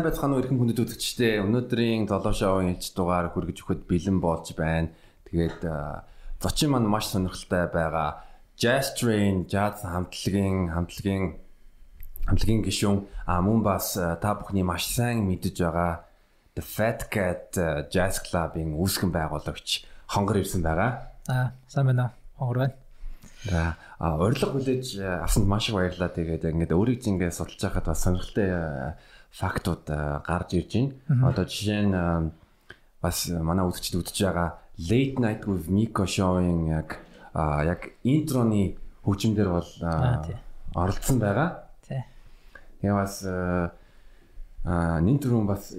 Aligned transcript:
Сайн 0.00 0.08
байцгаана 0.08 0.32
уу 0.32 0.40
эрхэм 0.40 0.56
хүндэт 0.56 0.80
үзэгчдээ. 0.80 1.44
Өнөөдрийн 1.44 2.08
золоо 2.08 2.32
шоуын 2.32 2.72
ээлж 2.72 2.96
дугаар 2.96 3.36
хүргэж 3.36 3.60
өгөхөд 3.60 3.84
бэлэн 3.84 4.16
болж 4.16 4.56
байна. 4.56 4.96
Тэгээд 5.28 5.60
зочин 6.40 6.72
маань 6.72 6.88
маш 6.88 7.12
сонирхолтой 7.12 7.68
байгаа. 7.68 8.24
Jazz 8.56 8.96
Train 8.96 9.44
jazz 9.44 9.84
хамтлагийн 9.84 10.72
хамтлагийн 10.72 11.36
хамтлагийн 12.24 12.64
гишүүн 12.64 13.12
а 13.28 13.44
мөн 13.44 13.60
бас 13.60 14.00
та 14.00 14.40
бүхний 14.40 14.64
маш 14.64 14.88
сайн 14.88 15.28
мэдэж 15.28 15.68
байгаа 15.68 16.08
The 16.56 16.64
Fat 16.64 17.12
Cat 17.12 17.52
Jazz 17.92 18.24
Club-ийн 18.24 18.72
үүсгэн 18.80 19.12
байгуулагч 19.12 19.84
хонгор 20.16 20.40
ирсэн 20.40 20.64
байгаа. 20.64 21.12
Аа 21.28 21.52
сайн 21.68 21.92
байна. 21.92 22.16
Хонгор 22.40 22.72
байна. 22.72 22.74
За 23.44 23.76
урилга 24.00 24.48
хүлээж 24.48 24.96
авсанд 25.28 25.44
маш 25.44 25.68
их 25.68 25.76
баярлалаа. 25.76 26.08
Тэгээд 26.08 26.48
ингээд 26.56 26.72
өөрийг 26.72 27.04
зингээ 27.04 27.36
судалж 27.36 27.60
байхад 27.60 27.84
бас 27.84 28.00
сонирхолтой 28.00 28.48
фактууд 29.30 29.86
гарч 30.26 30.54
ирж 30.58 30.72
байна. 30.74 31.28
Одоо 31.30 31.44
жишээ 31.44 31.86
нь 31.86 31.94
бас 33.02 33.28
манай 33.30 33.64
үзэгчд 33.66 33.96
үзэж 34.00 34.18
байгаа 34.26 34.58
Late 34.80 35.18
Night 35.20 35.42
with 35.46 35.68
Miko 35.68 36.04
show-ын 36.06 36.68
яг 36.72 36.98
яг 37.34 37.80
интроны 38.02 38.76
хөгжимдэр 39.04 39.48
бол 39.48 39.70
оролцсон 40.74 41.18
байгаа. 41.20 41.68
Тий. 41.86 42.02
Тэгээ 42.80 42.94
бас 42.96 43.24
аа 44.64 45.00
нин 45.00 45.18
түрүүн 45.20 45.46
бас 45.46 45.72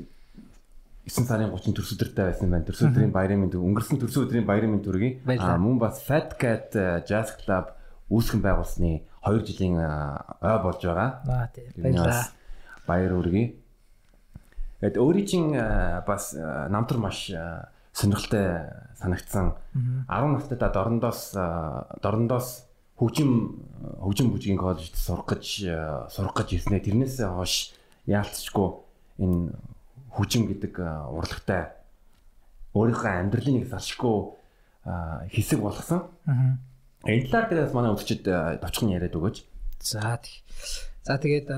9 1.06 1.26
сарын 1.28 1.50
30 1.50 1.74
төрс 1.76 1.92
өдөртэй 1.98 2.26
байсан 2.30 2.50
байна. 2.54 2.66
Төрс 2.66 2.86
өдрийн 2.86 3.12
баярын 3.12 3.42
мэнд 3.42 3.58
өнгөрсөн 3.58 3.98
төрс 4.00 4.18
өдрийн 4.22 4.46
баярын 4.46 4.78
мэнд 4.78 4.86
төргий. 4.86 5.18
Аа 5.26 5.58
мөн 5.58 5.80
бас 5.82 6.02
Fat 6.06 6.38
Cat 6.40 6.78
Jazz 7.10 7.34
Club 7.42 7.74
үүсгэн 8.14 8.42
байгуулсны 8.46 9.02
2 9.26 9.42
жилийн 9.50 9.82
ой 9.82 10.58
болж 10.62 10.82
байгаа. 10.86 11.26
Аа 11.26 11.50
тий. 11.54 11.66
Баярлалаа. 11.76 12.30
Баяр 12.88 13.14
үргэе. 13.20 13.56
Тэгэд 14.82 14.98
өөрийн 14.98 15.28
чинь 15.28 15.50
бас 16.08 16.34
намтар 16.34 16.98
маш 16.98 17.30
сонирхолтой 17.94 18.72
санагдсан 18.98 19.54
10 19.74 20.08
настайдаа 20.08 20.70
дорндоос 20.74 21.22
дорндоос 22.02 22.66
хөгжим 22.98 23.62
хөгжим 24.02 24.32
бүжгийн 24.32 24.58
коллежид 24.58 24.96
сурах 24.96 25.28
гэж 25.30 25.46
сурах 26.10 26.34
гэж 26.38 26.50
ирснээр 26.58 26.86
тэрнээс 26.86 27.22
хойш 27.22 27.74
яалтчгүй 28.08 28.70
энэ 29.22 29.54
хөгжим 30.16 30.48
гэдэг 30.50 30.74
урлагтай 31.14 31.74
өөрийнхөө 32.74 33.12
амьдралын 33.12 33.56
нэг 33.62 33.68
салшгүй 33.70 34.18
хэсэг 35.30 35.60
болгосон. 35.60 36.08
Энэ 37.06 37.28
талаар 37.28 37.48
дээрээс 37.50 37.74
манай 37.76 37.92
үзэгчд 37.92 38.26
товчхон 38.62 38.94
яриад 38.94 39.18
өгөөч. 39.18 39.38
За 39.82 40.18
тий. 40.22 40.46
За 41.02 41.18
тэгээд 41.18 41.50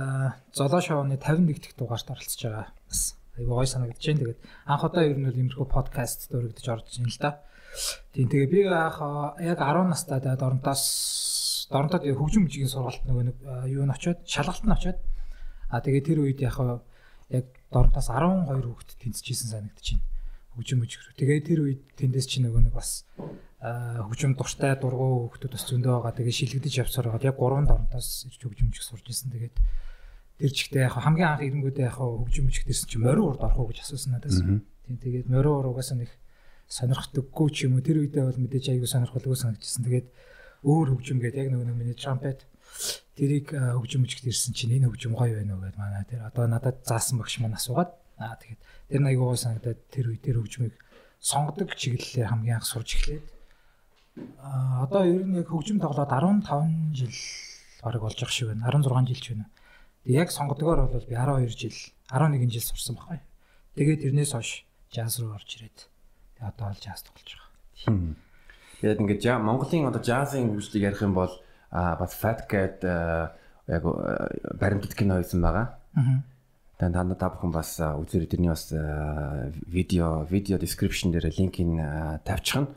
золоо 0.56 0.80
шоуны 0.80 1.20
51 1.20 1.60
дахь 1.60 1.76
дугаарт 1.76 2.08
оролцож 2.08 2.42
байгаа. 2.48 2.68
Бас 2.88 3.20
айгүй 3.36 3.52
гой 3.52 3.68
санагдаж 3.68 4.00
байна. 4.00 4.20
Тэгээд 4.24 4.40
анх 4.72 4.84
удаа 4.88 5.04
ер 5.04 5.20
нь 5.20 5.28
бол 5.28 5.36
иймэрхүү 5.36 5.68
подкаст 5.68 6.32
дөрөгдөж 6.32 6.68
орж 6.72 6.88
ийн 6.96 7.12
л 7.12 7.20
да. 7.20 7.44
Тийм 8.16 8.32
тэгээ 8.32 8.48
би 8.48 8.60
анх 8.72 9.04
яг 9.44 9.60
10 9.60 9.92
настай 9.92 10.24
даад 10.24 10.40
оронтоос 10.40 11.68
доронтод 11.68 12.08
хөгжим 12.08 12.48
мужийн 12.48 12.72
сургалт 12.72 13.04
нөгөө 13.04 13.24
нэг 13.28 13.38
юу 13.68 13.84
н 13.84 13.92
очиод 13.92 14.24
шалгалт 14.24 14.64
нь 14.64 14.72
очиод 14.72 15.00
а 15.68 15.84
тэгээ 15.84 16.08
тэр 16.08 16.20
үед 16.24 16.40
яг 16.40 16.56
яг 17.28 17.46
доронтоос 17.68 18.08
12 18.16 18.48
хүүхэд 18.48 18.96
тэнцэжсэн 18.96 19.50
санагдаж 19.60 19.88
байна. 19.92 20.08
Хөгжим 20.56 20.80
мужиг 20.80 21.04
рүү. 21.04 21.20
Тэгээ 21.20 21.40
тэр 21.44 21.60
үед 21.68 21.82
тэндээс 22.00 22.28
чи 22.32 22.40
нөгөө 22.40 22.72
нэг 22.72 22.74
бас 22.80 23.04
хөгжим 23.64 24.36
дуртай 24.36 24.76
дургуй 24.76 25.32
хүүхдүүд 25.32 25.54
бас 25.56 25.64
зөндөө 25.72 25.92
байгаа. 26.04 26.18
Тэгээ 26.20 26.36
шилэгдэж 26.36 26.74
явсаар 26.84 27.08
байгаа. 27.16 27.32
Яг 27.32 27.40
3 27.40 27.64
доронтоос 27.64 28.28
ирж 28.28 28.42
хөгжим 28.44 28.68
мужиг 28.68 28.84
сурж 28.84 29.06
исэн. 29.08 29.32
Тэгээд 29.32 29.56
тэр 30.36 30.52
чигтээ 30.52 30.84
яг 30.92 31.00
хамгийн 31.00 31.30
анх 31.32 31.48
ирэнгүүтээ 31.48 31.88
яг 31.88 31.96
хөгжим 31.96 32.52
мужиг 32.52 32.68
дэрсэн 32.68 32.88
чи 32.92 33.00
морин 33.00 33.24
урд 33.24 33.40
орох 33.40 33.64
уу 33.64 33.72
гэж 33.72 33.88
асуусан 33.88 34.20
надаас. 34.20 34.44
Тийм 34.44 34.98
тэгээд 35.00 35.32
морин 35.32 35.56
ур 35.56 35.72
угаасаа 35.72 35.96
нэг 35.96 36.12
сонирхдаггүй 36.68 37.48
ч 37.56 37.58
юм 37.72 37.80
уу 37.80 37.86
тэр 37.88 38.04
үедээ 38.04 38.28
бол 38.28 38.44
мэдээж 38.44 38.66
аягүй 38.76 38.90
сонирхолгүй 38.92 39.38
санагдчихсан. 39.40 39.88
Тэгээд 39.88 40.08
өөр 40.68 40.88
хөгжим 41.00 41.24
гэдэг 41.24 41.40
яг 41.48 41.50
нөгөө 41.56 41.72
миний 41.72 41.96
trumpet 41.96 42.44
тэрийг 43.16 43.56
хөгжим 43.56 44.04
мужигт 44.04 44.28
ирсэн 44.28 44.52
чинь 44.52 44.76
энэ 44.76 44.90
хөгжим 44.90 45.14
гоё 45.16 45.40
байна 45.40 45.56
уу 45.56 45.64
гэдээ 45.64 45.80
манай 45.80 46.04
тэр 46.10 46.22
одоо 46.28 46.46
надад 46.50 46.82
заасан 46.84 47.22
багш 47.22 47.38
маань 47.40 47.56
асуугаад 47.56 47.92
аа 48.18 48.36
тэгээд 48.42 48.62
тэр 48.90 49.02
нь 49.04 49.10
аягүй 49.12 49.38
санагдаад 49.38 49.80
тэр 49.94 50.06
үе 50.10 50.18
тэр 50.18 50.42
хөгжмийг 50.42 50.76
сонгодог 51.22 51.70
чиглэлээр 51.78 52.32
хамгийн 52.32 52.58
анх 52.58 52.68
сурж 52.68 52.90
эхлээд 52.98 53.26
одоо 54.16 55.04
ер 55.06 55.26
нь 55.26 55.38
яг 55.42 55.50
хөгжим 55.50 55.82
тоглоод 55.82 56.10
15 56.10 56.94
жил 56.94 57.16
бараг 57.82 58.02
болж 58.02 58.18
байгаа 58.18 58.34
шиг 58.34 58.48
байна 58.54 58.70
16 58.70 59.10
жил 59.10 59.22
ч 59.22 59.28
байна. 59.34 59.50
Тэг 60.06 60.14
яг 60.14 60.30
сонгодгоор 60.32 60.86
бол 60.88 61.06
би 61.10 61.16
12 61.18 61.50
жил 61.58 61.78
11 62.14 62.52
жил 62.54 62.62
сурсан 62.62 62.96
байхгүй. 62.96 63.20
Тэгээд 63.74 64.04
тэрнээс 64.06 64.32
хойш 64.38 64.66
жаз 64.94 65.18
руу 65.18 65.34
орж 65.34 65.50
ирээд 65.58 65.90
тэг 66.38 66.46
одоо 66.46 66.70
бол 66.70 66.82
жаз 66.84 67.02
тоглож 67.02 67.30
байгаа. 67.34 68.16
Тэгээд 68.82 69.02
ингээд 69.02 69.42
Монголын 69.42 69.90
одоо 69.90 70.04
жазын 70.04 70.54
хөгжлийг 70.54 70.94
ярих 70.94 71.02
юм 71.02 71.18
бол 71.18 71.34
бас 71.72 72.14
Fat 72.14 72.46
Cat 72.46 72.86
яг 73.66 73.84
баримтат 74.62 74.94
кино 74.94 75.18
хийсэн 75.18 75.42
байгаа. 75.42 75.82
Тэгээд 76.78 76.94
танд 76.94 77.18
та 77.18 77.34
бүхэн 77.34 77.50
бас 77.50 77.82
үзэр 77.82 78.30
тэрний 78.30 78.54
бас 78.54 78.70
видео 78.70 80.22
видео 80.30 80.62
description 80.62 81.10
дээр 81.10 81.34
линкийг 81.34 81.82
тавьчихна. 82.22 82.70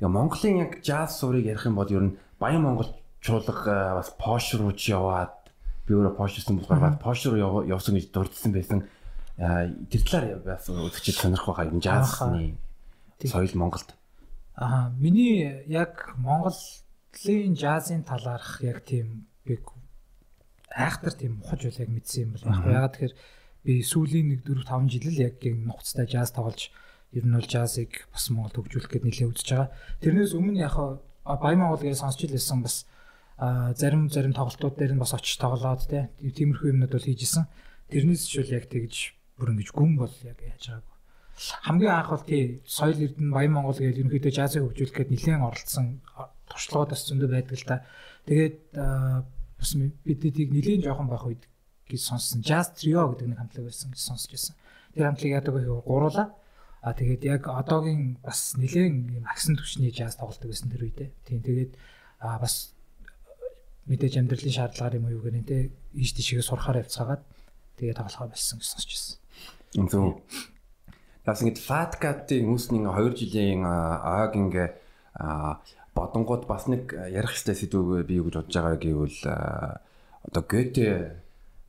Тэгээ 0.00 0.16
Монголын 0.16 0.56
яг 0.64 0.72
jazz 0.80 1.20
сурыг 1.20 1.44
ярих 1.44 1.68
юм 1.68 1.76
бол 1.76 1.92
ер 1.92 2.00
нь 2.00 2.16
Баян 2.40 2.64
Монгол 2.64 2.88
чуулга 3.20 4.00
бас 4.00 4.08
Posh 4.16 4.56
руу 4.56 4.72
ч 4.72 4.96
яваад 4.96 5.52
би 5.84 5.92
өөрөө 5.92 6.16
Posh-сэн 6.16 6.56
болохоор 6.56 6.96
Posh 6.96 7.28
руу 7.28 7.68
явсан 7.68 8.00
гэж 8.00 8.08
дурдсан 8.08 8.56
байсан. 8.56 8.88
Тэр 9.36 10.02
талаар 10.08 10.40
бас 10.40 10.72
үзэгчид 10.72 11.20
сонирх 11.20 11.44
байгаа 11.44 11.68
юм 11.68 11.84
jazz-ны 11.84 12.56
соёл 13.28 13.52
Монголд. 13.60 13.92
Аа 14.56 14.88
миний 14.96 15.68
яг 15.68 16.16
Монголын 16.16 17.52
jazz-ын 17.52 18.00
талаарх 18.00 18.64
яг 18.64 18.80
тийм 18.88 19.28
би 19.44 19.60
айхтар 20.72 21.12
тийм 21.12 21.44
ухаж 21.44 21.68
үл 21.68 21.76
яг 21.76 21.92
мэдсэн 21.92 22.24
юм 22.24 22.30
байхгүй. 22.40 22.72
Ягаад 22.72 22.94
тэгэхээр 22.96 23.14
би 23.68 23.72
сүүлийн 23.84 24.32
1 24.40 24.48
4 24.48 24.64
5 24.64 24.88
жил 24.96 25.12
л 25.12 25.24
яг 25.28 25.36
нухацтай 25.44 26.08
jazz 26.08 26.32
тоглож 26.32 26.72
ер 27.12 27.24
нь 27.26 27.34
бол 27.34 27.46
джазыг 27.46 28.06
бас 28.14 28.30
Монголд 28.30 28.54
хөгжүүлэх 28.54 28.90
гээд 28.90 29.06
нэлээд 29.06 29.30
үзэж 29.34 29.48
байгаа. 29.50 29.70
Тэрнээс 29.98 30.32
өмнө 30.38 30.62
яг 30.62 30.76
Баян 31.26 31.58
Монгол 31.58 31.82
гэж 31.82 31.98
сонсч 31.98 32.30
илсэн 32.30 32.62
бас 32.62 32.86
зарим 33.74 34.06
зарим 34.10 34.34
тоглолтууд 34.34 34.78
дээр 34.78 34.94
нь 34.94 35.02
бас 35.02 35.14
очиж 35.14 35.42
тоглоод 35.42 35.90
тиймэрхүү 35.90 36.70
юмнууд 36.70 36.94
бол 36.94 37.08
хийжсэн. 37.08 37.50
Тэрнээс 37.90 38.22
ч 38.30 38.38
үл 38.38 38.54
яг 38.54 38.70
тэгж 38.70 39.18
бүр 39.34 39.58
ингэж 39.58 39.74
гүн 39.74 39.98
бол 39.98 40.14
яг 40.22 40.38
яаж 40.38 40.64
байгаагүй. 40.70 40.96
Хамгийн 41.66 41.94
анх 41.96 42.10
бол 42.14 42.24
тий 42.28 42.62
соёл 42.68 43.00
эрдэнэ 43.00 43.34
Баян 43.34 43.52
Монгол 43.58 43.74
гэж 43.74 43.96
ерөнхийдөө 43.96 44.32
джазыг 44.32 44.62
хөгжүүлэх 44.70 44.94
гээд 44.94 45.10
нэлээд 45.10 45.42
оролцсон 45.42 45.86
туршлагууд 46.46 46.90
бас 46.94 47.02
зөндөө 47.10 47.30
байдаг 47.32 47.56
л 47.58 47.66
та. 47.66 47.76
Тэгээд 48.28 48.56
бас 49.58 49.70
бидэдийг 50.06 50.50
нэлээд 50.54 50.84
жоохон 50.86 51.08
байх 51.10 51.24
үед 51.26 51.42
гэж 51.90 52.00
сонссон. 52.06 52.44
Jazz 52.44 52.76
Trio 52.76 53.10
гэдэг 53.10 53.26
нэг 53.34 53.38
хамтлаг 53.40 53.66
байсан 53.66 53.90
гэж 53.90 54.00
сонсч 54.04 54.30
байсан. 54.30 54.54
Тэр 54.94 55.10
хамтлаг 55.10 55.30
яадаг 55.32 55.54
вэ? 55.56 55.64
Гуруула 55.82 56.24
А 56.80 56.96
тэгээд 56.96 57.22
яг 57.28 57.42
одоогийн 57.44 58.16
бас 58.24 58.56
нэлээд 58.56 59.20
юм 59.20 59.28
агсан 59.28 59.56
түвшний 59.56 59.92
жаз 59.92 60.16
тоглолдог 60.16 60.48
гэсэн 60.48 60.72
тэр 60.72 60.88
үедээ. 60.88 61.10
Тийм 61.28 61.44
тэгээд 61.44 61.72
а 62.24 62.40
бас 62.40 62.72
мэдээж 63.84 64.16
амьдралын 64.16 64.56
шаардлагаар 64.56 64.96
юм 64.96 65.04
уу 65.04 65.16
юу 65.20 65.24
гэнэ 65.28 65.44
те 65.44 65.58
ийш 65.92 66.16
тийшээ 66.16 66.40
сурахаар 66.40 66.80
явцгаагаад 66.80 67.20
тэгээд 67.76 68.00
тоглохоо 68.00 68.32
болсон 68.32 68.56
гэж 68.64 68.68
сонсч 68.72 68.88
байсан. 68.96 69.16
Зөв. 69.92 70.24
Бас 71.28 71.44
ингэ 71.44 71.60
Cat-ийн 72.00 72.48
үүсний 72.48 72.80
2 72.80 73.12
жилийн 73.12 73.60
ааг 73.68 74.32
ингээ 74.40 74.68
бодонгууд 75.92 76.48
бас 76.48 76.64
нэг 76.64 76.96
ярих 76.96 77.36
хэвээр 77.36 77.60
сэдвүүг 77.60 78.08
би 78.08 78.24
юу 78.24 78.32
гэж 78.32 78.40
бодож 78.40 78.54
байгаа 78.56 78.80
гэвэл 78.80 79.20
одоо 80.32 80.42
Goethe 80.48 80.88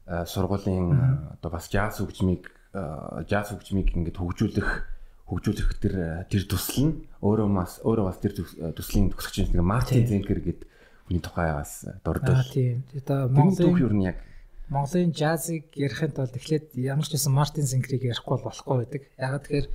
сургуулийн 0.07 0.87
одоо 1.35 1.49
бас 1.51 1.67
jazz 1.67 1.99
хөгжмийг 1.99 2.47
jazz 3.27 3.51
хөгжмийг 3.51 3.91
ингээд 3.91 4.19
хөгжүүлэх 4.19 4.69
хөгжүүлэх 5.31 5.79
тэр 5.79 5.95
тэр 6.27 6.43
тусал 6.43 6.91
нь 6.91 6.93
өөрөө 7.23 7.47
бас 7.55 7.79
өөрөө 7.87 8.05
бас 8.05 8.19
тэр 8.19 8.35
төслийн 8.75 9.15
төгсөгч 9.15 9.55
нэг 9.55 9.63
Мартин 9.63 10.03
Зенкер 10.03 10.43
гэдэг 10.43 10.67
хүний 11.07 11.23
тухай 11.23 11.55
бас 11.55 11.87
дурдвал. 12.03 12.43
Аа 12.43 12.51
тийм. 12.51 12.83
Одоо 12.91 13.31
Монголын 13.31 13.79
юу 13.79 13.95
нь 13.95 14.03
яг 14.11 14.19
Монголын 14.71 15.11
джазыг 15.11 15.75
ярихын 15.75 16.15
тулд 16.15 16.35
эхлээд 16.35 16.75
ямар 16.79 17.03
ч 17.03 17.11
байсан 17.11 17.35
Мартин 17.35 17.67
Зенкерийг 17.67 18.07
ярихгүй 18.07 18.39
болохгүй 18.39 18.75
байдаг. 18.79 19.03
Ягаад 19.19 19.43
тэгэхээр 19.43 19.67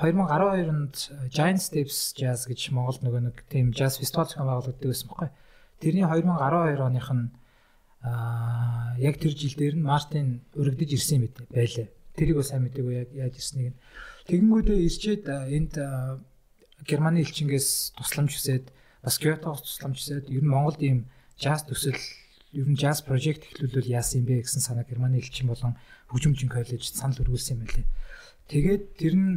2012 0.00 0.72
онд 0.72 0.96
Giant 1.28 1.60
Steps 1.60 2.16
Jazz 2.16 2.48
гэж 2.48 2.72
Монголд 2.72 3.04
нөгөө 3.04 3.20
нэг 3.28 3.36
тийм 3.52 3.76
jazz 3.76 4.00
фестивал 4.00 4.24
зохион 4.24 4.48
байгуулагддаг 4.48 4.88
байсан 4.88 5.08
байхгүй. 5.12 5.30
Тэрний 5.84 6.04
2012 6.08 6.80
оных 6.80 7.08
нь 7.12 7.28
аа 8.00 8.96
яг 8.96 9.20
тэр 9.20 9.36
жил 9.36 9.52
дээр 9.52 9.76
нь 9.76 9.84
Мартин 9.84 10.40
өргөдөж 10.56 10.96
ирсэн 10.96 11.20
юм 11.20 11.28
байлээ. 11.52 11.92
Тэрийг 12.16 12.40
бас 12.40 12.56
сайн 12.56 12.64
мэдээгүй 12.64 13.04
яг 13.04 13.12
яаж 13.12 13.36
ирснийг 13.36 13.76
нь 13.76 13.78
Тэгэнгүүтээ 14.24 14.78
ирчээд 14.88 15.24
энд 15.28 15.76
Германы 16.88 17.20
элчингээс 17.20 17.92
тусламж 17.96 18.36
хүсээд 18.36 18.72
бас 19.04 19.20
Кёотоос 19.20 19.60
тусламж 19.64 20.00
хүсээд 20.00 20.32
ер 20.32 20.40
нь 20.40 20.48
Монголд 20.48 20.80
ийм 20.80 21.08
жаз 21.36 21.68
төсөл 21.68 22.00
ер 22.56 22.66
нь 22.70 22.78
jazz 22.78 23.04
project 23.04 23.44
эхлүүлвэл 23.52 23.92
яасан 23.92 24.24
юм 24.24 24.26
бэ 24.32 24.48
гэсэн 24.48 24.64
санаа 24.64 24.88
Германы 24.88 25.20
элчин 25.20 25.52
болон 25.52 25.76
хөгжимчин 26.08 26.48
коллеж 26.48 26.88
санал 26.88 27.20
өргүүлсэн 27.20 27.56
юм 27.56 27.60
байлээ. 27.68 27.86
Тэгээд 28.48 28.84
тэр 28.96 29.14
нь 29.18 29.30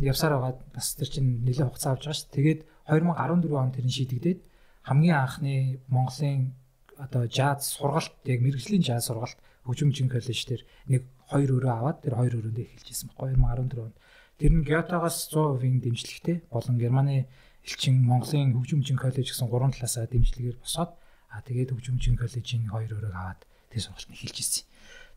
явсаар 0.00 0.38
байгаа 0.40 0.56
бас 0.72 0.94
тэр 0.96 1.08
чинь 1.12 1.44
нэлээд 1.44 1.68
хугацаа 1.68 1.98
авч 1.98 2.08
байгаа 2.08 2.16
шүү. 2.16 2.32
Тэгээд 2.32 2.60
2014 2.88 3.60
онд 3.60 3.74
тэр 3.76 3.86
нь 3.88 3.96
шийдэгдээд 3.96 4.40
хамгийн 4.88 5.18
анхны 5.20 5.54
Монголын 5.92 6.54
одоо 6.96 7.26
jazz 7.26 7.76
сургалт 7.76 8.14
яг 8.24 8.40
мэрэгжлийн 8.40 8.86
jazz 8.86 9.10
сургалт 9.10 9.36
хөгжимчин 9.66 10.08
коллеж 10.08 10.40
дээр 10.46 10.62
нэг 10.88 11.02
хоёр 11.26 11.50
өрөө 11.58 11.72
аваад 11.74 11.98
тэр 12.04 12.14
хоёр 12.16 12.38
өрөөндөө 12.38 12.64
эхэлжсэн 12.64 13.10
байхгүй 13.12 13.36
2014 13.36 13.84
онд. 13.84 13.96
Тэр 14.40 14.52
нь 14.56 14.64
Гётагаас 14.64 15.28
100% 15.28 15.84
дэмжлэгтэй 15.84 16.48
болон 16.48 16.80
Германы 16.80 17.28
элчин 17.60 18.00
Монголын 18.00 18.56
хөгжимчин 18.56 18.96
коллеж 18.96 19.28
гэсэн 19.28 19.52
гурван 19.52 19.76
талаасаа 19.76 20.08
дэмжлэгээр 20.08 20.56
босоод 20.56 20.96
аа 21.28 21.44
тэгээд 21.44 21.76
хөгжимчин 21.76 22.16
коллежийн 22.16 22.72
хоёр 22.72 22.88
өрөөг 22.88 23.12
аваад 23.12 23.44
тэр 23.68 23.80
сургалтанд 23.84 24.16
эхэлж 24.16 24.36
ирсэн. 24.40 24.64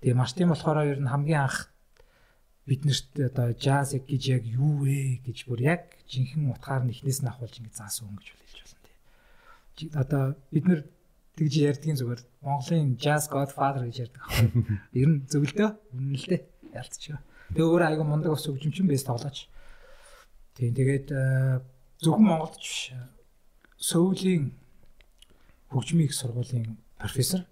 Тэгээ 0.04 0.20
маш 0.20 0.36
тийм 0.36 0.52
болохоор 0.52 0.84
ер 0.84 1.00
нь 1.00 1.08
хамгийн 1.08 1.40
анх 1.48 1.72
биднэрт 2.68 3.16
одоо 3.32 3.56
jazz 3.56 3.96
гэж 3.96 4.24
яг 4.28 4.44
юу 4.44 4.84
вэ 4.84 5.24
гэж 5.24 5.48
бүр 5.48 5.60
яг 5.72 5.82
жинхэнэ 6.12 6.52
утгаар 6.52 6.84
нь 6.84 6.92
эхнээс 6.92 7.24
нь 7.24 7.32
ахуулж 7.32 7.64
ингэ 7.64 7.80
заасан 7.80 8.12
хүн 8.12 8.20
гэж 8.20 8.28
хэлж 8.28 8.60
болно 8.60 8.84
тий. 8.84 9.88
Одоо 9.96 10.24
бид 10.52 10.66
нэр 10.68 10.82
тэгж 11.40 11.54
ярьдгийн 11.64 11.96
зүгээр 11.96 12.22
Монголын 12.44 13.00
jazz 13.00 13.32
godfather 13.32 13.88
гэж 13.88 13.98
ярьдаг. 14.04 14.24
Ер 14.92 15.08
нь 15.08 15.24
зөвлөдөө 15.32 15.70
үнэн 15.96 16.20
л 16.20 16.28
дээ. 16.28 16.42
Ялцчихаа. 16.76 17.24
Тэгээ 17.54 17.70
өөрөө 17.70 17.88
айгүй 17.94 18.06
мундаг 18.06 18.34
ус 18.34 18.46
хөгжимчин 18.50 18.90
бэс 18.90 19.06
тоглооч. 19.06 19.48
Тийм 20.58 20.74
тэгээд 20.74 21.08
э, 21.14 21.62
зөвхөн 22.02 22.26
Монголд 22.26 22.58
биш 22.58 22.94
Сөүлийн 23.78 24.54
хөгжмийн 25.70 26.10
их 26.10 26.14
сургуулийн 26.14 26.78
профессор 26.98 27.46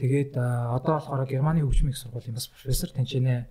тэгээд 0.00 0.36
э, 0.36 0.44
одоо 0.72 1.00
болохоор 1.00 1.28
Германы 1.28 1.60
хөгжмийн 1.64 1.92
их 1.92 2.00
сургуулийн 2.00 2.36
бас 2.36 2.48
профессор 2.48 2.90
тэнцэнэ 2.92 3.48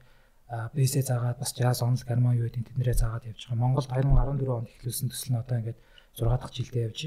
бэсээ 0.74 1.04
заагаад 1.10 1.40
бас 1.40 1.52
jazz 1.56 1.82
онл 1.82 1.98
гармон 2.06 2.38
юу 2.38 2.46
гэдэг 2.46 2.74
тэднэрээ 2.74 2.94
заагаад 2.94 3.26
явж 3.26 3.42
байгаа. 3.50 3.62
Монголд 3.64 3.90
2014 3.90 4.50
онд 4.50 4.70
эхлүүлсэн 4.70 5.10
төсөл 5.10 5.32
нь 5.34 5.42
одоо 5.42 5.58
ингээд 5.58 5.80
6 6.14 6.30
дахь 6.30 6.54
жилдээ 6.54 6.86
явж 6.88 7.00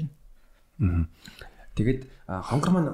байна. 0.79 1.07
Тэгээд 1.75 2.01
хонгор 2.27 2.71
маань 2.75 2.91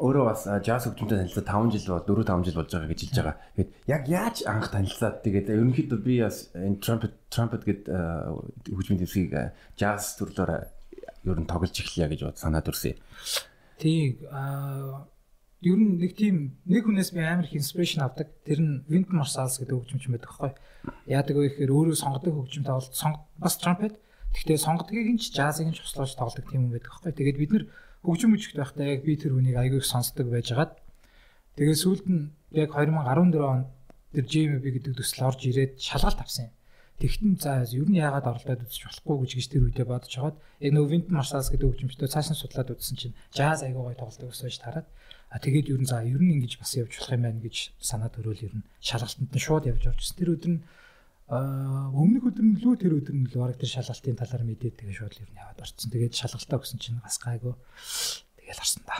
өөрөө 0.00 0.24
бас 0.24 0.42
jazz 0.64 0.88
хөгжмөнтэй 0.88 1.20
танилцаад 1.20 1.48
5 1.52 1.76
жил 1.76 1.92
бол 1.92 2.08
4 2.08 2.24
5 2.24 2.46
жил 2.48 2.56
болж 2.56 2.70
байгаа 2.72 2.88
гэж 2.88 3.00
хэлж 3.04 3.16
байгаа. 3.20 3.36
Тэгээд 3.52 3.70
яг 3.92 4.02
яаж 4.08 4.36
анх 4.48 4.66
танилцаад 4.72 5.16
тэгээд 5.20 5.52
ерөнхийдөө 5.52 6.00
би 6.00 6.14
бас 6.24 6.48
энэ 6.56 6.80
trumpet 6.80 7.14
trumpet 7.28 7.62
гэдэг 7.68 7.84
хөгжмийн 8.72 9.00
төвсгийг 9.04 9.32
jazz 9.76 10.16
төрлөөр 10.16 10.50
ер 11.28 11.38
нь 11.40 11.50
тоглож 11.50 11.76
эхлэе 11.76 12.08
гэж 12.08 12.20
бод 12.24 12.40
санаад 12.40 12.70
өрсөе. 12.72 12.96
Тий 13.76 14.16
а 14.32 15.04
ер 15.60 15.76
нь 15.76 16.00
нэг 16.00 16.16
тийм 16.16 16.56
нэг 16.64 16.88
хүнээс 16.88 17.12
би 17.12 17.20
амар 17.20 17.44
их 17.44 17.60
инспирэшн 17.60 18.00
авдаг. 18.00 18.32
Тэр 18.48 18.60
нь 18.64 18.72
Wind 18.88 19.12
Marsalis 19.12 19.60
гэдэг 19.60 19.76
хөгжимч 19.76 20.08
байдаг 20.08 20.32
байхгүй. 20.32 20.52
Яадаг 21.04 21.36
вэ 21.36 21.44
гэхээр 21.52 21.76
өөрөө 21.76 21.96
сонгодог 22.00 22.32
хөгжим 22.32 22.64
тоглолт 22.64 22.96
сонг 22.96 23.28
бас 23.36 23.60
trumpet. 23.60 24.00
Гэхдээ 24.32 24.56
сонгодгийг 24.56 25.08
нь 25.12 25.20
ч 25.20 25.36
джазыг 25.36 25.68
нь 25.68 25.76
ч 25.76 25.84
хослооч 25.84 26.16
тоглодог 26.16 26.48
тийм 26.48 26.72
юм 26.72 26.72
байдаг 26.72 26.88
байхгүй. 26.88 27.12
Тэгээд 27.12 27.40
бид 27.44 27.52
нар 27.52 27.64
хөгжим 28.04 28.30
мөчгт 28.32 28.56
байхдаа 28.56 28.86
яг 28.86 29.00
би 29.04 29.16
тэр 29.16 29.34
хүнийг 29.36 29.56
аягүй 29.56 29.80
их 29.82 29.88
сонсдог 29.88 30.26
байжгаад 30.30 30.72
тэгээд 31.56 31.82
сүүлд 31.84 32.06
нь 32.08 32.30
яг 32.56 32.70
2014 32.74 33.40
онд 33.40 33.68
тэр 34.14 34.24
JMB 34.26 34.64
гэдэг 34.64 34.94
төсөл 34.96 35.28
орж 35.28 35.40
ирээд 35.46 35.72
шалгалт 35.78 36.20
авсан 36.20 36.50
юм. 36.50 36.54
Тэгтэн 37.00 37.32
за 37.40 37.64
ер 37.64 37.88
нь 37.88 37.96
яагаад 37.96 38.28
оролдоод 38.28 38.64
үзэж 38.68 38.82
болохгүй 38.84 39.16
гэж 39.24 39.32
гэж 39.36 39.46
тэр 39.48 39.64
үедээ 39.64 39.86
бодож 39.88 40.12
хагаад 40.12 40.36
яг 40.36 40.72
нөгөө 40.76 40.90
Wind 40.92 41.08
Marsalis 41.08 41.48
гэдэг 41.48 41.68
хөгжимчдөө 41.68 42.08
цааш 42.12 42.28
нь 42.32 42.40
судлаад 42.40 42.72
үзсэн 42.76 42.96
чинь 43.00 43.16
jazz 43.32 43.64
аягүй 43.64 43.80
гоё 43.80 43.96
тоглодог 43.96 44.28
гэсэн 44.36 44.48
гэж 44.52 44.58
тараад 44.60 44.88
А 45.30 45.38
тэгээд 45.38 45.70
ер 45.70 45.78
нь 45.78 45.86
за 45.86 46.02
ер 46.02 46.18
нь 46.18 46.34
ингэж 46.34 46.58
бас 46.58 46.74
явж 46.74 46.90
болох 46.98 47.14
юм 47.14 47.22
байна 47.22 47.38
гэж 47.38 47.56
санаад 47.78 48.18
өрөөл 48.18 48.50
ер 48.50 48.54
нь 48.58 48.66
шалгалтанд 48.82 49.30
нь 49.30 49.38
шууд 49.46 49.64
явж 49.70 49.82
орчихсон. 49.86 50.18
Тэр 50.18 50.34
өдөр 50.34 50.50
нь 50.58 50.62
өмнөх 51.30 52.26
өдөр 52.26 52.42
нь 52.42 52.58
лөө 52.58 52.74
тэр 52.74 52.98
өдөр 52.98 53.14
нь 53.14 53.30
л 53.30 53.38
бараг 53.38 53.58
тэр 53.62 53.70
шалгалтын 53.70 54.18
талаар 54.18 54.42
мэдээд 54.42 54.82
тэгээ 54.82 54.98
шууд 54.98 55.14
ер 55.14 55.30
нь 55.30 55.38
яваад 55.38 55.62
орчихсон. 55.62 55.90
Тэгээд 55.94 56.18
шалгалтаа 56.18 56.58
өгсөн 56.58 56.78
чинь 56.82 56.98
бас 56.98 57.22
гайгүй 57.22 57.54
тэгээл 58.34 58.62
орсон 58.66 58.82
да. 58.82 58.96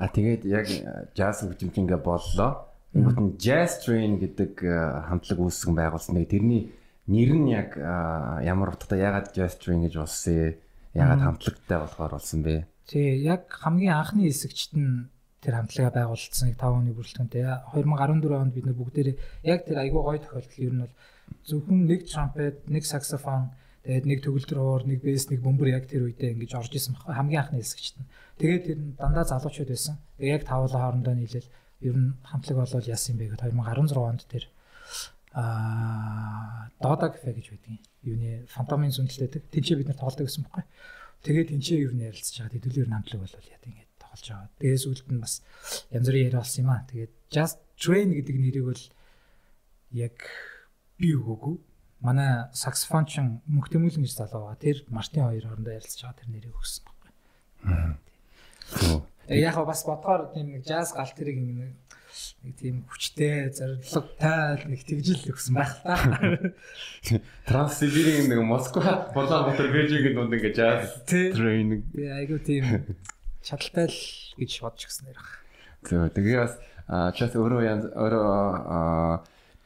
А 0.00 0.08
тэгээд 0.08 0.42
яг 0.48 0.66
jazz 1.12 1.44
хөгжимчингээ 1.44 2.00
боллоо. 2.00 2.72
Ингүүт 2.96 3.20
нь 3.20 3.36
Jazz 3.36 3.84
Train 3.84 4.16
гэдэг 4.16 4.64
хамтлаг 5.08 5.38
үүсгэн 5.40 5.76
байгуулсан. 5.76 6.16
Тэрний 6.24 6.72
нэр 7.08 7.30
нь 7.36 7.52
яг 7.52 7.76
ямар 7.76 8.72
утгатай 8.72 9.00
ягаад 9.04 9.32
Jazz 9.36 9.60
Train 9.60 9.84
гэж 9.84 10.00
болсон 10.00 10.56
юм? 10.56 10.56
Ягаад 10.96 11.20
хамтлагтай 11.24 11.78
болохоор 11.80 12.16
болсон 12.16 12.40
бэ? 12.44 12.64
Тий, 12.84 13.24
яг 13.24 13.48
хамгийн 13.48 13.96
анхны 13.96 14.28
хэсэгчт 14.28 14.76
нь 14.76 15.08
тэр 15.42 15.54
хамтлагаа 15.58 15.92
байгуулсан 15.92 16.54
5 16.54 16.62
оны 16.62 16.94
бүрэлдэхүүнтэй 16.94 17.42
2014 17.74 18.30
онд 18.38 18.54
бид 18.54 18.66
нар 18.66 18.78
бүгдээрээ 18.78 19.16
яг 19.42 19.60
тэр 19.66 19.78
айгүй 19.82 20.02
гоё 20.02 20.18
тохиолдол 20.22 20.62
ер 20.62 20.72
нь 20.72 20.82
бол 20.86 20.94
зөвхөн 21.42 21.78
нэг 21.90 22.00
трампет, 22.06 22.56
нэг 22.70 22.84
саксофон, 22.86 23.50
тэгээд 23.82 24.06
нэг 24.06 24.18
төгөлдөр 24.22 24.58
хуур, 24.62 24.82
нэг 24.86 25.02
бэс, 25.02 25.34
нэг 25.34 25.40
бөмбөр 25.42 25.74
яг 25.74 25.90
тэр 25.90 26.06
үедээ 26.06 26.38
ингэж 26.38 26.52
орж 26.54 26.72
исэн 26.78 26.94
баггүй 26.94 27.14
хамгийн 27.18 27.42
анхны 27.42 27.58
хэсэгчт 27.58 27.96
нь. 27.98 28.06
Тэгээд 28.38 28.62
тэр 28.70 28.78
дандаа 29.02 29.26
залуучууд 29.26 29.70
байсан. 29.74 29.98
Тэгээд 30.22 30.36
яг 30.38 30.44
тавлаа 30.46 30.80
хоорондоо 30.86 31.14
нийлээл 31.18 31.50
ер 31.90 31.96
нь 31.98 32.14
хамтлаг 32.22 32.56
болол 32.62 32.86
яасан 32.86 33.18
юм 33.18 33.18
бэ 33.18 33.26
гэхэд 33.34 33.50
2016 33.50 33.98
онд 33.98 34.22
тэр 34.30 34.44
аа 35.34 36.70
Дода 36.82 37.10
кафе 37.10 37.32
гэж 37.32 37.46
байдгийн. 37.50 37.78
Юуны 38.02 38.30
фантомын 38.50 38.90
зүнэлтэйдэг. 38.90 39.42
Тэнцээ 39.54 39.78
бид 39.78 39.88
нар 39.88 39.98
тоглодог 40.02 40.26
гэсэн 40.26 40.42
баггүй. 40.42 40.66
Тэгээд 41.22 41.48
тэнцээ 41.54 41.78
юу 41.86 41.94
нэрэлцэж 41.94 42.34
байгаа. 42.42 42.54
Хэдүүлэр 42.58 42.90
намтлаг 42.90 43.20
бол 43.22 43.34
яа 43.38 43.62
тийм 43.62 43.78
ингээд 44.12 44.20
тоглож 44.20 44.28
байгаа. 44.28 44.48
Тэгээс 44.60 44.84
үлд 44.88 45.08
нь 45.12 45.20
бас 45.20 45.42
янз 45.90 46.06
бүрийн 46.06 46.26
яриа 46.28 46.40
болсон 46.40 46.62
юм 46.64 46.70
аа. 46.70 46.84
Тэгээд 46.88 47.12
just 47.32 47.58
train 47.80 48.12
гэдэг 48.12 48.36
нэрийг 48.36 48.64
бол 48.68 48.84
яг 49.92 50.16
би 50.98 51.08
өгөөгүй. 51.16 51.56
Манай 52.02 52.50
саксофончин 52.52 53.40
мөнх 53.46 53.70
тэмүүлэн 53.70 54.04
гэж 54.04 54.14
залуу 54.18 54.52
байгаа. 54.52 54.60
Тэр 54.60 54.84
Мартин 54.90 55.24
хоёр 55.24 55.46
хоорондоо 55.46 55.72
ярилцж 55.72 56.02
байгаа 56.02 56.18
тэр 56.18 56.30
нэрийг 56.34 56.54
өгсөн 56.56 56.84
байхгүй. 56.84 57.10
Яг 59.32 59.56
бас 59.64 59.84
бодохоор 59.86 60.34
тийм 60.34 60.52
нэг 60.52 60.66
jazz 60.66 60.92
галт 60.92 61.14
тэрийг 61.14 61.38
нэг 61.38 61.78
нэг 62.42 62.54
тийм 62.58 62.84
хүчтэй 62.90 63.54
зоригтой 63.54 64.66
нэг 64.66 64.82
тэгжил 64.82 65.30
өгсөн 65.30 65.54
байх 65.56 65.78
та. 65.80 65.96
Транссибирийн 67.48 68.28
нэг 68.28 68.42
Москва 68.42 69.08
Улаанбаатар 69.14 69.70
Бээжингийн 69.70 70.18
дунд 70.18 70.34
ингээ 70.34 70.52
jazz 70.52 71.06
training. 71.06 71.86
Би 71.94 72.10
айгу 72.10 72.42
тийм 72.42 72.98
чадaltaй 73.42 73.86
л 73.90 74.00
гэж 74.38 74.52
бодож 74.62 74.82
гисэн 74.86 75.06
баг. 75.10 75.28
Зөв. 75.86 76.08
Тэгээ 76.14 76.38
бас 76.40 76.54
чат 77.18 77.34
өөрөө 77.36 77.62
янз 77.66 77.84
өөрөө 77.92 78.30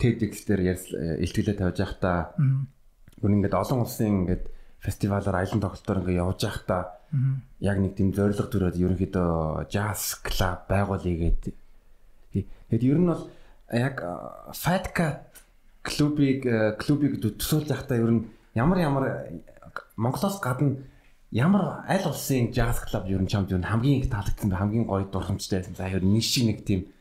TEDx 0.01 0.33
дээр 0.49 0.63
илтгэлээ 1.23 1.57
тавьж 1.61 1.79
явахдаа 1.81 2.37
гүн 3.21 3.37
ингээд 3.41 3.57
олон 3.57 3.85
улсын 3.85 4.27
ингээд 4.27 4.45
фестивалаар 4.81 5.45
аялан 5.45 5.61
тоглолтоор 5.61 6.01
ингээд 6.05 6.21
явж 6.21 6.41
байхдаа 6.45 6.83
яг 7.61 7.77
нэг 7.81 7.93
тийм 7.97 8.13
зориг 8.13 8.37
төрөөд 8.37 8.77
ерөнхийдөө 8.77 9.71
jazz 9.73 10.21
club 10.21 10.69
байгуулъя 10.69 11.17
гэдэг 11.17 11.55
Тэгэд 12.43 12.83
ер 12.83 12.99
нь 12.99 13.09
бол 13.09 13.23
яг 13.71 14.03
Fat 14.53 14.91
Cat 14.91 15.31
клубыг 15.87 16.43
клубыг 16.83 17.23
төсөөлж 17.23 17.71
байхдаа 17.71 18.03
ер 18.03 18.11
нь 18.11 18.23
ямар 18.59 18.79
ямар 18.83 19.05
Монголоос 19.97 20.43
гадна 20.43 20.83
ямар 21.31 21.85
аль 21.89 22.07
улсын 22.07 22.53
jazz 22.53 22.83
club 22.87 23.09
ер 23.11 23.21
нь 23.23 23.31
чамд 23.31 23.51
ер 23.51 23.59
нь 23.59 23.71
хамгийн 23.71 24.01
их 24.03 24.11
таалагдсан 24.11 24.51
хамгийн 24.51 24.87
гоё 24.87 25.05
дурсамжтай 25.11 25.61
байсан. 25.61 25.75
За 25.75 25.89
ер 25.89 26.05
нь 26.05 26.15
нэг 26.15 26.23
шиг 26.23 26.45
нэг 26.47 26.65
тийм 26.65 26.93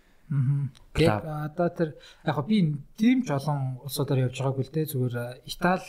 Яг 0.98 1.22
одоо 1.22 1.70
тэр 1.70 1.90
яг 2.26 2.38
би 2.48 2.74
тийм 2.98 3.22
ч 3.22 3.30
олон 3.30 3.78
улсуудаар 3.86 4.26
явж 4.26 4.42
байгаагүй 4.42 4.66
л 4.66 4.74
дээ 4.74 4.90
зүгээр 4.90 5.16
Итали, 5.46 5.86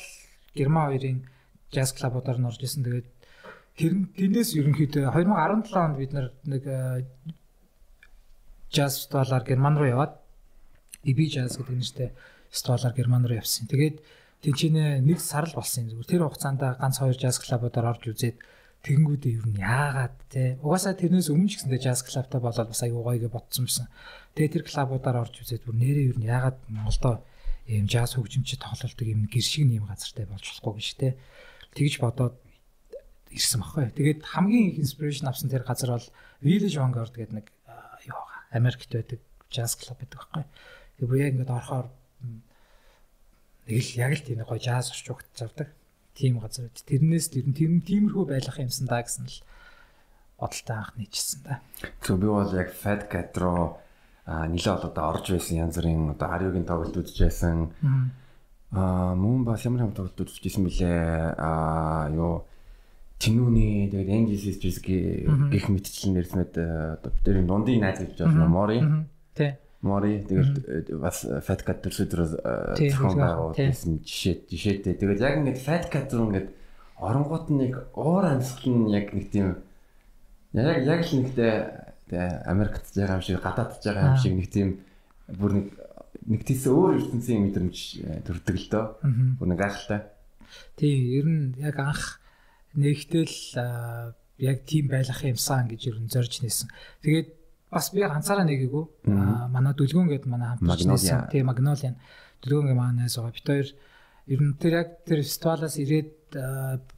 Герман 0.52 0.93
хоёрын 0.93 1.19
jazz 1.73 1.97
club-уудаар 1.97 2.37
норж 2.37 2.61
исэн. 2.61 2.85
Тэгээд 2.85 3.09
тэр 3.81 3.93
тэндээс 4.12 4.50
ерөнхийдөө 4.61 5.09
2017 5.09 5.73
онд 5.81 5.97
бид 5.97 6.12
нэг 6.45 6.62
jazz 8.69 9.00
фестивалаар 9.00 9.45
Герман 9.49 9.81
руу 9.81 9.88
яваад 9.88 10.21
EB 11.09 11.19
jazz 11.33 11.57
гэдэг 11.57 11.76
нэртэй 11.81 12.11
фестивалаар 12.52 12.93
Герман 12.93 13.25
руу 13.25 13.40
явсан. 13.40 13.64
Тэгээд 13.73 14.05
тэнцэнэ 14.47 15.03
нэг 15.03 15.19
сар 15.19 15.50
л 15.50 15.59
болсон 15.59 15.91
юм 15.91 16.07
зүгээр. 16.07 16.11
Тэр 16.15 16.23
хугацаанд 16.23 16.62
ганц 16.62 17.03
хоёр 17.03 17.19
jazz 17.19 17.43
клубуудаар 17.43 17.99
орж 17.99 18.07
үзээд 18.07 18.38
тэгэнгүүтээ 18.87 19.33
юу 19.43 19.47
нь 19.50 19.59
яагаад 19.59 20.15
те 20.31 20.55
угаасаа 20.62 20.95
тэрнээс 20.95 21.35
өмнө 21.35 21.50
ч 21.50 21.59
гэсэндээ 21.59 21.83
jazz 21.83 22.07
клубтай 22.07 22.38
болоод 22.38 22.71
бас 22.71 22.83
аюу 22.87 23.03
гоё 23.03 23.19
гэж 23.19 23.33
бодсон 23.35 23.67
юмсан. 23.67 23.91
Тэгээ 24.38 24.55
тэр 24.55 24.65
клубуудаар 24.71 25.26
орж 25.26 25.35
үзээд 25.43 25.67
бүр 25.67 25.75
нэрээ 25.75 26.09
юу 26.15 26.19
нь 26.23 26.31
яагаад 26.31 26.59
Монголдо 26.71 27.26
ийм 27.67 27.91
jazz 27.91 28.15
хөгжимчд 28.15 28.62
тоглолдог 28.62 29.07
юм 29.11 29.26
гэршиг 29.26 29.67
нэм 29.67 29.91
газартай 29.91 30.31
болж 30.31 30.47
болохгүй 30.47 30.75
гэж 30.79 30.88
те 30.95 31.09
тэгж 31.75 31.95
бодоод 31.99 32.38
ирсэн 33.35 33.67
баггүй. 33.67 33.91
Тэгээд 33.99 34.21
хамгийн 34.23 34.71
их 34.71 34.79
инспирэшн 34.87 35.26
авсан 35.26 35.50
тэр 35.50 35.67
газар 35.67 35.99
бол 35.99 36.07
Village 36.47 36.79
Vanguard 36.79 37.11
гэдэг 37.19 37.35
нэг 37.35 37.47
Америкт 38.55 38.87
байдаг 38.95 39.19
jazz 39.50 39.75
club 39.75 39.99
байдаг 39.99 40.23
байхгүй. 40.23 40.45
Тэгээ 41.03 41.11
бүр 41.11 41.19
яг 41.19 41.33
ингээд 41.35 41.57
орохоор 41.59 41.87
нэг 43.66 43.76
л 43.82 43.99
яг 43.99 44.12
л 44.14 44.25
тийм 44.25 44.40
гоё 44.46 44.62
jazz 44.62 44.94
орч 44.94 45.06
угт 45.11 45.26
завдаг. 45.35 45.68
Тийм 46.14 46.38
газар 46.38 46.70
байд. 46.70 46.80
Тэрнээс 46.87 47.26
тэр 47.35 47.46
нь 47.50 47.85
тиймэрхүү 47.85 48.25
байх 48.25 48.56
юмсан 48.56 48.87
даа 48.87 49.02
гэсэн 49.02 49.26
л 49.26 49.42
бодолтой 50.38 50.76
анх 50.76 50.92
нийцсэн 50.96 51.40
да. 51.44 51.61
Зөв 52.00 52.16
би 52.23 52.26
бол 52.30 52.52
яг 52.54 52.70
Fat 52.73 53.11
Cat 53.11 53.35
руу 53.37 53.76
нэлээд 54.26 54.80
бол 54.80 54.88
одоо 54.90 55.04
орж 55.12 55.35
байсан 55.35 55.66
янз 55.66 55.76
бүрийн 55.76 56.14
одоо 56.14 56.28
Ариогийн 56.30 56.66
тоглолт 56.68 56.96
үзэж 56.96 57.18
байсан. 57.26 57.73
Аа 58.70 59.14
мөн 59.18 59.44
бас 59.44 59.64
ямар 59.64 59.88
ямар 59.88 59.96
тоглолт 59.96 60.20
үзчихсэн 60.20 60.64
бэлээ. 60.64 61.37
Аа 61.37 62.11
юу 62.14 62.46
Тинүүний 63.16 63.88
тэгээд 63.88 64.12
Angels 64.12 64.78
гэх 64.85 65.66
мэтчлэн 65.73 66.12
нэрсмэд 66.20 66.52
одоо 67.00 67.12
тэр 67.25 67.40
дундын 67.49 67.80
найз 67.80 68.04
гэж 68.04 68.20
байна 68.20 68.44
Мори. 68.44 68.85
Тий. 69.32 69.56
Мори 69.85 70.25
тэгээд 70.25 70.88
бас 70.97 71.26
Fat 71.45 71.62
Cat 71.66 71.85
төрсөдөр 71.85 72.21
зохион 72.76 73.21
байгуулсан 73.21 74.00
жишээ 74.00 74.49
жишээтэй. 74.49 74.97
Тэгээд 74.97 75.21
яг 75.21 75.35
ингээд 75.40 75.61
Fat 75.61 75.88
Cat 75.92 76.09
руу 76.16 76.33
ингээд 76.33 76.49
оронгууд 76.97 77.47
нь 77.52 77.61
нэг 77.61 77.75
уур 77.92 78.25
амьсгал 78.25 78.73
нь 78.73 78.88
яг 78.90 79.12
нэг 79.12 79.28
тийм 79.28 79.61
яг 80.56 80.80
яг 80.85 81.00
л 81.04 81.12
нэгтэй 81.21 81.52
Америкт 82.49 82.88
байгаа 82.97 83.21
юм 83.21 83.25
шиг 83.25 83.42
гадаадд 83.45 83.85
байгаа 83.85 84.16
юм 84.16 84.21
шиг 84.23 84.35
нэг 84.35 84.49
тийм 84.49 84.68
бүр 85.28 85.52
нэг 85.61 85.66
нэг 86.26 86.42
тийс 86.49 86.64
өөр 86.66 86.99
ертөнцийн 86.99 87.42
мэдрэмж 87.47 87.78
э, 88.02 88.23
төрдөг 88.26 88.56
л 88.56 88.68
дөө. 88.73 88.85
Бүр 89.38 89.49
нэг 89.52 89.61
гайхалтай. 89.61 90.00
Тийм 90.78 90.99
ер 91.12 91.26
нь 91.26 91.47
яг 91.61 91.76
анх 91.78 92.18
нэгтэл 92.75 93.37
яг 94.38 94.59
тийм 94.64 94.88
байлах 94.90 95.21
юмсан 95.23 95.68
гэж 95.71 95.80
ер 95.92 95.99
нь 96.00 96.11
зорж 96.11 96.42
нээсэн. 96.42 96.68
Тэгээд 97.02 97.28
бас 97.76 97.92
би 97.92 98.00
ганцаараа 98.00 98.49
нэгээгүй. 98.49 98.85
Манай 99.52 99.73
дүлгүүн 99.76 100.09
гээд 100.09 100.25
манай 100.25 100.56
хамтарч 100.56 100.88
нээсэн. 100.88 101.28
Тийм 101.28 101.52
Магнолиан 101.52 102.00
дүлгүүнгээ 102.40 102.76
манаас 102.76 103.21
байгаа. 103.21 103.37
Бид 103.37 103.47
хоёр 103.47 103.68
ер 104.33 104.40
нь 104.40 104.56
тэр 104.56 104.73
яг 104.80 104.88
тэр 105.04 105.21
фестивалаас 105.21 105.76
ирээд 105.76 106.11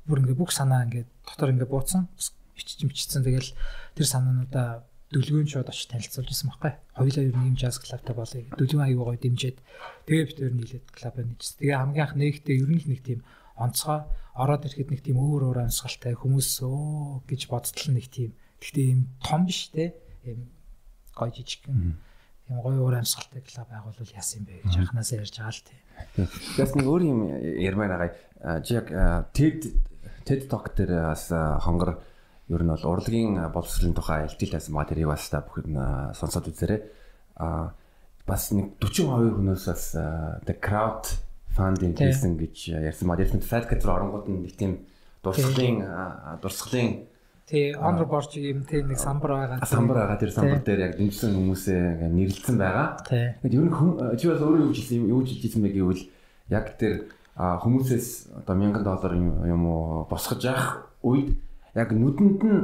бүр 0.06 0.18
ингээ 0.22 0.38
бүх 0.38 0.54
санаа 0.54 0.86
ингээ 0.86 1.04
дотор 1.26 1.52
ингээ 1.52 1.68
бууцсан 1.68 2.08
бичиж 2.56 2.82
мччихсэн 2.82 3.22
тэгэл 3.22 3.50
тэр 3.94 4.06
санаануудаа 4.06 4.88
дүлгүүн 5.14 5.48
шууд 5.48 5.70
очиж 5.70 5.88
танилцуулж 5.88 6.28
ирсэн 6.28 6.50
байхгүй. 6.52 6.72
Хоёулаа 6.96 7.24
ер 7.24 7.36
нь 7.36 7.48
юм 7.54 7.56
jazz 7.56 7.80
club-тай 7.80 8.12
болъё. 8.12 8.44
Дүлгүүн 8.60 8.84
аягүй 8.84 9.04
гоё 9.08 9.20
дэмжиэд 9.22 9.58
тэгээ 10.04 10.26
бид 10.28 10.38
ер 10.42 10.52
нь 10.52 10.58
нийлээд 10.60 10.86
клуб 10.92 11.16
нэгжсэн. 11.16 11.58
Тэгээ 11.64 11.78
хамгийн 11.80 12.04
анх 12.04 12.14
нэгтээ 12.18 12.60
ер 12.60 12.68
нь 12.68 12.80
л 12.82 12.90
нэг 12.92 13.00
тийм 13.06 13.20
онцгой 13.56 14.00
ороод 14.36 14.66
ирэхэд 14.68 14.90
нэг 14.92 15.00
тийм 15.00 15.16
өөр 15.16 15.42
өөр 15.48 15.58
амьсгалтай 15.64 16.12
хүмүүс 16.12 16.50
өө 16.60 17.24
гэж 17.24 17.40
бодтол 17.48 17.88
нэг 17.96 18.06
тийм 18.12 18.30
гэхдээ 18.60 18.86
юм 18.92 19.00
том 19.24 19.42
биш 19.48 19.72
те. 19.72 19.96
Ийм 20.28 20.44
гоё 21.18 21.34
жижигхэн 21.34 21.98
тийм 22.48 22.58
гоё 22.64 22.80
өөр 22.80 23.02
амьсгалтай 23.02 23.42
клуб 23.44 23.68
байгуулвал 23.68 24.16
яасан 24.16 24.40
юм 24.40 24.44
бэ 24.48 24.54
гэж 24.64 24.74
анханасаа 24.78 25.18
ярьж 25.20 25.34
байгаа 25.36 25.52
л 25.52 25.66
тий. 25.66 25.80
Тэгээс 26.56 26.72
нэг 26.78 26.86
өөр 26.88 27.02
юм 27.04 27.20
ярмаар 27.60 27.92
байгаа. 27.98 28.62
Чи 28.64 28.72
яг 28.78 28.88
TED 29.36 29.60
TED 30.24 30.48
Talk 30.48 30.72
дээр 30.72 31.12
бас 31.12 31.28
хонгор 31.28 32.00
ер 32.48 32.62
нь 32.64 32.72
бол 32.72 32.84
урлагийн 32.88 33.36
боловсролын 33.52 33.92
тухай 33.92 34.24
илтгэл 34.24 34.56
байсан 34.56 34.72
маа 34.72 34.88
тэрийг 34.88 35.12
бас 35.12 35.28
та 35.28 35.44
бүхэн 35.44 35.76
сонсоод 36.16 36.48
үзээрэй. 36.48 36.80
А 37.36 37.76
бас 38.24 38.48
нэг 38.56 38.80
40% 38.80 39.36
хүмүүс 39.36 39.64
бас 39.68 39.84
the 40.48 40.56
crowd 40.56 41.04
funding 41.52 41.92
хийсэн 41.92 42.40
гэж 42.40 42.80
ярьсан 42.80 43.08
маа. 43.08 43.20
Тэрс 43.20 43.36
fat 43.44 43.68
cat 43.68 43.84
руу 43.84 44.00
оронгууд 44.00 44.26
нь 44.32 44.48
нэг 44.48 44.56
тийм 44.56 44.72
дурсгалын 45.20 45.84
дурсгалын 46.40 47.08
Тий, 47.48 47.72
honor 47.72 48.04
борч 48.04 48.36
юм 48.36 48.60
тий 48.68 48.82
нэг 48.84 49.00
самбар 49.00 49.32
байгаа. 49.32 49.64
Самбар 49.64 50.04
байгаа 50.04 50.20
тэр 50.20 50.32
самбар 50.36 50.60
дээр 50.60 50.80
яг 50.84 50.92
дэмжсэн 51.00 51.32
хүмүүсээ 51.32 52.12
нэрлэлсэн 52.12 52.56
байгаа. 52.60 53.00
Тэгээд 53.08 53.56
ер 53.56 53.64
нь 53.64 53.72
чи 54.20 54.28
бас 54.28 54.42
өөрөө 54.44 54.68
юу 54.68 54.72
хийсэн 54.76 55.08
юу 55.08 55.24
хийсэн 55.24 55.64
бэ 55.64 55.72
гэвэл 55.72 56.04
яг 56.52 56.76
тэр 56.76 57.08
хүмүүсээс 57.40 58.36
одоо 58.44 58.52
1000 58.52 58.84
доллар 58.84 59.12
юм 59.48 59.62
уу 59.64 60.04
босгож 60.12 60.44
явах 60.44 60.92
үед 61.00 61.40
яг 61.72 61.88
нүдэнд 61.96 62.40
нь 62.44 62.60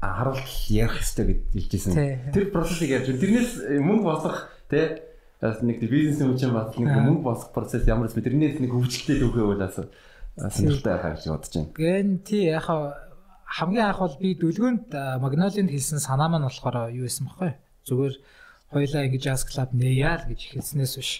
харуулт 0.00 0.48
ярих 0.72 0.96
хэрэгтэй 0.96 1.44
гэж 1.52 1.92
хэлжсэн. 1.92 2.32
Тэр 2.32 2.48
процессыг 2.48 2.96
ярьж 2.96 3.12
тэрнээс 3.12 3.76
мөнгө 3.76 4.08
босгох 4.08 4.48
тий 4.72 5.04
бас 5.36 5.60
нэг 5.60 5.84
бизнесийн 5.84 6.32
хүчин 6.32 6.56
бас 6.56 6.72
нэг 6.80 6.96
мөнгө 6.96 7.28
босгох 7.28 7.52
процесс 7.52 7.84
ямар 7.84 8.08
ч 8.08 8.16
тэрнээс 8.16 8.56
нэг 8.56 8.72
хөвчлөлтэй 8.72 9.20
төгөө 9.20 9.52
бол 9.52 9.60
бас 9.60 9.76
сонирхолтой 10.56 10.92
байхаа 10.96 11.12
гэж 11.12 11.28
бодож 11.28 11.52
байна. 11.52 11.68
Гэн 11.76 12.08
тий 12.24 12.48
яхаа 12.48 13.11
хамгийн 13.58 13.86
анх 13.88 14.00
бол 14.00 14.16
би 14.22 14.28
дүлгөөнд 14.40 14.88
Магнолинд 15.24 15.70
хэлсэн 15.72 16.00
санаа 16.00 16.28
маань 16.32 16.48
болохоор 16.48 16.88
юу 16.96 17.04
байсан 17.04 17.28
бэхгүй. 17.28 17.52
Зүгээр 17.86 18.14
хоёлаа 18.72 19.02
ингэж 19.06 19.22
jazz 19.28 19.42
club 19.44 19.70
нээяа 19.76 20.24
л 20.24 20.28
гэж 20.32 20.40
хэлснээс 20.56 20.94
биш. 20.96 21.10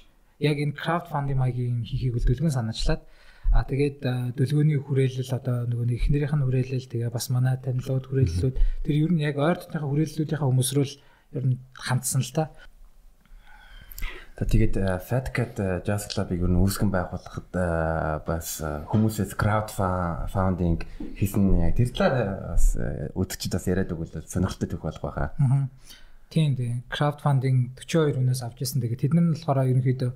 Яг 0.40 0.56
энэ 0.56 0.78
crowd 0.80 1.06
funding 1.12 1.38
маягийн 1.38 1.84
хийхийг 1.84 2.16
л 2.16 2.26
дүлгөөн 2.26 2.56
санаачлаад 2.56 3.02
А 3.52 3.68
тэгээд 3.68 4.00
дүлгөөний 4.32 4.80
хүрээлэл 4.80 5.36
одоо 5.36 5.68
нөгөө 5.68 5.86
нэг 5.92 5.98
эхнэрийнх 6.00 6.32
нь 6.40 6.44
хүрээлэл 6.48 6.88
тэгээ 6.88 7.10
бас 7.12 7.28
манай 7.28 7.60
танилуд 7.60 8.08
хүрээллүүд 8.08 8.56
тэр 8.80 8.94
ер 8.96 9.12
нь 9.12 9.20
яг 9.20 9.36
ойр 9.36 9.60
дотныхаа 9.60 9.92
хүрээллүүдийнхаа 9.92 10.48
хүмүүсрүүл 10.48 10.94
ер 11.36 11.44
нь 11.44 11.60
хандсан 11.76 12.24
л 12.24 12.32
та. 12.32 12.56
За 14.38 14.48
тэгээд 14.48 14.74
Fat 15.04 15.28
Cat 15.36 15.60
Jazz 15.84 16.08
Club-ыг 16.08 16.40
ер 16.40 16.48
нь 16.48 16.56
үүсгэн 16.56 16.88
байгуулахад 16.88 17.52
бас 18.24 18.64
хүмүүсээс 18.64 19.36
crowd 19.36 19.68
funding 19.68 20.80
хийсэн 21.20 21.60
яг 21.60 21.76
тэр 21.76 21.92
талаар 21.92 22.56
бас 22.56 22.74
үдчихэд 23.12 23.52
бас 23.52 23.66
яриад 23.68 23.92
өгвөл 23.92 24.24
сонирхолтой 24.24 24.68
төх 24.72 24.82
болох 24.82 25.04
байхаа. 25.04 25.28
Тийм 26.32 26.56
тийм 26.56 26.80
crowd 26.88 27.20
funding 27.20 27.76
42 27.76 28.16
хүнээс 28.16 28.40
авч 28.40 28.64
ирсэн. 28.64 28.80
Тэгээд 28.80 29.02
тэд 29.04 29.12
нар 29.12 29.26
нь 29.28 29.36
болохоор 29.36 29.68
ерөнхийдөө 29.68 30.10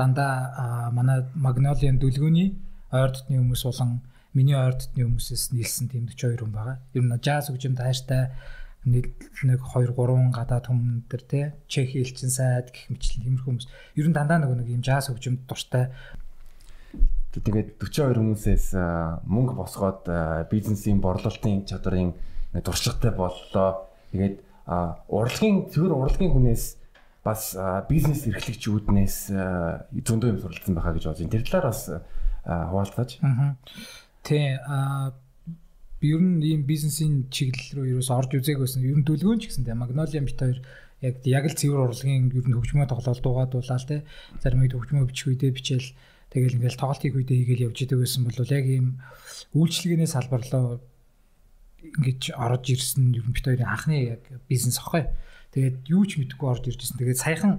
дандаа 0.00 0.88
манай 0.96 1.28
Magnolia 1.36 1.92
дүлгөөний 1.92 2.56
ойр 2.96 3.12
дотны 3.12 3.36
хүмүүс 3.36 3.62
болон 3.68 4.00
миний 4.32 4.56
ойр 4.56 4.80
дотны 4.80 5.04
хүмүүсээс 5.04 5.52
нийлсэн 5.52 5.92
тийм 5.92 6.08
42 6.08 6.40
хүн 6.40 6.52
байгаа. 6.56 6.80
Ер 6.96 7.04
нь 7.04 7.12
jazz 7.20 7.52
хөгжимд 7.52 7.84
хайртай 7.84 8.32
нэг 8.88 9.06
2 9.44 9.58
3 9.92 10.32
гадаад 10.32 10.66
хүмүүс 10.68 11.08
төр 11.12 11.22
те 11.28 11.40
чех 11.68 11.94
элчин 11.94 12.30
сайд 12.32 12.72
гэх 12.72 12.88
мэтлэн 12.92 13.24
тиймэрхүү 13.24 13.48
хүмүүс 13.48 13.66
ер 14.00 14.06
нь 14.08 14.16
дандаа 14.16 14.38
нэг 14.40 14.52
нэг 14.64 14.68
юм 14.68 14.82
jazz 14.82 15.08
хөгжимд 15.12 15.44
дуртай 15.44 15.92
тэгээд 17.36 17.76
42 17.78 18.18
хүмүүсээс 18.18 18.66
мөнгө 19.28 19.54
босгоод 19.60 20.02
бизнесийн 20.50 20.98
борлуулалтын 21.04 21.68
чадварын 21.68 22.16
туршлагатай 22.64 23.12
боллоо 23.12 23.88
тэгээд 24.12 24.36
урлагийн 25.08 25.68
зөвхөн 25.72 25.96
урлагийн 25.96 26.32
хүнээс 26.32 26.64
бас 27.24 27.52
бизнес 27.88 28.24
эрхлэгчүүднээс 28.28 29.16
зөндөө 29.32 30.28
юм 30.32 30.40
суралцсан 30.40 30.74
байхаа 30.76 30.96
гэж 30.96 31.04
бодож 31.08 31.20
байна. 31.20 31.32
Тэр 31.36 31.44
талаар 31.44 31.66
бас 31.68 31.82
хуваалцаач. 32.44 33.10
Тий 34.24 34.44
би 36.00 36.14
ер 36.14 36.22
нь 36.22 36.38
ийм 36.42 36.62
бизнесийн 36.62 37.26
чиглэл 37.30 37.82
рүү 37.82 37.86
ерөөс 37.98 38.10
орж 38.14 38.30
үзээг 38.38 38.58
байсан. 38.62 38.86
Ер 38.86 39.02
нь 39.02 39.06
дүлгөөн 39.06 39.42
ч 39.42 39.50
гэсэн 39.50 39.66
те 39.66 39.74
Magnolia 39.74 40.22
бит 40.22 40.38
хоёр 40.38 40.58
яг 41.02 41.14
яг 41.26 41.44
л 41.50 41.58
цэвэр 41.58 41.90
урлагийн 41.90 42.30
ер 42.30 42.46
нь 42.46 42.54
хөгжмөө 42.54 42.86
тоглолт 42.86 43.22
дуугаад 43.22 43.50
дуулаа 43.50 43.78
л 43.78 43.90
те. 43.90 44.06
Зарим 44.38 44.62
үед 44.62 44.74
хөгжмөө 44.78 45.10
бичих 45.10 45.26
үедээ 45.34 45.52
бичээл 45.54 45.88
тэгэл 46.30 46.56
ингээл 46.62 46.78
тоглолт 46.78 47.02
хийх 47.02 47.16
үедээ 47.18 47.38
хийгээл 47.42 47.66
явж 47.70 47.78
идэг 47.82 47.98
байсан 47.98 48.22
бол 48.22 48.38
яг 48.38 48.66
ийм 48.66 48.86
үйлчлэгээний 49.58 50.10
салбарлоо 50.10 50.78
ингэж 51.82 52.22
орж 52.34 52.64
ирсэн 52.74 53.14
ер 53.14 53.26
нь 53.26 53.34
бит 53.34 53.46
хоёрын 53.46 53.70
анхны 53.70 54.18
яг 54.18 54.22
бизнес 54.46 54.78
ахгүй. 54.78 55.06
Тэгээд 55.54 55.76
юу 55.90 56.02
ч 56.06 56.18
мэдэхгүй 56.18 56.46
орж 56.46 56.64
ирж 56.66 56.82
ирсэн. 56.82 56.98
Тэгээд 56.98 57.22
саяхан 57.22 57.52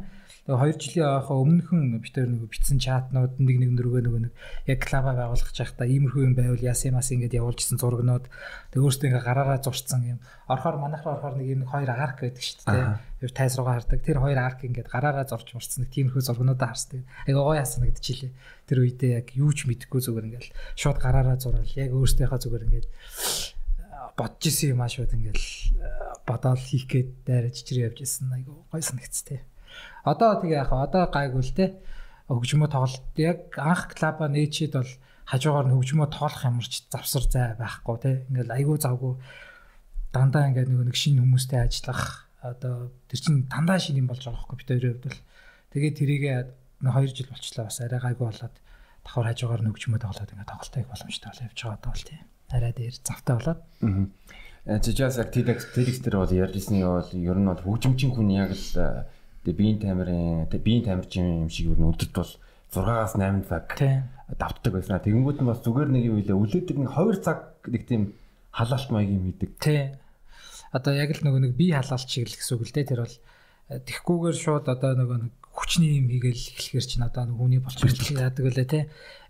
2 0.50 0.82
жилийн 0.82 1.22
хаа 1.22 1.38
өмнөхөн 1.46 2.02
бид 2.02 2.10
тэр 2.18 2.26
нөгөө 2.26 2.50
битсэн 2.50 2.82
чатнууд 2.82 3.38
нэг 3.38 3.58
нэг 3.62 3.72
дөрвөө 3.78 4.02
нөгөө 4.02 4.22
нэг 4.26 4.34
яг 4.66 4.80
клаба 4.82 5.14
байгуулах 5.14 5.54
чахта 5.54 5.86
иймэрхүү 5.86 6.26
юм 6.26 6.34
байвал 6.34 6.58
яасан 6.58 6.98
мас 6.98 7.14
ингэж 7.14 7.38
явуулжсэн 7.38 7.78
зургнууд 7.78 8.26
тэг 8.74 8.82
өөртөө 8.82 9.14
ингээ 9.14 9.28
гараараа 9.30 9.62
зурцсан 9.62 10.18
юм. 10.18 10.20
Орохоор 10.50 10.82
манайхаар 10.82 11.22
орохоор 11.22 11.38
нэг 11.38 11.48
юм 11.54 11.62
хоёр 11.70 11.94
арк 11.94 12.26
байдаг 12.26 12.42
шүү 12.42 12.66
дээ. 12.66 12.98
Тэр 13.22 13.32
тайз 13.38 13.54
руугаа 13.62 13.78
хардаг. 13.78 14.02
Тэр 14.02 14.18
хоёр 14.18 14.40
арк 14.42 14.60
ингээ 14.66 14.90
гараараа 14.90 15.26
зурч 15.30 15.54
мурцсан 15.54 15.86
нэг 15.86 15.94
тиймэрхүү 15.94 16.24
зургнуудаа 16.26 16.74
харсдаг. 16.74 17.06
Айгаа 17.30 17.46
гоё 17.46 17.62
яасан 17.62 17.86
гэдчихлээ. 17.86 18.34
Тэр 18.66 18.78
үедээ 18.82 19.12
яг 19.22 19.28
юу 19.38 19.54
ч 19.54 19.70
мэдэхгүй 19.70 20.02
зүгээр 20.02 20.28
ингээл 20.34 20.54
шууд 20.74 20.98
гараараа 20.98 21.38
зураал 21.38 21.78
яг 21.78 21.94
өөртөөхөө 21.94 22.40
зүгээр 22.42 22.66
ингээд 22.66 22.88
бодож 24.18 24.44
исэн 24.50 24.74
юм 24.74 24.82
аа 24.82 24.90
шууд 24.90 25.14
ингээл 25.14 25.46
бодоол 26.26 26.58
хийх 26.58 26.90
гээд 26.90 27.10
дайраж 27.24 27.54
чичрээ 27.62 27.88
явж 27.94 28.02
исэн 28.02 28.34
айгаа 28.34 28.58
гоё 28.74 28.82
санагцтэй. 28.84 29.46
Одоо 30.06 30.40
тэгээ 30.40 30.62
яг 30.64 30.72
одоо 30.72 31.08
гайгүй 31.12 31.44
л 31.44 31.56
те. 31.56 31.66
Хөгжмөө 32.30 32.70
тоглолт 32.70 33.06
яг 33.18 33.52
анх 33.58 33.92
клаба 33.96 34.30
нээчид 34.30 34.78
бол 34.78 34.92
хажуугаар 35.26 35.68
нь 35.70 35.76
хөгжмөө 35.76 36.08
тоолох 36.14 36.44
ямарч 36.46 36.74
завсар 36.90 37.26
зай 37.26 37.58
байхгүй 37.58 37.98
те. 38.00 38.12
Ингээл 38.30 38.56
айгүй 38.56 38.78
завгүй. 38.80 39.14
Дандаа 40.14 40.50
ингээд 40.50 40.70
нэг 40.70 40.98
шинэ 40.98 41.22
хүмүүстэй 41.22 41.60
ажиллах 41.66 42.30
одоо 42.42 42.90
тэр 43.10 43.20
чин 43.20 43.46
дандаа 43.46 43.78
шинэ 43.78 44.02
юм 44.02 44.10
болж 44.10 44.24
байгаа 44.26 44.40
байхгүй 44.42 44.58
бид 44.58 44.70
хоёрын 44.70 44.94
хувьд 44.94 45.06
бол. 45.10 45.22
Тэгээд 45.74 45.98
тэрийгээ 46.00 46.38
2 46.82 47.14
жил 47.14 47.30
болчлаа 47.30 47.66
бас 47.68 47.78
арай 47.84 48.00
гайгүй 48.00 48.26
болоод 48.26 48.56
давхар 49.04 49.28
хажуугаар 49.30 49.62
нь 49.62 49.70
хөгжмөө 49.70 50.00
тоглоод 50.02 50.32
ингээд 50.34 50.50
тоглолтыг 50.50 50.86
боломжтой 50.88 51.30
бол 51.30 51.44
явж 51.46 51.60
байгаа 51.60 51.80
даа 51.84 51.94
бол 51.94 52.06
тийм. 52.08 52.26
Арай 52.50 52.74
дээр 52.74 52.96
завтай 53.04 53.36
болоод. 53.36 53.60
Аа 54.66 54.80
жижигс 54.80 55.18
активитет 55.20 55.66
TEDx 55.76 55.98
дээр 56.02 56.18
бол 56.22 56.34
ярьжсэн 56.34 56.76
нь 56.78 56.86
бол 56.86 57.12
ер 57.14 57.38
нь 57.38 57.50
бол 57.50 57.64
хөгжимчин 57.68 58.12
хүн 58.16 58.30
яг 58.34 58.52
л 58.56 58.66
Тэгээ 59.44 59.60
биеийн 59.60 59.80
тамирын 59.80 60.48
тэгээ 60.52 60.66
биеийн 60.68 60.86
тамирчин 60.86 61.48
юм 61.48 61.50
шиг 61.50 61.72
юу 61.72 61.94
өдөрт 61.94 62.14
бол 62.16 62.34
6-аас 62.70 63.14
8 63.18 63.50
цаг 63.50 63.66
давтдаг 64.38 64.74
байсан. 64.74 65.02
Тэгэнгүүт 65.02 65.40
нь 65.42 65.50
бас 65.50 65.60
зүгээр 65.66 65.90
нэг 65.90 66.04
юм 66.06 66.16
үлээ. 66.22 66.38
Үлээдэг 66.38 66.78
нэг 66.78 66.92
2 66.94 67.24
цаг 67.26 67.40
нэг 67.66 67.84
тийм 67.90 68.14
халаалт 68.54 68.90
маягийн 68.94 69.24
мэддэг. 69.26 69.52
Тий. 69.58 69.98
одоо 70.72 70.94
яг 70.94 71.10
л 71.18 71.26
нөгөө 71.26 71.42
нэг 71.50 71.54
бие 71.58 71.74
халаалт 71.74 72.10
шиг 72.10 72.30
л 72.30 72.38
гэсэн 72.38 72.54
үг 72.58 72.64
л 72.70 72.76
дээ 72.78 72.90
тэр 72.94 73.02
бол 73.02 73.16
тэгхгүйгээр 73.90 74.38
шууд 74.38 74.66
одоо 74.70 74.92
нөгөө 74.98 75.18
нэг 75.26 75.34
хүчний 75.50 75.98
юм 75.98 76.08
хийгээл 76.14 76.46
эхлэхэр 76.54 76.86
чинь 76.86 77.06
одоо 77.06 77.24
нөгөө 77.26 77.42
хүний 77.42 77.62
болчихсон 77.62 78.22
яадаг 78.22 78.46
үлээ 78.46 78.68
те 78.70 78.82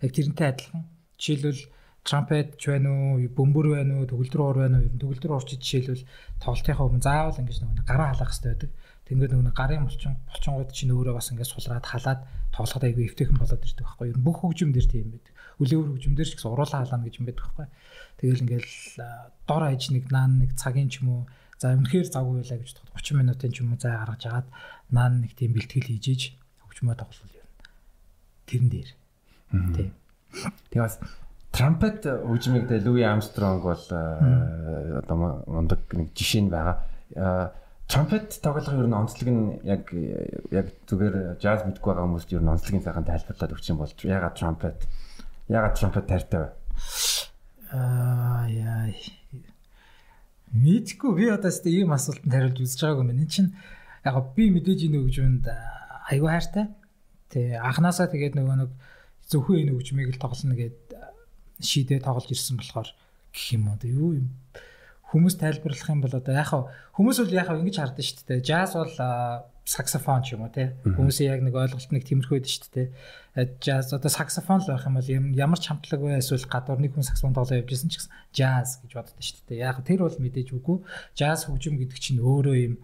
яг 0.04 0.12
тэрнтэй 0.12 0.48
адилхан 0.52 0.84
жишээлбэл 1.16 1.64
трампет 2.04 2.48
ч 2.60 2.62
байна 2.72 2.88
уу 2.92 3.24
бөмбөр 3.32 3.66
байна 3.72 3.92
уу 4.00 4.08
төгөлдөр 4.08 4.40
уур 4.40 4.58
байна 4.68 4.84
уу 4.84 5.00
төгөлдөр 5.00 5.32
уурч 5.32 5.56
жишээлбэл 5.56 6.04
тоглолтынхаа 6.44 6.88
өмнө 6.88 7.04
заавал 7.04 7.40
ингэж 7.40 7.58
нөгөө 7.60 7.88
гараа 7.88 8.08
халах 8.12 8.32
хэрэгтэй 8.32 8.52
байдаг 8.52 8.70
Тэнгэр 9.10 9.34
нөгөө 9.34 9.54
гарын 9.58 9.90
булчин 9.90 10.14
булчингууд 10.30 10.70
чинь 10.70 10.94
өөрөө 10.94 11.18
бас 11.18 11.34
ингээд 11.34 11.50
сулраад 11.50 11.82
халаад 11.82 12.20
тоглоход 12.54 12.86
айгүй 12.86 13.10
эвтэйхэн 13.10 13.42
болоод 13.42 13.66
ирдэг 13.66 13.82
байхгүй 13.82 14.06
юу. 14.14 14.22
Бүх 14.22 14.38
хөгжим 14.46 14.70
дээр 14.70 14.86
тийм 14.86 15.10
байдаг. 15.10 15.34
Үлээвэр 15.58 15.90
хөгжим 15.98 16.14
дээр 16.14 16.30
ч 16.30 16.38
гэсэн 16.38 16.54
уруулаа 16.54 16.86
халаана 16.86 17.06
гэж 17.10 17.14
юм 17.18 17.26
байдаг 17.26 17.42
байхгүй. 17.50 17.66
Тэгэл 18.22 18.42
ингээл 18.46 18.70
дор 19.50 19.62
аж 19.66 19.82
нэг 19.90 20.04
наан 20.14 20.32
нэг 20.38 20.54
цагийн 20.54 20.86
ч 20.86 21.02
юм 21.02 21.10
уу 21.10 21.22
за 21.58 21.74
үнэхээр 21.74 22.06
завгүй 22.06 22.38
байлаа 22.38 22.58
гэж 22.62 22.70
бодоход 22.70 23.02
30 23.02 23.18
минутын 23.18 23.50
ч 23.50 23.56
юм 23.66 23.74
уу 23.74 23.82
зай 23.82 23.92
гаргаж 23.98 24.22
агаад 24.30 24.48
наан 24.94 25.12
нэг 25.26 25.32
тийм 25.34 25.50
бэлтгэл 25.58 25.90
хийж 25.90 26.06
иж 26.06 26.22
хөгжмөө 26.70 26.94
тоглол 26.94 27.34
юм. 27.34 27.48
Тэрэн 28.46 28.68
дээр. 28.70 28.90
Тийм. 29.74 29.90
Тэгээ 30.70 30.86
бас 30.86 31.02
трампет 31.50 32.06
хөгжмийг 32.06 32.70
дэ 32.70 32.78
Луи 32.86 33.02
Армстронг 33.02 33.66
бол 33.66 33.84
одоо 33.90 35.16
мундаг 35.50 35.82
нэг 35.90 36.14
жишээ 36.14 36.46
нь 36.46 36.52
байгаа 36.54 36.78
Trumpet 37.90 38.38
тоглох 38.38 38.70
ер 38.70 38.86
нь 38.86 38.94
онцлог 38.94 39.28
нь 39.34 39.58
яг 39.66 39.90
яг 40.54 40.70
зүгээр 40.86 41.42
jazz 41.42 41.66
мэдгүй 41.66 41.90
байгаа 41.90 42.06
хүмүүст 42.06 42.30
ер 42.30 42.42
нь 42.46 42.52
онцлогийн 42.54 42.86
цагаан 42.86 43.02
тайлбарлаад 43.02 43.54
өгч 43.58 43.66
юм 43.66 43.82
бол 43.82 43.90
ягаад 43.90 44.38
trumpet 44.38 44.78
ягаад 45.50 45.74
trumpet 45.74 46.06
таартай 46.06 46.40
вэ? 46.46 46.50
Аа 47.74 48.46
яа. 48.46 48.94
Мэдгүй 50.54 51.10
би 51.18 51.24
одоо 51.34 51.50
тест 51.50 51.66
ийм 51.66 51.90
асуултанд 51.90 52.30
хариулж 52.30 52.62
үзэж 52.62 52.78
байгаагүй 52.78 53.02
юм. 53.10 53.10
Энэ 53.10 53.26
чинь 53.26 53.50
яг 54.06 54.14
би 54.38 54.44
мэдээж 54.54 54.80
энэ 54.86 54.98
хөгжмөнд 55.02 55.44
аюу 56.14 56.30
хайртай. 56.30 56.70
Тэ 57.26 57.58
анханасаа 57.58 58.06
тэгээд 58.06 58.38
нөгөө 58.38 58.54
нэг 58.54 58.70
зөвхөн 59.34 59.66
энэ 59.66 59.74
хөгжмийг 59.74 60.14
л 60.14 60.22
тоглоно 60.22 60.54
гэд 60.54 60.78
шийдээ 61.58 62.06
тоглож 62.06 62.30
ирсэн 62.30 62.54
болохоор 62.54 62.86
гэх 63.34 63.46
юм 63.58 63.66
уу. 63.66 63.82
Юу 63.82 64.10
юм 64.22 64.30
хүмүүс 65.10 65.34
тайлбарлах 65.42 65.90
юм 65.90 66.00
бол 66.06 66.14
одоо 66.14 66.34
яг 66.34 66.50
хүмүүс 66.94 67.18
бол 67.22 67.34
яг 67.34 67.48
ингэж 67.50 67.76
хардсан 67.82 68.06
шүү 68.06 68.26
дээ. 68.30 68.46
Jazz 68.46 68.78
бол 68.78 68.94
саксофон 69.66 70.22
ч 70.22 70.38
юм 70.38 70.46
уу 70.46 70.54
тий. 70.54 70.70
Хүмүүсийн 70.86 71.34
яг 71.34 71.40
нэг 71.42 71.54
ойлголт 71.58 71.90
нэг 71.90 72.06
тиймэрхүү 72.06 72.38
байдаг 72.38 72.54
шүү 72.54 72.70
дээ. 72.70 72.88
Jazz 73.58 73.90
одоо 73.90 74.10
саксофон 74.10 74.62
л 74.62 74.70
байх 74.70 74.86
юм 74.86 74.96
бол 75.02 75.10
ямар 75.34 75.58
ч 75.58 75.66
хамтлаг 75.66 76.00
бай 76.00 76.22
эсвэл 76.22 76.46
гадуур 76.46 76.78
нэг 76.78 76.94
хүн 76.94 77.06
саксофон 77.06 77.34
тоглоо 77.34 77.58
явжсэн 77.58 77.90
ч 77.90 77.98
гэсэн 77.98 78.12
jazz 78.30 78.78
гэж 78.86 78.92
боддог 78.94 79.18
шүү 79.18 79.50
дээ. 79.50 79.66
Яг 79.66 79.82
тэр 79.82 80.06
бол 80.06 80.14
мэдээж 80.14 80.48
үгүй. 80.54 80.78
Jazz 81.18 81.50
хөгжим 81.50 81.74
гэдэг 81.82 81.98
чинь 81.98 82.22
өөрөө 82.22 82.56
юм 82.70 82.74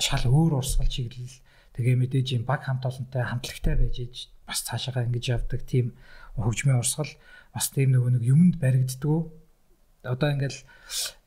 шал 0.00 0.24
өөр 0.24 0.60
урсгал 0.60 0.88
чиглэл 0.88 1.40
тэгээ 1.76 1.96
мэдээж 1.96 2.40
юм 2.40 2.44
баг 2.48 2.64
хамт 2.64 2.88
олонтой 2.88 3.24
хамтлагтай 3.24 3.76
байж 3.76 3.96
иж 4.00 4.16
бас 4.48 4.64
цаашаа 4.64 5.04
ингэж 5.04 5.24
явдаг 5.28 5.60
тийм 5.68 5.92
хөгжмийн 6.40 6.80
урсгал 6.80 7.12
бас 7.52 7.68
тийм 7.68 7.92
нөгөө 7.92 8.16
нэг 8.16 8.24
юмд 8.24 8.56
баригддаг 8.56 9.28
одоо 10.02 10.34
ингээл 10.34 10.58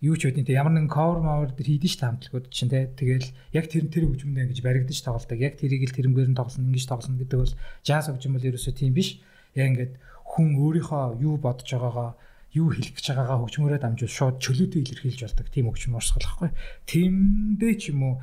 юу 0.03 0.15
ч 0.19 0.27
те 0.27 0.51
ямар 0.51 0.75
нэгэн 0.75 0.91
cover 0.91 1.23
mower 1.23 1.47
дээр 1.55 1.79
хийдэж 1.79 1.91
ш 1.95 2.03
хамтлагууд 2.03 2.51
чинь 2.51 2.67
те. 2.67 2.91
Тэгэл 2.91 3.31
яг 3.55 3.71
тэр 3.71 3.87
тэр 3.87 4.11
хөгжмөндөө 4.11 4.51
ингэж 4.51 4.59
баригдаж 4.59 4.99
тоглолдог 4.99 5.39
яг 5.39 5.55
тэрийг 5.55 5.87
л 5.87 5.95
тэрнгээр 5.95 6.29
нь 6.35 6.39
тоглоно 6.39 6.67
ингэж 6.67 6.85
тоглоно 6.91 7.19
гэдэг 7.23 7.39
бол 7.39 7.55
jazz 7.87 8.11
хөгжим 8.11 8.35
бол 8.35 8.49
ерөөсөө 8.51 8.73
тийм 8.75 8.91
биш. 8.91 9.23
Яг 9.55 9.71
ингээд 9.71 9.93
хүн 10.27 10.59
өөрийнхөө 10.59 11.23
юу 11.23 11.39
бодож 11.39 11.69
байгаагаа 11.71 12.19
юу 12.51 12.67
хэлэх 12.71 12.99
гэж 12.99 13.05
байгаагаа 13.15 13.39
хөгжмөөрөө 13.47 13.79
дамжуул 13.79 14.11
шууд 14.11 14.35
чөлөөтэй 14.43 14.81
илэрхийлж 14.83 15.21
болдог 15.23 15.47
тийм 15.51 15.65
хөгжим 15.71 15.95
урсгал 15.95 16.23
байхгүй. 16.27 16.49
Тиймдээ 16.83 17.73
ч 17.79 17.95
юм 17.95 17.99
уу 18.03 18.13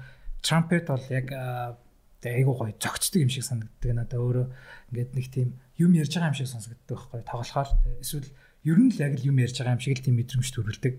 trumpet 0.45 0.89
бол 0.93 1.07
яг 1.09 1.27
айгуу 2.23 2.55
гоё 2.61 2.77
зөгцдөг 2.77 3.25
юм 3.25 3.33
шиг 3.33 3.45
санагддаг 3.49 3.93
надаа 3.97 4.21
өөрөө 4.21 4.47
ингээд 4.93 5.11
нэг 5.17 5.27
тийм 5.33 5.49
юм 5.81 5.93
ярьж 5.97 6.13
байгаа 6.17 6.31
юм 6.31 6.39
шиг 6.39 6.53
сонсогддог 6.53 6.99
байхгүй 7.09 7.21
тоглохоор. 7.27 7.69
Эсвэл 7.99 8.29
ер 8.65 8.79
нь 8.79 8.91
л 8.91 9.03
яг 9.03 9.19
л 9.19 9.29
юм 9.29 9.39
ярьж 9.43 9.59
байгаа 9.59 9.75
юм 9.77 9.83
шиг 9.83 9.99
л 9.99 10.07
тийм 10.07 10.17
мэдрэмж 10.19 10.49
төрүүлдэг. 10.55 10.95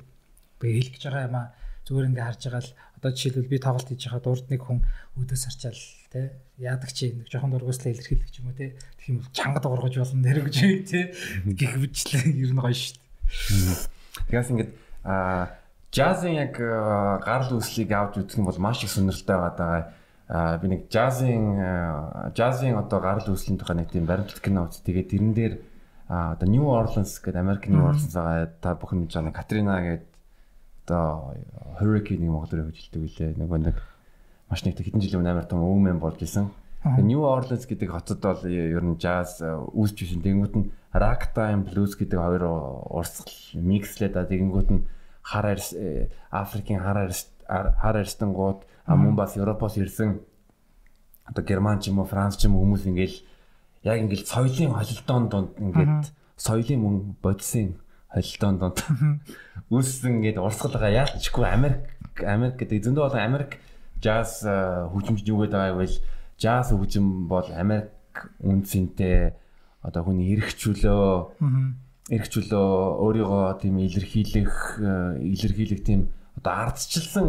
Би 0.60 0.67
хэлэх 0.80 0.93
гэж 0.99 1.04
байгаа 1.08 1.28
юм 1.28 1.38
аа 1.39 1.47
зүгээр 1.88 2.10
ингээ 2.12 2.28
харж 2.28 2.41
байгаа 2.47 2.63
л 2.63 2.71
одоо 3.04 3.12
жишээлбэл 3.12 3.52
би 3.52 3.58
тоглолт 3.60 3.88
хийж 3.91 4.04
байхад 4.08 4.28
урд 4.32 4.45
нэг 4.47 4.62
хүн 4.63 4.80
өөдөөс 5.19 5.43
арчаал 5.52 5.82
те 6.08 6.21
яадаг 6.56 6.91
чи 6.95 7.12
нэг 7.12 7.28
жоохон 7.28 7.52
дургуйслаа 7.52 7.91
илэрхийлэх 7.91 8.32
ч 8.32 8.39
юм 8.39 8.47
уу 8.47 8.56
те 8.56 8.80
тэгэх 9.04 9.12
юм 9.12 9.19
чангад 9.36 9.67
ургаж 9.67 9.99
болно 9.99 10.23
нэр 10.23 10.47
гэж 10.47 10.56
те 10.88 11.12
гих 11.43 11.76
бичлээ 11.76 12.32
ер 12.32 12.52
нь 12.56 12.63
гоё 12.63 12.71
шүү 12.71 12.95
дээ. 12.95 14.32
Тэгээс 14.32 14.52
ингээд 14.56 14.71
а 15.04 15.52
джазын 15.91 16.34
яг 16.39 16.56
гарал 16.56 17.52
үүслийг 17.60 17.91
авч 17.91 18.23
үзэх 18.23 18.39
юм 18.39 18.47
бол 18.47 18.63
маш 18.63 18.88
их 18.88 18.91
сонирхолтой 18.95 19.38
байгаа. 19.43 19.91
А 20.32 20.58
би 20.63 20.71
нэг 20.71 20.88
джазын 20.88 22.32
джазын 22.32 22.80
одоо 22.80 22.99
гарал 23.04 23.28
үүслийн 23.28 23.60
тухай 23.60 23.76
нэг 23.76 23.91
тийм 23.91 24.08
баримтлах 24.08 24.39
кино 24.39 24.71
үз. 24.71 24.80
Тэгээд 24.80 25.12
тэрэн 25.12 25.34
дээр 25.36 25.54
а 26.13 26.34
одоо 26.34 26.45
New 26.45 26.69
Orleans 26.69 27.17
гэдэг 27.17 27.41
Америк 27.41 27.65
New 27.65 27.82
Orleans 27.82 28.13
байгаа 28.13 28.45
та 28.62 28.78
бүхэн 28.78 29.10
жаа 29.10 29.34
Катрина 29.34 29.82
гэдэг 29.82 30.13
одоо 30.86 31.34
hurricane-ийг 31.82 32.30
Монголоор 32.30 32.69
хөжилдэг 32.69 33.02
үлээ. 33.02 33.34
Нөгөө 33.41 33.60
нэг 33.65 33.78
маш 34.45 34.62
нэг 34.62 34.78
хэдэн 34.78 35.02
жилийн 35.02 35.26
өмнө 35.26 35.32
амар 35.34 35.49
том 35.49 35.65
өвмэн 35.65 35.97
болж 35.97 36.21
исэн. 36.21 36.54
New 37.02 37.26
Orleans 37.26 37.65
гэдэг 37.65 37.89
хотод 37.89 38.21
бол 38.21 38.45
ер 38.45 38.86
нь 38.86 39.02
jazz 39.02 39.41
үүсч 39.41 40.06
исэн. 40.06 40.21
Тэнгүүд 40.21 40.54
нь 40.54 40.69
ragtime 40.93 41.65
blues 41.65 41.97
гэдэг 41.97 42.19
хоёр 42.21 42.45
урсгал 42.93 43.34
микслээд 43.58 44.13
а 44.13 44.30
тэгэнгүүт 44.30 44.69
нь 44.69 44.86
хар 45.26 45.58
Африкийн 46.30 46.84
хар 46.86 47.10
хар 47.49 47.95
арстангууд 47.97 48.69
мөн 48.86 49.15
бас 49.17 49.34
Европоос 49.34 49.82
ирсэн 49.82 50.21
одоо 51.26 51.43
герман 51.43 51.80
ч 51.80 51.89
юм 51.89 52.04
уу 52.04 52.06
франц 52.06 52.38
ч 52.38 52.45
юм 52.45 52.60
уу 52.60 52.67
хүмүүс 52.67 52.86
ингээл 52.86 53.17
яг 53.83 53.97
ингээл 53.99 54.25
соёлын 54.25 54.71
холилдоон 54.73 55.23
донд 55.29 55.49
ингээд 55.59 56.11
соёлын 56.39 56.79
мөн 56.79 56.95
бодисын 57.23 57.75
холилдоон 58.07 58.57
донд 58.59 58.77
үүссэн 59.73 60.23
ингээд 60.23 60.39
урсгалгаа 60.39 60.91
яалтчгүй 61.03 61.45
Америк 61.45 61.83
Америк 62.23 62.55
гэдэг 62.59 62.83
зөндөө 62.87 63.03
болон 63.11 63.23
Америк 63.27 63.59
jazz 63.99 64.43
хөгжимч 64.43 65.27
юу 65.27 65.43
гэдэг 65.43 65.59
байгаа 65.59 65.79
вэ? 65.79 65.87
Jazz 66.39 66.71
хөгжим 66.71 67.27
бол 67.27 67.47
Америк 67.51 67.91
үнцэнтэй 68.39 69.35
одоо 69.83 70.01
хүний 70.03 70.31
эрхчлөө 70.35 71.39
эрхчлөө 72.07 72.67
өөрийгөө 73.03 73.43
тийм 73.59 73.75
илэрхийлэх 73.83 74.55
илэрхийлэх 75.23 75.81
тийм 75.83 76.11
одоо 76.39 76.53
ардчилсан 76.67 77.27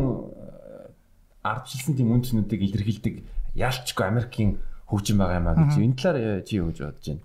ардчилсан 1.43 1.95
тийм 1.95 2.15
үнцнүүдийг 2.15 2.63
илэрхийлдэг 2.63 3.15
ялчгүй 3.55 4.05
Америкийн 4.07 4.59
хөгжим 4.95 5.19
байгаа 5.19 5.39
юм 5.43 5.49
а 5.51 5.55
гэж 5.59 5.75
энэ 5.83 5.99
талаар 5.99 6.17
э, 6.23 6.43
чи 6.47 6.63
юу 6.63 6.71
гэж 6.71 6.79
бодож 6.87 7.07
байна? 7.11 7.23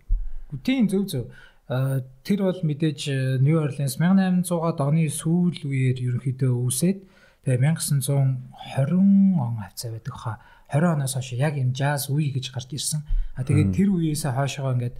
Тийм 0.66 0.90
зөв 0.90 1.06
зөв. 1.06 1.26
Тэр 1.70 2.40
бол 2.42 2.60
мэдээж 2.66 3.02
New 3.46 3.62
Orleans 3.62 4.02
1800-аад 4.02 4.82
оны 4.82 5.06
сүүл 5.06 5.70
үеэр 5.70 6.02
ерөнхийдөө 6.02 6.54
үүсээд 6.66 7.00
тэгээ 7.46 7.62
1920 7.62 9.38
он 9.38 9.54
хавцаа 9.62 9.94
байдаг 9.94 10.16
хаа 10.18 10.42
20 10.74 10.98
оноос 10.98 11.14
хойш 11.14 11.38
яг 11.38 11.62
энэ 11.62 11.78
jazz 11.78 12.10
үе 12.10 12.34
гэж 12.34 12.50
гарч 12.50 12.74
ирсэн. 12.74 13.06
А 13.38 13.46
тэгээд 13.46 13.74
тэр 13.74 13.90
үеэсээ 13.94 14.34
хойшоо 14.34 14.74
ингээд 14.74 14.98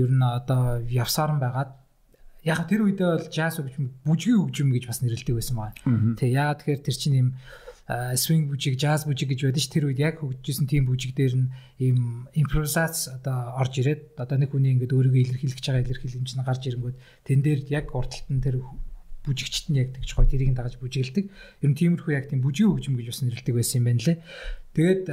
ер 0.00 0.10
нь 0.12 0.24
одоо 0.24 0.80
явсаар 0.88 1.36
байгаад 1.36 1.72
яг 2.44 2.60
тэр 2.68 2.84
үедээ 2.84 3.08
бол 3.16 3.28
jazz 3.32 3.60
хөгжим 3.60 3.92
бүжгийн 4.04 4.40
хөгжим 4.44 4.68
гэж 4.76 4.84
бас 4.88 5.00
нэрлэдэг 5.00 5.36
байсан 5.36 5.56
байна. 5.56 5.76
Тэгээ 6.20 6.36
яагаад 6.36 6.58
тэгэхээр 6.64 6.80
тэр 6.84 6.96
чинь 6.96 7.16
юм 7.16 7.28
swing 8.18 8.50
бүжиг, 8.50 8.74
jazz 8.74 9.06
бүжиг 9.06 9.30
гэж 9.30 9.46
байдаг 9.46 9.62
ш. 9.62 9.70
Тэр 9.70 9.86
үед 9.86 10.02
яг 10.02 10.18
хөгжижсэн 10.18 10.66
тийм 10.66 10.90
бүжиг 10.90 11.14
дээр 11.14 11.34
нь 11.38 11.50
ийм 11.78 12.26
импровизац 12.34 13.14
одоо 13.14 13.54
орж 13.62 13.78
ирээд 13.78 14.18
одоо 14.18 14.36
нэг 14.42 14.50
хүний 14.50 14.74
ингээд 14.74 14.90
өөрийгөө 14.90 15.22
илэрхийлэх 15.22 15.58
гэж 15.62 15.66
байгаа 15.70 15.84
илэрхийлэмж 15.86 16.30
нь 16.34 16.46
гарч 16.46 16.62
ирэнгүүт 16.66 16.96
тэн 17.22 17.38
дээр 17.46 17.60
яг 17.70 17.94
урталт 17.94 18.26
нь 18.26 18.42
тэр 18.42 18.58
бүжигчт 19.26 19.68
нь 19.68 19.82
яг 19.82 19.90
тэгж 19.98 20.10
гоё 20.14 20.30
тэрийг 20.30 20.54
дагаж 20.54 20.78
бүжиглдэг. 20.78 21.26
Ер 21.26 21.68
нь 21.68 21.76
тиймэрхүү 21.76 22.14
яг 22.14 22.30
тийм 22.30 22.40
бүжгийн 22.46 22.70
хөгжим 22.70 22.94
гэж 22.94 23.06
бас 23.10 23.20
нэрлэдэг 23.26 23.54
байсан 23.58 23.78
юм 23.82 23.86
байна 23.90 24.02
лээ. 24.06 24.18
Тэгээд 24.76 25.04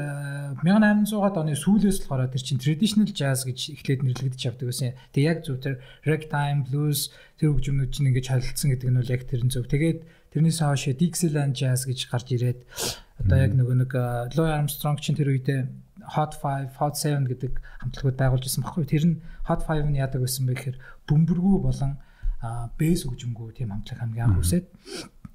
1800-аад 0.61 1.35
оны 1.39 1.55
сүүлээс 1.57 2.05
болохоор 2.05 2.29
тэр 2.29 2.43
чинь 2.43 2.61
traditional 2.61 3.09
jazz 3.09 3.47
гэж 3.47 3.59
эхлээд 3.79 4.01
нэрлэгдэж 4.05 4.41
явдаг 4.43 4.67
байсан. 4.69 4.93
Тэгээ 5.15 5.29
яг 5.33 5.39
зөв 5.41 5.57
тэр 5.63 5.79
ragtime 6.03 6.67
blues 6.67 7.09
тэр 7.39 7.55
хөгжмүүд 7.55 7.89
чинь 7.89 8.11
ингэж 8.11 8.27
холилдсон 8.29 8.69
гэдэг 8.75 8.89
нь 8.91 8.99
бол 8.99 9.13
яг 9.15 9.23
тэр 9.23 9.41
нь 9.41 9.51
зөв. 9.51 9.65
Тэгээд 9.65 9.99
Тэрнээс 10.33 10.65
хойш 10.65 10.97
Dixieland 10.97 11.53
Jazz 11.53 11.85
гэж 11.85 12.09
гарч 12.09 12.33
ирээд 12.33 12.65
одоо 13.21 13.37
яг 13.37 13.53
нөгөө 13.53 13.85
нэг 13.85 13.91
Louis 14.33 14.49
Armstrong 14.49 14.97
чинь 14.97 15.13
тэр 15.13 15.29
үедээ 15.29 15.69
Hot 16.17 16.33
5, 16.41 16.73
Hot 16.81 16.97
7 16.97 17.29
гэдэг 17.29 17.61
хамтлагууд 17.85 18.17
байгуулж 18.17 18.49
ирсэн 18.49 18.65
баггүй. 18.65 18.89
Тэр 18.89 19.05
нь 19.13 19.21
Hot 19.45 19.61
5 19.61 19.93
нь 19.93 20.01
яадаг 20.01 20.25
байсан 20.25 20.49
бэ 20.49 20.57
гэхээр 20.57 20.77
бөмбөргүү 21.05 21.57
болон 21.61 22.01
бэс 22.79 23.07
хөгжимгүү 23.07 23.47
тийм 23.55 23.71
хамтлаг 23.71 23.99
хамгийн 23.99 24.27
анх 24.27 24.43
үсээд 24.43 24.65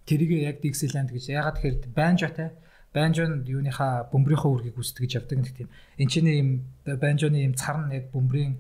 тэрийг 0.05 0.31
яг 0.45 0.57
Dixieland 0.61 1.09
гэж 1.13 1.25
яагаад 1.33 1.57
тэгэхээр 1.57 1.97
банжотай 1.97 2.49
банжон 2.93 3.45
юуныхаа 3.45 4.09
бөмбөрийнхөө 4.13 4.51
үргийг 4.53 4.77
үсдэг 4.81 5.05
гэж 5.05 5.13
явдаг 5.21 5.39
нэг 5.39 5.53
тийм. 5.53 5.69
Энд 6.01 6.11
чинь 6.13 6.29
ийм 6.29 6.51
банжоны 6.85 7.45
ийм 7.45 7.53
цар 7.53 7.77
нь 7.85 7.93
яг 7.93 8.09
бөмбөрийн 8.13 8.57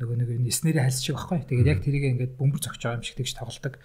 нөгөө 0.00 0.16
нэг 0.16 0.28
эснэрийн 0.48 0.84
хальс 0.88 1.04
шиг 1.04 1.20
баггүй. 1.20 1.44
Тэгээд 1.44 1.70
яг 1.72 1.80
тэрийг 1.84 2.04
ингээд 2.16 2.32
бөмбөр 2.40 2.60
зогч 2.60 2.80
байгаа 2.80 2.98
юм 3.00 3.04
шиг 3.04 3.16
тэгж 3.20 3.32
тоглолдог. 3.36 3.76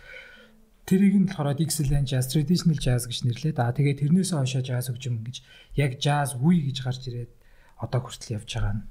тэрийг 0.88 1.16
нь 1.16 1.28
болохоор 1.30 1.56
excellent 1.62 2.08
jazz, 2.10 2.28
traditional 2.28 2.80
jazz 2.80 3.08
гэж 3.08 3.24
нэрлээд 3.24 3.58
аа 3.64 3.72
тэгээд 3.72 4.02
тэрнээсээ 4.02 4.38
хойшоо 4.44 4.64
jazz 4.66 4.90
хөгжим 4.90 5.24
гэж 5.24 5.38
яг 5.78 5.92
jazz 6.02 6.36
үе 6.36 6.68
гэж 6.68 6.78
гарч 6.84 7.02
ирээд 7.08 7.32
одоо 7.80 8.00
хүртэл 8.02 8.36
явж 8.42 8.50
байгаа 8.50 8.74
нь. 8.76 8.84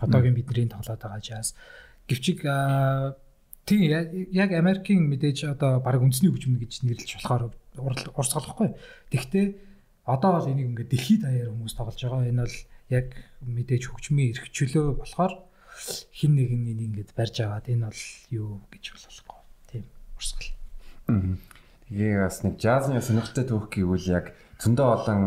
Одоогийн 0.00 0.36
бидний 0.38 0.70
тоглоод 0.70 1.02
байгаа 1.02 1.20
jazz. 1.20 1.52
Гэвчиг 2.08 2.46
тийм 3.68 3.84
яг 4.32 4.50
Америкийн 4.56 5.04
мэдээж 5.12 5.52
одоо 5.52 5.84
баг 5.84 6.00
үндэсний 6.00 6.32
хөгжим 6.32 6.56
гэж 6.56 6.88
нэрлэж 6.88 7.20
болохоор 7.20 7.52
урсгалахгүй. 8.16 8.72
Тэгвэл 9.12 9.60
одоо 10.08 10.30
бол 10.40 10.48
энийг 10.48 10.72
ингээд 10.72 10.88
дэлхийд 10.88 11.22
даяар 11.28 11.52
хүмүүс 11.52 11.76
тоглож 11.76 12.00
байгаа. 12.00 12.32
Энэ 12.32 12.48
бол 12.48 12.56
яг 12.88 13.06
мэдээж 13.44 13.82
хөгжмийн 13.92 14.32
эрх 14.32 14.48
чөлөө 14.56 15.04
болохоор 15.04 15.32
хин 16.16 16.32
нэг 16.32 16.48
нь 16.48 16.80
ингээд 16.88 17.12
барьж 17.12 17.44
аваад 17.44 17.68
энэ 17.68 17.92
бол 17.92 18.02
юу 18.32 18.50
гэж 18.72 18.84
болохгүй. 18.96 19.38
Тийм 19.68 19.84
урсгал. 20.16 20.50
Тэгээ 21.92 22.24
бас 22.24 22.40
нэг 22.40 22.54
джазны 22.56 23.04
сонирхолтой 23.04 23.44
түүх 23.44 23.68
гэвэл 23.68 24.08
яг 24.08 24.32
зөндөө 24.64 24.88
олон 24.96 25.20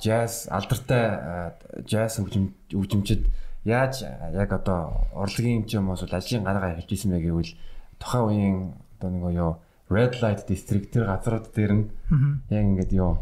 джаз 0.00 0.48
алдартай 0.48 1.52
джаз 1.84 2.24
хөгжимчд 2.24 3.28
яаж 3.64 4.04
яг 4.04 4.50
одоо 4.52 5.08
урлагийн 5.12 5.66
ч 5.68 5.76
юм 5.76 5.90
уу 5.90 5.98
ажлын 6.00 6.44
гараагаа 6.44 6.80
хэлж 6.80 6.90
исэн 6.92 7.12
бэ 7.12 7.20
гэвэл 7.28 7.52
тухайн 8.00 8.24
үеийн 8.24 8.58
одоо 8.96 9.10
нэг 9.10 9.24
юу 9.36 9.52
red 9.90 10.14
light 10.22 10.48
district 10.48 10.94
тэр 10.94 11.04
газрууд 11.10 11.52
дээр 11.52 11.72
нь 11.76 11.84
яг 12.48 12.64
ингээд 12.64 12.92
юу 12.96 13.20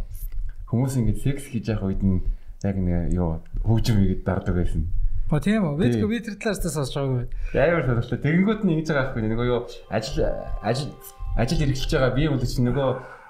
хүмүүс 0.70 1.00
ингээд 1.00 1.22
секс 1.24 1.48
хийж 1.50 1.72
явах 1.72 1.90
үед 1.90 2.02
нь 2.06 2.22
яг 2.62 2.76
нэг 2.76 3.12
юу 3.16 3.40
хөгжим 3.64 3.98
хийгээд 3.98 4.22
дардаг 4.22 4.54
байсан. 4.54 4.86
По 5.28 5.40
тийм 5.40 5.64
үү? 5.64 5.76
Би 5.76 6.06
би 6.06 6.20
тэр 6.24 6.36
талаас 6.40 6.62
та 6.62 6.70
сонсож 6.70 6.94
байгаагүй. 6.96 7.26
Яагаар 7.52 7.84
сонирхолтой. 7.84 8.20
Тэгэнгүүт 8.24 8.62
нь 8.64 8.72
ингэж 8.78 8.88
байгаа 8.88 9.04
байхгүй 9.12 9.22
нэг 9.26 9.40
юу 9.42 9.60
ажил 9.92 10.16
ажил 10.62 10.92
ажил 11.36 11.62
эргэлж 11.66 11.90
байгаа 11.92 12.12
бие 12.16 12.28
мөн 12.30 12.40
чинь 12.42 12.68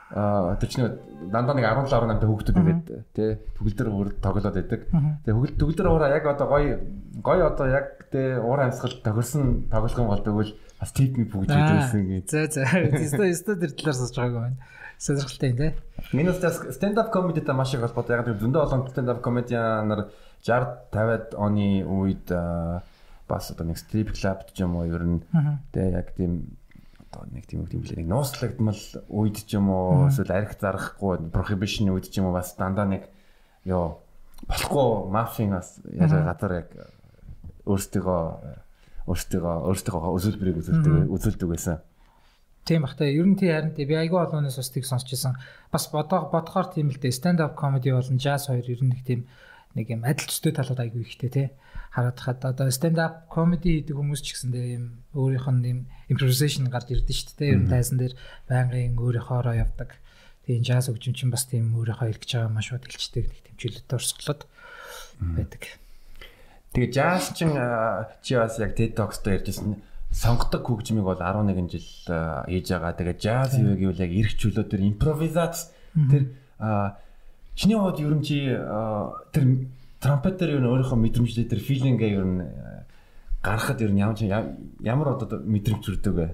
нөгөө 0.08 0.56
тэр 0.60 0.70
чинь 0.72 0.88
дандаа 1.28 1.54
нэг 1.56 1.66
17 1.68 1.92
18 1.92 2.20
та 2.22 2.28
хүүхдүүд 2.28 2.58
ингээд 2.58 2.86
тий 3.12 3.30
төгөлдөр 3.58 3.88
уур 3.92 4.08
тоглоод 4.24 4.56
байдаг. 4.56 4.82
Тэгээ 4.88 5.36
хөгөл 5.36 5.56
төгөлдөр 5.60 5.88
уураа 5.92 6.14
яг 6.16 6.24
одоо 6.24 6.46
гоё 6.48 6.80
гоё 7.20 7.44
одоо 7.52 7.66
яг 7.68 8.08
тий 8.08 8.40
уур 8.40 8.64
амьсгал 8.64 8.96
тохирсон 9.04 9.68
тоглох 9.68 10.00
юм 10.00 10.08
бол 10.08 10.24
тэгвэл 10.24 10.52
бас 10.80 10.92
тип 10.96 11.18
ми 11.20 11.28
бүгд 11.28 11.52
байсан 11.52 12.08
гэж. 12.08 12.24
За 12.32 12.46
за. 12.48 12.64
Өстө 12.88 13.24
өстө 13.28 13.58
тэр 13.60 13.72
талаар 13.76 13.96
сонсож 14.00 14.16
байгаагүй 14.16 14.42
байна. 14.48 14.58
Сонирхолтой 14.96 15.48
юм 15.52 15.58
тий. 15.60 15.72
Минус 16.16 16.40
stand 16.72 16.96
up 16.96 17.12
comedy 17.12 17.44
та 17.44 17.52
маш 17.52 17.74
их 17.74 17.84
холбоотой. 17.84 18.16
Яг 18.16 18.32
зөндөө 18.32 18.64
олон 18.64 18.88
stand 18.88 19.12
up 19.12 19.20
comedian-аар 19.20 20.08
60 20.40 20.88
50-аад 20.94 21.36
оны 21.36 21.84
үед 21.84 22.32
бас 23.28 23.50
одоо 23.52 23.68
нэг 23.68 23.76
strip 23.76 24.14
club 24.16 24.48
ч 24.54 24.64
юм 24.64 24.80
уу 24.80 24.88
ер 24.88 25.04
нь 25.04 25.20
тий 25.74 25.92
яг 25.92 26.16
тийм 26.16 26.56
одоо 27.08 27.24
нэг 27.32 27.48
тийм 27.48 27.64
үг 27.64 27.72
тийм 27.72 27.82
лээ 27.84 28.04
нэг 28.04 28.08
нууцлагдмал 28.12 28.82
үед 29.08 29.36
ч 29.48 29.56
юм 29.56 29.72
уу 29.72 30.12
эсвэл 30.12 30.32
арх 30.32 30.60
зарахгүй 30.60 31.32
prohibition 31.32 31.88
үед 31.88 32.12
ч 32.12 32.20
юм 32.20 32.28
уу 32.28 32.36
бас 32.36 32.52
дандаа 32.54 32.84
нэг 32.84 33.08
ёо 33.64 34.04
болохгүй 34.44 35.08
мафийн 35.08 35.56
бас 35.56 35.80
яаж 35.88 36.12
газар 36.12 36.52
яг 36.64 36.68
өөрсдөө 37.64 39.08
өөрсдөө 39.08 39.40
өөрсдөө 39.72 39.98
үзүүлбэрийг 40.16 40.60
үзүүлдэг 40.60 41.08
үзүүлдэг 41.08 41.48
байсан. 41.48 41.80
Тийм 42.68 42.84
бах 42.84 43.00
та 43.00 43.08
ер 43.08 43.24
нь 43.24 43.40
тий 43.40 43.48
харин 43.48 43.72
тий 43.72 43.88
би 43.88 43.96
айгүй 43.96 44.20
олоноос 44.20 44.60
бас 44.60 44.68
тийг 44.68 44.84
сонсч 44.84 45.08
байсан. 45.16 45.40
Бас 45.72 45.88
бодоо 45.88 46.28
бодохоор 46.28 46.68
тийм 46.68 46.92
л 46.92 47.00
дээ 47.00 47.16
stand 47.16 47.40
up 47.40 47.56
comedy 47.56 47.88
болон 47.88 48.20
jazz 48.20 48.52
хоёр 48.52 48.68
ер 48.68 48.84
нь 48.84 48.92
нэг 48.92 49.00
тийм 49.08 49.24
нэг 49.72 49.88
юм 49.88 50.04
адил 50.04 50.28
төстэй 50.28 50.52
талууд 50.52 50.80
айгүй 50.84 51.08
ихтэй 51.08 51.30
тий 51.32 51.46
хараад 51.90 52.18
хаад 52.20 52.40
одоо 52.44 52.68
stand 52.70 52.98
up 53.01 53.29
comedy 53.33 53.81
гэдэг 53.81 53.96
хүмүүс 53.96 54.20
ч 54.22 54.37
гэсэн 54.37 54.51
дээ 54.53 54.66
юм 54.77 54.85
өөрийнх 55.16 55.48
нь 55.48 55.66
юм 55.68 55.81
improvisation 56.12 56.68
гарч 56.68 56.92
ирдэ 56.92 57.12
шүү 57.12 57.37
дээ. 57.37 57.53
Ер 57.53 57.61
нь 57.64 57.72
тайзан 57.72 57.98
дээр 57.98 58.14
байнгын 58.48 59.01
өөрийнхоороо 59.01 59.57
явдаг. 59.57 59.96
Тийм 60.48 60.64
jazz 60.64 60.88
хөгжим 60.88 61.12
чинь 61.12 61.33
бас 61.33 61.44
тийм 61.44 61.77
өөрийнхөө 61.77 62.09
илгэж 62.09 62.31
байгаа 62.33 62.53
маш 62.53 62.72
шууд 62.72 62.88
илчдэг 62.88 63.24
нэг 63.29 63.57
чөлөөтэй 63.61 63.96
орсголоод 64.01 64.42
байдаг. 65.20 65.62
Тэгээ 66.72 66.92
jazz 66.92 67.37
чинь 67.37 67.53
чи 68.24 68.33
бас 68.37 68.57
яг 68.57 68.72
TED 68.72 68.96
Talks-тай 68.96 69.40
ярьжсэн 69.40 69.77
сонгодог 70.09 70.64
хөгжмийг 70.64 71.05
бол 71.05 71.20
11 71.20 71.68
жил 71.68 71.88
хийж 72.48 72.66
байгаа. 72.72 72.96
Тэгээ 72.96 73.16
jazz 73.20 73.61
юу 73.61 73.77
гэвэл 73.77 74.05
яг 74.09 74.12
эрх 74.12 74.33
чөлөө 74.40 74.64
төр 74.72 74.81
импровизац 74.88 75.68
тэр 76.09 76.33
чиний 77.53 77.77
хувьд 77.77 78.01
ер 78.01 78.14
нь 78.16 78.24
чи 78.24 78.48
тэр 79.33 79.44
трампетер 79.98 80.54
юу 80.54 80.62
өөрийнхөө 80.62 80.98
мэдрэмжтэй 80.98 81.46
тэр 81.50 81.61
филингээ 81.62 82.11
юу 82.14 82.26
гаргахад 83.42 83.82
ер 83.82 83.92
нь 83.94 84.02
ямар 84.02 84.54
ямар 84.82 85.08
одоо 85.14 85.38
мэдрэмж 85.42 85.82
төрдөг 85.82 86.14
вэ? 86.14 86.28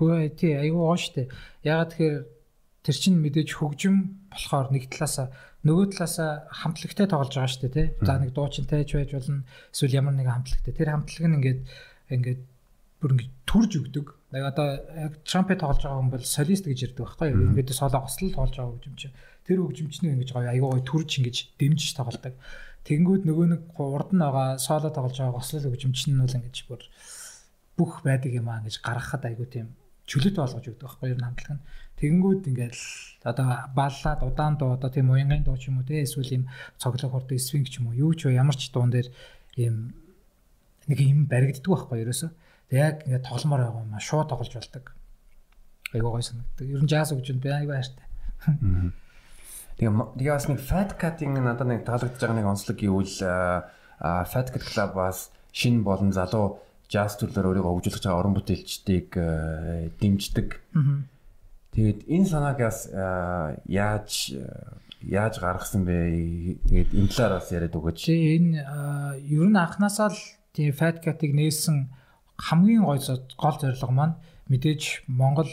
Бөө 0.00 0.32
тий 0.36 0.56
айгүй 0.56 0.80
гоо 0.80 0.96
штэ. 0.96 1.28
Ягаад 1.64 1.92
тэгэхээр 1.92 2.16
тэр 2.84 2.96
чин 2.96 3.20
мэдээж 3.20 3.50
хөгжим 3.60 3.96
болохоор 4.32 4.72
нэг 4.72 4.88
талаасаа 4.88 5.28
нөгөө 5.68 5.86
талаасаа 5.92 6.48
хамтлагтай 6.48 7.06
тоглож 7.08 7.36
байгаа 7.36 7.52
штэ 7.52 7.68
тий. 7.68 7.86
За 8.00 8.16
нэг 8.16 8.32
дуучинтай 8.32 8.88
ч 8.88 8.96
байж 8.96 9.12
болно. 9.12 9.44
Эсвэл 9.68 10.00
ямар 10.00 10.16
нэгэн 10.16 10.36
хамтлагтай. 10.40 10.72
Тэр 10.72 10.88
хамтлаг 10.88 11.24
нь 11.28 11.36
ингээд 11.36 11.60
ингээд 12.08 12.40
бүр 13.00 13.10
ингээд 13.16 13.32
төрж 13.44 13.72
өгдөг. 13.84 14.06
Яг 14.32 14.44
одоо 14.56 14.68
яг 14.96 15.12
трампет 15.28 15.60
тоглож 15.60 15.84
байгаа 15.84 16.00
хүн 16.00 16.12
бол 16.16 16.24
солист 16.24 16.64
гэж 16.64 16.96
ярьдаг 16.96 17.04
байхгүй 17.04 17.28
юу? 17.36 17.52
Ингээд 17.52 17.76
соло 17.76 18.00
гослол 18.00 18.32
тоглож 18.32 18.56
байгаа 18.56 18.72
хөгжимч. 18.72 19.02
Тэр 19.44 19.58
хөгжимчний 19.60 20.12
ингэж 20.16 20.30
гоё 20.32 20.48
айгүй 20.48 20.68
гоё 20.72 20.84
төрж 20.88 21.10
ингэж 21.20 21.36
дэмжиж 21.60 21.90
тоглодог. 21.92 22.34
Тэгэнгүүт 22.86 23.24
нөгөө 23.28 23.46
нэг 23.52 23.62
урд 23.76 24.10
нь 24.16 24.24
байгаа 24.24 24.56
соло 24.56 24.88
тоглож 24.88 25.18
байгаа 25.20 25.36
гослол 25.36 25.68
хөгжимч 25.68 26.00
нь 26.08 26.20
бол 26.20 26.36
ингэж 26.38 26.56
бүр 26.68 26.82
бүх 27.76 27.92
байдаг 28.04 28.32
юм 28.32 28.48
аа 28.48 28.64
гэж 28.64 28.80
гаргахад 28.80 29.24
айгүй 29.28 29.48
тийм 29.48 29.66
чөлөөтэй 30.08 30.42
болгож 30.42 30.66
өгдөг 30.66 30.86
байхгүй 30.88 31.08
юу 31.12 31.20
хамтлаг 31.20 31.52
нь. 31.54 31.64
Тэгэнгүүт 32.00 32.42
ингээд 32.50 32.76
одоо 33.28 33.48
баллаад 33.76 34.20
удаан 34.24 34.54
дуу 34.56 34.74
одоо 34.74 34.90
тийм 34.90 35.12
уянгын 35.12 35.44
дуу 35.44 35.56
ч 35.60 35.68
юм 35.68 35.78
уу 35.78 35.86
те 35.86 36.02
эсвэл 36.02 36.40
юм 36.40 36.44
цоглог 36.80 37.12
хордог 37.12 37.38
свинг 37.38 37.68
ч 37.68 37.78
юм 37.78 37.92
уу 37.92 38.10
юу 38.10 38.12
ч 38.16 38.26
ямар 38.32 38.56
ч 38.56 38.72
дуун 38.72 38.90
дээр 38.90 39.12
ийм 39.60 39.94
нэг 40.88 40.98
юм 40.98 41.28
баригддаг 41.30 41.68
байхгүй 41.68 42.02
ерөөсөө. 42.02 42.30
Тэг 42.72 42.78
яг 42.80 42.96
ингээд 43.06 43.28
тогломоор 43.28 43.60
байгаа 43.62 43.84
юм 43.86 43.94
аа 43.94 44.02
шууд 44.02 44.28
тоглож 44.32 44.54
болдог. 44.56 44.84
Айгуу 45.94 46.10
гой 46.16 46.24
санагддаг. 46.26 46.66
Ер 46.66 46.82
нь 46.82 46.90
jazz 46.90 47.12
хөгжинд 47.12 47.42
би 47.44 47.50
айгүй 47.52 47.76
хайртай. 47.76 48.06
Тэгээ 49.80 49.96
тэгээ 50.20 50.36
бас 50.36 50.46
нэг 50.52 50.60
fat 50.60 50.90
cat-ing 51.00 51.32
надад 51.40 51.64
нэг 51.64 51.88
таалагдж 51.88 52.20
байгаа 52.20 52.36
нэг 52.36 52.52
онцлог 52.52 52.76
гэвэл 52.76 53.16
fat 54.28 54.48
cat 54.52 54.64
club 54.68 54.92
бас 54.92 55.32
шин 55.56 55.80
болон 55.80 56.12
залуу 56.12 56.60
jazz 56.92 57.16
төрлөөр 57.16 57.64
өөрийгөө 57.64 57.72
хөгжүүлж 57.80 58.04
байгаа 58.04 58.20
орон 58.20 58.36
бүтээлчдийг 58.36 59.08
дэмждэг. 59.96 60.48
Тэгээд 61.72 62.00
энэ 62.12 62.28
санааг 62.28 62.58
бас 62.60 62.92
яаж 63.64 64.36
яаж 65.00 65.34
гаргасан 65.40 65.88
бэ? 65.88 66.60
Тэгээд 66.68 66.90
энэ 67.00 67.08
талаар 67.08 67.40
бас 67.40 67.48
яриад 67.48 67.72
өгөөч. 67.72 68.00
Энэ 68.04 68.60
ер 69.24 69.48
нь 69.48 69.56
анханасаа 69.56 70.12
л 70.12 70.20
тийм 70.52 70.76
fat 70.76 71.00
cat-ыг 71.00 71.32
нээсэн 71.32 71.88
хамгийн 72.36 72.84
гой 72.84 73.00
гол 73.00 73.56
зорилго 73.56 73.94
маань 73.96 74.20
мэдээж 74.52 75.08
Монгол 75.08 75.48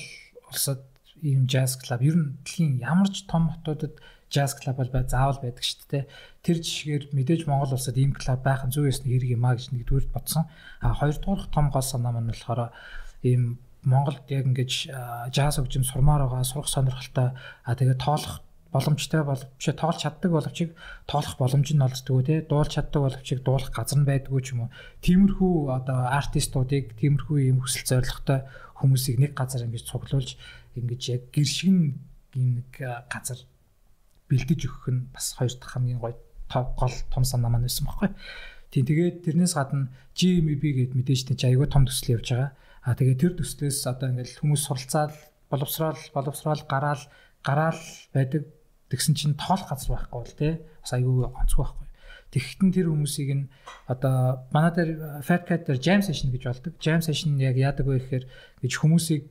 улсад 0.52 0.84
ийм 1.22 1.48
jazz 1.48 1.78
club 1.78 2.02
ер 2.02 2.16
нь 2.18 2.36
дэлхийн 2.44 2.82
ямар 2.82 3.10
ч 3.14 3.26
том 3.30 3.50
хотуудад 3.54 3.96
jazz 4.30 4.56
club 4.60 4.78
бол 4.78 4.92
заавал 5.08 5.40
байдаг 5.40 5.64
шүү 5.64 5.88
дээ. 5.92 6.04
Тэр 6.44 6.58
жишгээр 6.64 7.04
мэдээж 7.16 7.42
Монгол 7.48 7.76
улсад 7.76 7.98
ийм 7.98 8.12
клуб 8.12 8.42
байх 8.44 8.64
нь 8.68 8.74
зүй 8.76 8.92
ёсны 8.92 9.08
хэрэг 9.08 9.36
юм 9.36 9.46
а 9.48 9.56
гэж 9.56 9.72
нэгдүгээр 9.72 10.08
бодсон. 10.12 10.46
А 10.84 10.96
хоёрдугаар 10.96 11.48
том 11.52 11.72
гол 11.72 11.86
санаа 11.86 12.12
маань 12.12 12.32
болохоор 12.32 12.72
ийм 13.24 13.60
Монголд 13.88 14.28
яг 14.28 14.52
ингэж 14.52 14.72
jazz 15.32 15.56
хөгжим 15.58 15.88
сурмаар 15.88 16.28
байгаа, 16.28 16.44
сурах 16.44 16.68
сонирхолтой 16.68 17.32
а 17.64 17.72
тэгээ 17.72 17.96
тоолох 17.96 18.44
боломжтой 18.72 19.24
боловч 19.24 19.64
тоолж 19.64 19.98
чаддаг 20.04 20.32
боловч 20.32 20.60
тоолох 21.08 21.36
боломж 21.40 21.72
нь 21.72 21.82
олддгоо 21.82 22.22
тий 22.22 22.40
дуулж 22.44 22.72
чаддаг 22.76 23.02
боловч 23.02 23.28
дуулах 23.40 23.72
газар 23.72 24.00
нь 24.00 24.10
байдгүй 24.10 24.42
ч 24.44 24.48
юм 24.54 24.68
уу 24.68 24.74
тиймэрхүү 25.02 25.54
одоо 25.72 26.00
артистуудыг 26.20 27.00
тиймэрхүү 27.00 27.38
юм 27.48 27.64
хүсэл 27.64 27.88
зоригтой 27.88 28.44
хүмүүсийг 28.76 29.18
нэг 29.24 29.32
газар 29.40 29.64
ингэж 29.66 29.84
цуглуулж 29.88 30.36
ингэж 30.76 31.02
яг 31.16 31.22
гэршигэн 31.32 31.96
ийм 32.36 32.50
нэг 32.60 32.70
газар 33.08 33.40
бэлдэж 34.30 34.62
өгөх 34.68 34.86
нь 34.92 35.08
бас 35.16 35.36
хоёр 35.40 35.54
дахь 35.56 35.74
хамгийн 35.76 36.00
гоё 36.00 36.16
гол 36.52 36.96
том 37.12 37.24
санаа 37.24 37.52
маань 37.52 37.68
байсан 37.68 37.88
байхгүй. 37.88 38.12
Тийм 38.72 38.86
тэгээд 38.88 39.18
тэрнээс 39.24 39.54
гадна 39.56 39.92
GMB 40.16 40.64
гээд 40.64 40.94
мэдээж 40.96 41.22
тийч 41.32 41.42
аягүй 41.48 41.68
том 41.72 41.88
төсөл 41.88 42.20
явж 42.20 42.28
байгаа. 42.36 42.52
А 42.84 42.96
тэгээд 42.96 43.20
тэр 43.24 43.34
төслөөс 43.40 43.80
одоо 43.88 44.08
ингээл 44.12 44.40
хүмүүс 44.44 44.62
суралцаад 44.68 45.14
боловсрал 45.52 46.00
боловсрал 46.16 46.62
гараал 46.68 47.04
гараал 47.44 47.84
байдаг 48.12 48.44
тэгсэн 48.92 49.16
чинь 49.16 49.40
тоолох 49.40 49.72
газар 49.72 49.96
байхгүй 49.96 50.20
бол 50.20 50.36
тий 50.36 50.54
бас 50.84 50.92
аягүй 50.92 51.28
онцгүй 51.32 51.64
байхгүй. 51.64 51.88
Тэгэхдээ 52.28 52.76
тэр 52.76 52.88
хүмүүсийг 52.92 53.30
нь 53.32 53.46
одоо 53.88 54.44
манай 54.52 54.72
дээр 54.76 54.92
Fat 55.24 55.48
Cat 55.48 55.64
дээр 55.68 55.80
jam 55.80 56.04
session 56.04 56.32
гэж 56.36 56.44
болдог. 56.44 56.74
Jam 56.84 57.00
session 57.00 57.40
яг 57.40 57.56
яадаг 57.56 57.88
вэ 57.88 58.04
гэхээр 58.04 58.26
гэж 58.64 58.72
хүмүүсийг 58.84 59.24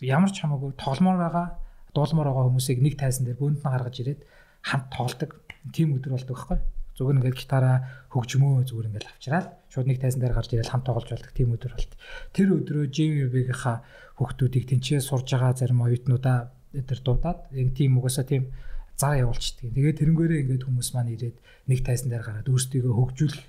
ямар 0.00 0.32
ч 0.32 0.40
хамаагүй 0.40 0.72
тогломоор 0.80 1.20
байгаа 1.20 1.48
дуулмаар 1.94 2.30
байгаа 2.30 2.48
хүмүүсийг 2.48 2.78
нэг 2.84 2.94
тайзан 3.00 3.24
дээр 3.26 3.40
бөөнд 3.40 3.60
нь 3.60 3.64
гаргаж 3.64 3.96
ирээд 4.00 4.20
хамт 4.68 4.86
тоглодог 4.92 5.30
тийм 5.72 5.96
өдөр 5.96 6.12
болдог 6.16 6.36
байхгүй. 6.36 6.58
Зүгээр 6.98 7.18
ингээд 7.22 7.38
гитараа 7.38 7.76
хөгжмөө 8.12 8.68
зүгээр 8.68 8.88
ингээд 8.90 9.08
авчираад 9.08 9.48
шууд 9.70 9.86
нэг 9.86 9.98
тайзан 10.02 10.20
дээр 10.20 10.34
гарч 10.34 10.50
ирэл 10.52 10.72
хамт 10.72 10.86
тоглож 10.88 11.10
болдог 11.14 11.32
тийм 11.32 11.54
өдөр 11.54 11.72
болт. 11.78 11.92
Тэр 12.34 12.48
өдрөө 12.58 12.84
JVB-гийнхаа 12.90 13.76
хүүхдүүдийг 14.18 14.64
тэнцээ 14.66 15.00
сурж 15.00 15.30
байгаа 15.30 15.54
зарим 15.54 15.86
оюутнуудаа 15.86 16.50
тэр 16.74 17.00
дуудаад 17.00 17.48
яг 17.54 17.68
тийм 17.78 18.02
угаасаа 18.02 18.26
тийм 18.26 18.50
заа 18.98 19.14
явуулчихдаг. 19.14 19.70
Тэгээд 19.72 20.00
тэрнгээрээ 20.02 20.42
ингээд 20.42 20.66
хүмүүс 20.66 20.90
маань 20.98 21.14
ирээд 21.14 21.36
нэг 21.70 21.80
тайзан 21.86 22.10
дээр 22.10 22.26
гараад 22.26 22.50
өөрсдийгөө 22.50 22.94
хөгжүүлэх 22.98 23.44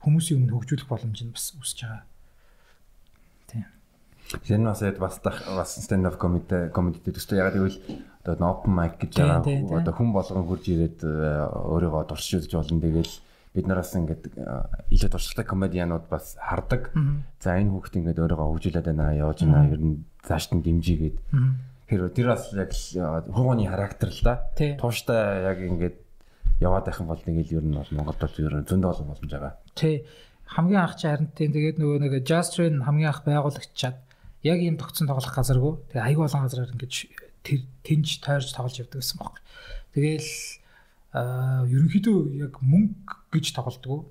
хүмүүсийн 0.00 0.36
өмнө 0.40 0.54
хөгжүүлэх 0.56 0.88
боломж 0.88 1.18
нь 1.20 1.34
бас 1.36 1.52
үүсэж 1.60 1.78
байгаа. 1.84 2.02
Тийм. 3.52 3.68
Энэ 4.48 4.72
бас 4.72 4.80
бас 4.96 5.16
бас 5.20 5.70
stand 5.76 6.08
up 6.08 6.16
comedy 6.16 6.72
comedy 6.72 7.12
төстэй 7.12 7.44
яг 7.44 7.52
гэвэл 7.52 7.76
одоо 8.24 8.48
open 8.56 8.72
mic 8.72 8.96
гэж 8.98 9.12
байгаа 9.20 9.44
одоо 9.80 9.92
хүн 9.92 10.10
болгон 10.16 10.48
хурж 10.48 10.64
ирээд 10.72 10.98
э, 11.04 11.44
өөрийгөө 11.44 12.08
дуршиж 12.08 12.48
болно. 12.48 12.80
Тэгэл 12.80 13.12
бид 13.54 13.66
нараас 13.68 13.92
ингээд 13.94 14.24
э, 14.34 14.42
илүү 14.90 15.10
туршлагатай 15.12 15.46
комедианууд 15.46 16.08
бас 16.08 16.34
хардаг. 16.40 16.90
За 17.38 17.54
энэ 17.60 17.70
хүүхд 17.70 18.00
ингээд 18.00 18.18
өөрийгөө 18.24 18.48
хөгжүүлээд 18.48 18.86
байна 18.88 19.12
явж 19.12 19.44
байна. 19.44 19.68
Ер 19.70 19.82
нь 19.84 20.04
цааш 20.24 20.56
нь 20.56 20.64
дэмжигээд. 20.64 21.16
Тэр 21.84 22.08
тэр 22.16 22.26
бас 22.32 22.50
яг 22.56 22.72
хууны 23.28 23.68
характер 23.68 24.08
л 24.08 24.20
да. 24.24 24.34
Тууштай 24.56 25.44
яг 25.44 25.60
ингээд 25.60 25.96
яваад 26.64 26.88
байх 26.88 27.00
юм 27.00 27.08
бол 27.12 27.22
нэг 27.22 27.44
л 27.44 27.56
ер 27.60 27.64
нь 27.64 27.76
бол 27.76 27.92
Монголд 27.92 28.20
бол 28.24 28.40
ер 28.40 28.54
нь 28.56 28.68
зөндөө 28.68 28.90
олон 28.90 29.08
боломж 29.12 29.32
байгаа. 29.32 29.54
Тий. 29.76 30.02
Хамгийн 30.44 30.80
анх 30.80 30.96
чи 30.96 31.08
харин 31.08 31.28
тийм 31.32 31.52
тэгээд 31.52 31.76
нөгөө 31.80 31.98
нэг 32.04 32.12
Jazz 32.24 32.52
Train 32.52 32.84
хамгийн 32.84 33.12
анх 33.12 33.24
байгуулагчаад 33.24 33.96
яг 34.44 34.58
ийм 34.60 34.76
тогтсон 34.76 35.08
тоглох 35.08 35.34
газаргүй. 35.34 35.72
Тэгээ 35.92 36.04
аягүй 36.04 36.24
олон 36.24 36.44
газараар 36.44 36.72
ингэж 36.76 36.94
тэр 37.44 37.60
тэнж 37.84 38.24
тойрж 38.24 38.56
тоглож 38.56 38.80
явдаг 38.80 39.04
гэсэн 39.04 39.18
баг. 39.20 39.38
Тэгээл 39.92 40.30
ерөнхийдөө 41.14 42.18
яг 42.42 42.58
мөнгө 42.58 43.14
гэж 43.30 43.54
тоглодгоо. 43.54 44.08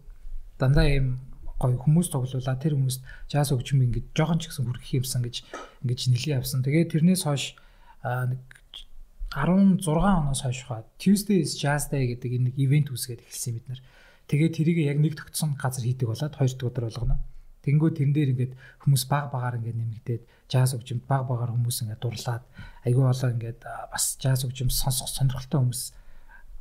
Дандаа 0.62 0.88
ийм 0.88 1.20
гоё 1.60 1.76
хүмүүс 1.76 2.12
тоглуулаа 2.14 2.56
тэр 2.60 2.78
хүмүүст 2.78 3.02
жаз 3.28 3.52
өгчм 3.52 3.84
ингэж 3.84 4.16
жоохон 4.16 4.40
ч 4.40 4.48
гэсэн 4.48 4.68
хүрэх 4.68 4.88
юмсан 5.04 5.22
гэж 5.26 5.44
ингэж 5.84 6.00
нэлээд 6.12 6.38
явсан. 6.40 6.64
Тэгээд 6.64 6.92
тэрнээс 6.94 7.24
хойш 7.28 7.56
нэг 8.04 8.42
16 9.34 9.82
оноос 9.90 10.42
хойш 10.46 10.60
хаа 10.68 10.86
Tuesday 11.02 11.42
is 11.42 11.58
Jazz 11.58 11.90
Day 11.90 12.14
гэдэг 12.14 12.32
нэг 12.52 12.56
ивент 12.60 12.94
үүсгээд 12.94 13.26
эхэлсэн 13.26 13.54
бид 13.58 13.68
нар. 13.68 13.82
Тэгээд 14.30 14.56
тэрийг 14.56 14.80
яг 14.86 15.00
нэг 15.02 15.18
тогтсон 15.18 15.58
газар 15.58 15.84
хийдэг 15.84 16.08
болоод 16.08 16.36
хоёр 16.36 16.52
дахь 16.52 16.68
өдөр 16.70 16.86
болгоно. 16.88 17.18
Тэнгүү 17.64 17.90
тэрэн 17.96 18.14
дээр 18.14 18.32
ингээд 18.36 18.54
хүмүүс 18.84 19.04
баг 19.08 19.32
багаар 19.32 19.56
ингээд 19.60 19.80
нэмэгдээд 19.80 20.24
жаз 20.52 20.76
өгчмд 20.76 21.08
баг 21.08 21.24
багаар 21.32 21.56
хүмүүс 21.56 21.88
ингээд 21.88 22.04
дурлаад 22.04 22.44
айгүй 22.84 23.04
болоо 23.08 23.30
ингээд 23.32 23.60
бас 23.64 24.06
жаз 24.20 24.44
өгчм 24.44 24.68
сонсох 24.68 25.08
сонирхолтой 25.08 25.64
хүмүүс 25.64 25.82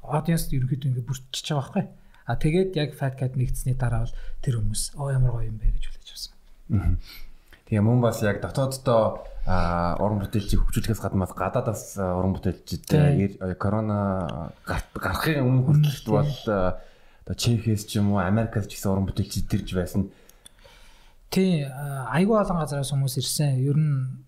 аудиенс 0.07 0.47
ерөнхийдөө 0.55 0.89
ингээд 0.95 1.09
бүртчихэж 1.11 1.49
байгаа 1.51 1.63
байхгүй. 1.63 1.85
А 2.23 2.39
тэгээд 2.39 2.71
яг 2.79 2.91
Fat 2.95 3.19
Cat 3.19 3.35
нэгдсэний 3.35 3.75
дараа 3.75 4.07
бол 4.07 4.15
тэр 4.47 4.63
хүмүүс 4.63 4.95
оо 4.95 5.11
ямар 5.11 5.43
гоё 5.43 5.51
юм 5.51 5.59
бэ 5.59 5.75
гэж 5.75 5.85
хүлээж 5.91 6.11
авсан. 6.15 6.33
Тэгээ 7.67 7.83
мөн 7.83 7.99
бас 7.99 8.23
яг 8.23 8.39
дотооддоо 8.39 9.27
уран 9.43 10.23
бүтээлчийг 10.23 10.63
хөгжүүлэхээс 10.63 11.03
гадна 11.03 11.27
бас 11.27 11.35
гадаадаас 11.35 11.99
уран 11.99 12.39
бүтээлчид 12.39 12.87
корона 13.59 14.55
гарахын 14.63 15.43
өмнө 15.43 15.67
хүртэл 15.67 16.15
бол 16.15 16.35
одоо 17.27 17.35
Чехээс 17.35 17.91
ч 17.91 17.99
юм 17.99 18.15
уу 18.15 18.23
Америкаас 18.23 18.71
ч 18.71 18.79
гэсэн 18.79 18.95
уран 18.95 19.07
бүтээлчид 19.11 19.51
төрж 19.51 19.75
байсан. 19.75 20.15
Тий, 21.33 21.65
айгүй 21.65 22.37
олон 22.37 22.61
газараас 22.61 22.93
хүмүүс 22.93 23.17
ирсэн. 23.17 23.57
Ер 23.65 23.79
нь 23.81 24.21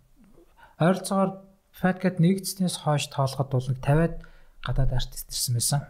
ойролцоогоор 0.81 1.45
Fatcat 1.75 2.17
нэгдснээс 2.17 2.81
хойш 2.81 3.13
тоолоход 3.13 3.53
бол 3.53 3.67
нэг 3.69 3.85
50-аад 3.85 4.15
гадаад 4.65 4.93
артист 4.97 5.29
ирсэн 5.29 5.55
байсан. 5.61 5.81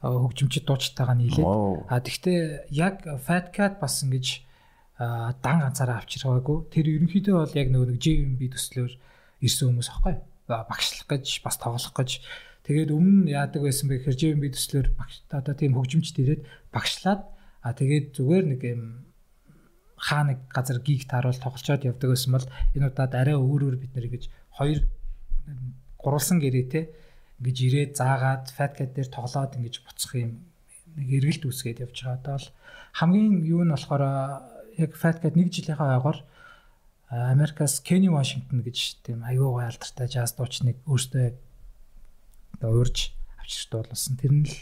Хөгжимчд 0.00 0.64
дуучтайгаа 0.64 1.12
нийлээд. 1.12 1.44
А 1.92 2.00
тэгвэл 2.00 2.64
яг 2.72 3.04
Fatcat 3.04 3.76
бас 3.76 4.00
ингэж 4.00 4.40
дан 4.96 5.60
ганцаараа 5.60 6.00
авчиргаагүй. 6.00 6.72
Тэр 6.72 7.04
ерөнхийдөө 7.04 7.36
бол 7.36 7.52
яг 7.52 7.68
нөгөө 7.68 7.88
нэг 7.92 8.00
JMB 8.00 8.40
төслөөр 8.56 8.92
ирсэн 9.44 9.68
хүмүүс 9.76 9.92
аахгүй. 9.92 10.16
Багшлах 10.48 11.04
гэж, 11.10 11.44
бас 11.44 11.60
тоглох 11.60 11.92
гэж 11.92 12.24
Тэгээд 12.66 12.90
өмнө 12.90 13.30
яадаг 13.30 13.62
байсан 13.62 13.86
бэ 13.86 14.02
гэхээр 14.02 14.42
JMB 14.42 14.44
төслөөр 14.58 14.88
багш 14.98 15.22
одоо 15.30 15.54
тийм 15.54 15.78
хөгжимчд 15.78 16.18
ирээд 16.18 16.42
багшлаад 16.74 17.22
а 17.62 17.70
тэгээд 17.78 18.18
зүгээр 18.18 18.44
нэг 18.50 18.60
юм 18.66 19.05
хаа 19.96 20.22
нэг 20.28 20.38
газар 20.52 20.78
гиг 20.84 21.08
тааруул 21.08 21.40
тоглолцоод 21.40 21.88
явдаг 21.88 22.08
байсан 22.12 22.32
бол 22.36 22.46
энэ 22.76 22.88
удаад 22.92 23.12
арай 23.16 23.36
өөр 23.36 23.62
өөр 23.64 23.76
бид 23.80 23.92
нэр 23.96 24.08
гэж 24.12 24.28
хоёр 24.60 24.84
гурвалсан 25.96 26.38
гэрээтэй 26.40 26.84
ингэж 27.40 27.56
ирээд 27.64 27.92
заагаад 27.96 28.52
фаткет 28.52 28.92
дээр 28.92 29.08
тоглоод 29.08 29.56
ингэж 29.56 29.74
буцах 29.84 30.12
юм 30.20 30.44
нэг 31.00 31.08
эргэлт 31.16 31.48
үүсгээд 31.48 31.82
явж 31.84 31.96
байгаа. 31.96 32.20
Одоо 32.20 32.36
бол 32.36 32.48
хамгийн 33.00 33.34
юу 33.44 33.62
нь 33.64 33.72
болохоор 33.72 34.04
яг 34.76 34.92
фаткет 34.96 35.36
нэг 35.36 35.48
жилийнхаа 35.52 35.96
ойгоор 35.96 36.18
Америкас 37.08 37.80
Кенни 37.80 38.12
Вашингтон 38.12 38.60
гэж 38.60 39.00
тийм 39.00 39.24
аюу 39.24 39.56
гай 39.56 39.72
алдартай 39.72 40.08
жаз 40.12 40.36
дуучныг 40.36 40.76
өөртөө 40.84 41.26
одоо 42.60 42.70
уурж 42.72 43.12
авчирчтай 43.40 43.80
болсон. 43.80 44.16
Тэр 44.20 44.32
нь 44.32 44.44
л 44.44 44.56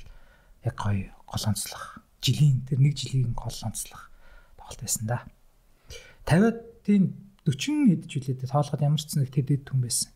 яг 0.62 0.78
гоё 0.78 1.10
гол 1.26 1.44
онцлог. 1.50 2.04
Жилийн 2.22 2.62
тэр 2.68 2.78
нэг 2.78 2.94
жилийн 2.94 3.32
гол 3.34 3.58
онцлог 3.64 4.13
тоглолт 4.64 4.80
байсан 4.80 5.06
да. 5.06 5.18
50-аад 6.24 6.58
тийм 6.84 7.02
40 7.44 7.92
хэд 7.92 8.02
жилээдээ 8.08 8.48
тоолоход 8.48 8.80
ямар 8.80 9.00
ч 9.00 9.12
нэг 9.20 9.28
тэдэд 9.28 9.68
хүн 9.68 9.84
байсан 9.84 10.08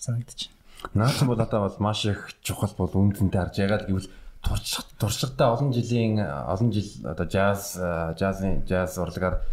санагдаж 0.00 0.48
байна. 0.48 1.04
Наацсан 1.06 1.28
бол 1.28 1.40
одоо 1.40 1.68
бол 1.68 1.76
маш 1.78 2.04
их 2.08 2.32
чухал 2.40 2.72
бол 2.76 2.88
үнцэнтэй 2.88 3.40
харж 3.40 3.56
ягаад 3.60 3.84
гэвэл 3.86 4.08
туршлага 4.40 4.88
туршлагатай 4.98 5.46
олон 5.52 5.70
жилийн 5.72 6.18
олон 6.24 6.72
жил 6.72 6.88
одоо 7.04 7.26
jazz 7.28 7.76
jazz 8.16 8.40
jazz 8.66 8.98
урлагаар 8.98 9.44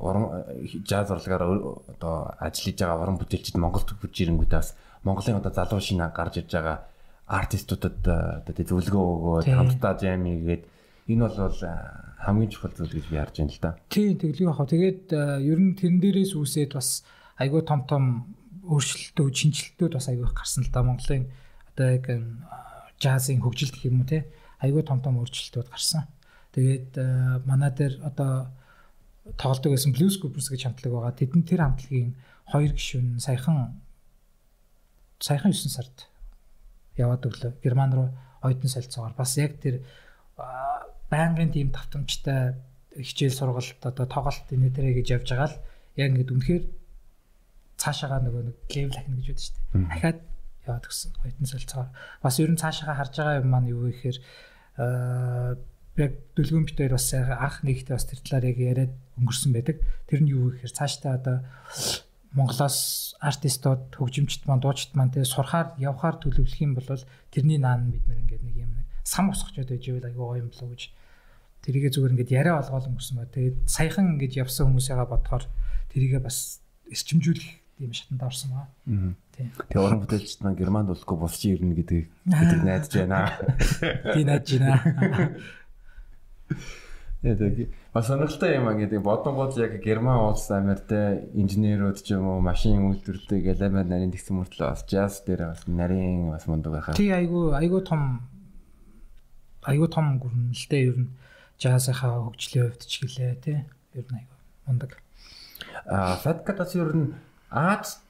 уран 0.00 0.24
jazz 0.82 1.12
урлагаар 1.12 1.44
одоо 1.92 2.34
ажиллаж 2.40 2.76
байгаа 2.80 3.02
уран 3.04 3.20
бүтээлчид 3.20 3.60
Монголд 3.60 3.92
хурж 3.92 4.16
ирэнгүүтээ 4.16 4.58
бас 4.58 4.74
Монголын 5.04 5.38
одоо 5.38 5.52
залуу 5.52 5.80
шинэ 5.80 6.10
гарч 6.10 6.42
ирж 6.42 6.50
байгаа 6.50 6.78
артистуудад 7.28 8.02
одоо 8.02 8.64
зөвлөгөө 8.66 9.04
өгөөд 9.14 9.46
хамтдаа 9.46 9.94
жам 10.00 10.24
хийгээд 10.26 10.62
энэ 11.12 11.22
бол 11.22 11.54
хамгийн 12.26 12.50
чухал 12.50 12.74
зүйл 12.74 12.90
гэж 12.90 13.06
харж 13.06 13.34
байна 13.38 13.54
л 13.54 13.62
да. 13.62 13.70
Тий 13.86 14.18
тэглэв 14.18 14.50
яхаа. 14.50 14.66
Тэгээд 14.66 15.02
э, 15.14 15.46
ер 15.46 15.58
нь 15.62 15.78
тэрэн 15.78 16.02
дээрээс 16.02 16.34
үсээд 16.34 16.74
бас 16.74 17.06
айгүй 17.38 17.62
том 17.62 17.86
том 17.86 18.04
өөрчлөлтөө 18.66 19.26
шинжилтүүд 19.30 19.92
бас 19.94 20.10
айгүй 20.10 20.26
гарсан 20.34 20.66
л 20.66 20.74
да. 20.74 20.82
Монголын 20.82 21.30
одоо 21.70 21.86
яг 21.94 22.04
джазын 22.98 23.40
хөгжилт 23.40 23.78
гэх 23.78 23.86
юм 23.86 24.02
уу 24.02 24.10
те 24.10 24.26
айгүй 24.58 24.82
том 24.82 24.98
том 24.98 25.22
өөрчлөлтүүд 25.22 25.70
гарсан. 25.70 26.10
Тэгээд 26.50 26.98
манай 27.46 27.70
дээр 27.70 28.02
одоо 28.02 28.50
тоглодог 29.38 29.72
байсан 29.74 29.94
Blues 29.94 30.18
Groupers 30.18 30.50
гэж 30.50 30.66
хамтлаг 30.66 30.92
байгаа. 30.92 31.14
Тэдэн 31.14 31.42
тэр 31.46 31.60
хамтлагийн 31.62 32.16
хоёр 32.50 32.72
гишүүн 32.72 33.18
саяхан 33.22 33.78
саяхан 35.20 35.52
9 35.52 35.70
сард 35.70 36.08
яваад 36.96 37.26
өглөө 37.26 37.52
Герман 37.62 37.92
руу 37.92 38.08
оюутан 38.42 38.70
солилцоогоор 38.70 39.14
бас 39.18 39.36
яг 39.36 39.58
тэр 39.60 39.82
байнгын 41.10 41.50
тийм 41.54 41.68
давтамжтай 41.70 42.54
хичээл 42.96 43.36
сургалт 43.36 43.80
одоо 43.84 44.06
тоглолт 44.06 44.48
энэ 44.50 44.72
дээрээ 44.72 44.94
гэж 45.02 45.06
явж 45.16 45.28
байгаа 45.30 45.48
л 45.52 45.58
яг 46.00 46.08
ингээд 46.12 46.32
үнэхээр 46.32 46.64
цаашаага 47.76 48.24
нөгөө 48.24 48.42
нэг 48.48 48.56
левел 48.72 48.96
ахна 48.96 49.16
гэж 49.20 49.26
бодож 49.28 49.44
штэ. 49.46 49.60
Дахиад 49.76 50.18
яваад 50.64 50.86
гисэн 50.88 51.12
оюутан 51.22 51.46
солилцоогоор 51.46 51.90
бас 52.24 52.36
ер 52.40 52.50
нь 52.50 52.60
цаашаага 52.60 52.98
харж 52.98 53.14
байгаа 53.16 53.40
юм 53.40 53.48
маань 53.52 53.70
юу 53.70 53.82
гэхээр 53.86 54.18
яг 55.96 56.12
дүлгэн 56.36 56.66
битээр 56.68 56.92
бас 56.96 57.08
анх 57.12 57.56
нэгтээ 57.64 57.96
бас 57.96 58.08
тэр 58.08 58.20
талаар 58.24 58.44
яг 58.50 58.58
яриад 58.58 58.92
өнгөрсөн 59.20 59.52
байдаг. 59.52 59.76
Тэр 60.08 60.20
нь 60.24 60.32
юу 60.32 60.52
гэхээр 60.52 60.72
цаашдаа 60.72 61.12
одоо 61.20 61.36
Монголоос 62.36 63.16
артистууд, 63.16 63.96
хөгжимчд 63.96 64.44
маань, 64.44 64.60
дуучид 64.60 64.92
маань 64.92 65.08
тэгээ 65.08 65.24
сурахаар, 65.24 65.72
явхаар 65.80 66.20
төлөвлөх 66.20 66.60
юм 66.60 66.76
бол 66.76 66.84
тэрний 67.32 67.56
наан 67.56 67.88
бид 67.88 68.04
нэг 68.04 68.28
ингээд 68.28 68.44
нэг 68.44 68.56
юм 68.60 68.70
сам 69.06 69.30
усгчод 69.30 69.70
байж 69.70 69.86
ивэл 69.86 70.10
айгүй 70.10 70.18
гоё 70.18 70.42
юм 70.42 70.50
болоо 70.50 70.74
гэж 70.74 70.82
тэрийгээ 71.62 71.94
зүгээр 71.94 72.14
ингээд 72.18 72.34
яриа 72.34 72.58
олгоол 72.58 72.90
өнгөрсөн 72.90 73.16
ба. 73.22 73.30
Тэгээд 73.30 73.56
саяхан 73.70 74.18
ингэж 74.18 74.32
явсан 74.42 74.66
хүмүүсээгээ 74.74 75.06
бодохоор 75.06 75.44
тэрийгээ 75.94 76.22
бас 76.22 76.58
эрчимжүүлэх 76.90 77.50
тийм 77.78 77.92
шатанд 77.94 78.22
орсон 78.26 78.50
ба. 78.50 78.66
Тэгээ 79.38 79.78
уран 79.78 80.02
бүтээлчд 80.02 80.42
маань 80.42 80.58
германд 80.58 80.90
болохгүй 80.90 81.16
босч 81.18 81.42
ирнэ 81.46 81.74
гэдэг 81.78 82.00
гэдэг 82.26 82.60
найдаж 82.66 82.92
байна. 82.98 83.30
Тийм 84.14 84.26
найдаж 84.26 84.50
байна. 84.58 84.74
Тэгээд 87.26 87.74
бас 87.90 88.06
сонирхолтой 88.06 88.54
юм 88.54 88.70
аа 88.70 88.78
гэдэг 88.78 89.02
бодонгууд 89.02 89.58
яг 89.58 89.82
герман 89.82 90.30
улс 90.30 90.46
Америктэй 90.52 91.26
инженерүүд 91.34 91.98
ч 91.98 92.14
юм 92.14 92.30
уу 92.30 92.38
машин 92.38 92.86
үйлдвэрлэдэг 92.86 93.40
гэл 93.42 93.66
амар 93.66 93.88
нарийн 93.88 94.14
тэгсэн 94.14 94.36
мөртлөө 94.38 94.68
бас 94.70 94.86
jazz 94.86 95.26
дээр 95.26 95.50
бас 95.50 95.66
нарийн 95.66 96.30
бас 96.30 96.46
мундаг 96.46 96.70
байхаа. 96.76 96.94
Тий 96.94 97.10
айгу 97.10 97.50
айгу 97.56 97.82
том 97.82 98.30
айгу 99.66 99.86
том 99.90 100.18
гүрнэлтэй 100.22 100.82
ер 100.88 100.96
нь 101.04 101.10
jazz-ийнхаа 101.58 102.30
хөгжлийн 102.30 102.70
хувьд 102.70 102.82
ч 102.86 102.94
гэлээ 103.02 103.34
тий 103.42 103.58
ер 103.98 104.06
нь 104.06 104.18
айгу 104.22 104.34
мундаг. 104.66 104.98
Аа 105.86 106.16
Fatcat-аас 106.22 106.72
ер 106.78 106.90
нь 106.94 107.14
Аз 107.50 108.02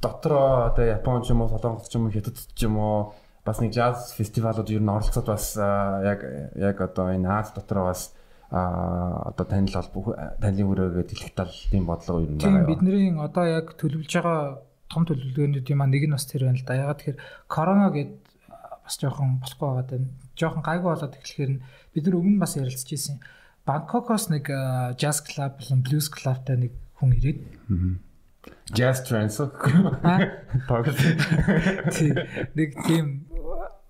дотроо 0.00 0.70
одоо 0.72 0.84
Япон 0.84 1.22
ч 1.22 1.30
юм 1.32 1.42
уу 1.42 1.48
Солонгос 1.48 1.88
ч 1.88 1.96
юм 1.96 2.06
уу 2.06 2.14
Хятад 2.14 2.36
ч 2.36 2.60
юм 2.64 2.76
уу 2.78 3.12
бас 3.44 3.60
нэг 3.60 3.72
jazz 3.72 4.12
фестивалууд 4.16 4.68
ер 4.70 4.82
нь 4.82 4.88
оролцоод 4.88 5.26
бас 5.26 5.56
яг 5.56 6.20
яг 6.56 6.76
одоо 6.80 7.12
энэ 7.12 7.28
Аз 7.28 7.52
дотор 7.52 7.88
бас 7.88 8.12
а 8.50 9.28
одоо 9.28 9.44
танил 9.44 9.76
бол 9.92 10.16
танилын 10.40 10.72
өрөөгээд 10.72 11.12
хэлэх 11.12 11.34
тал 11.36 11.52
тийм 11.70 11.84
бодлого 11.84 12.24
ер 12.24 12.32
нь 12.32 12.40
байгаа. 12.40 12.64
Тийм 12.64 12.68
бидний 12.68 13.12
одоо 13.12 13.44
яг 13.44 13.76
төлөвлөж 13.76 14.08
байгаа 14.08 14.64
том 14.88 15.04
төлөвлөгөөнүүд 15.04 15.68
юм 15.68 15.80
а 15.84 15.86
нэг 15.86 16.08
нь 16.08 16.16
бас 16.16 16.24
тэр 16.24 16.48
байна 16.48 16.56
л 16.56 16.64
да. 16.64 16.80
Ягаад 16.80 16.98
тэгэхээр 17.04 17.18
корона 17.44 17.92
гээд 17.92 18.12
бас 18.84 18.94
жоохон 18.96 19.44
болохгүй 19.44 19.66
байгаа 19.68 19.84
даа. 19.84 20.00
Жоохон 20.38 20.62
гайгүй 20.62 20.88
болоод 20.94 21.18
эхлэхээр 21.18 21.52
бид 21.92 22.04
нар 22.06 22.16
өмнө 22.16 22.38
бас 22.38 22.54
ярилцж 22.54 22.88
ирсэн. 22.94 23.18
Бангкокоос 23.66 24.30
нэг 24.30 24.46
jazz 24.96 25.18
club 25.26 25.58
болон 25.58 25.82
blues 25.82 26.06
clubтай 26.08 26.56
нэг 26.56 26.72
хүн 27.02 27.18
ирээд. 27.18 27.42
Jazz 28.72 29.02
trance. 29.02 29.42
Нэг 32.54 32.70
тийм 32.86 33.26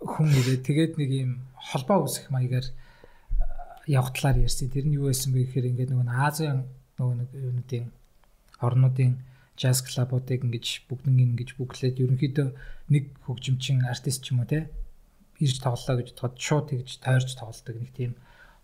хүн 0.00 0.28
ирээд 0.32 0.62
тэгээд 0.64 0.92
нэг 0.96 1.10
юм 1.12 1.32
холбоо 1.54 2.08
үүсэх 2.08 2.32
маягаар 2.32 2.66
явах 3.86 4.16
талаар 4.16 4.42
ярьсан. 4.48 4.72
Тэр 4.72 4.88
нь 4.88 4.96
юу 4.96 5.12
байсан 5.12 5.36
бэ 5.36 5.44
гэхээр 5.46 5.68
ингээд 5.76 5.92
нөгөө 5.92 6.16
Азийн 6.16 6.64
нөгөө 6.96 7.14
нэг 7.20 7.30
юунуудын 7.36 7.86
орнуудын 8.64 9.12
jazz 9.58 9.82
club-уудыг 9.82 10.46
ингэж 10.46 10.86
бүгднийг 10.86 11.34
ингэж 11.34 11.50
бүглээд 11.58 11.98
ерөнхийдөө 12.02 12.48
нэг 12.94 13.04
хөгжимчин 13.26 13.82
артист 13.90 14.22
ч 14.22 14.30
юм 14.30 14.42
уу 14.42 14.48
те 14.50 14.70
ирж 15.38 15.56
тоглолоо 15.62 15.96
гэж 16.02 16.08
бодоход 16.14 16.34
шууд 16.38 16.66
тэгж 16.70 16.98
тойрч 17.02 17.30
тоглолдог 17.38 17.76
нэг 17.78 17.90
тийм 17.94 18.12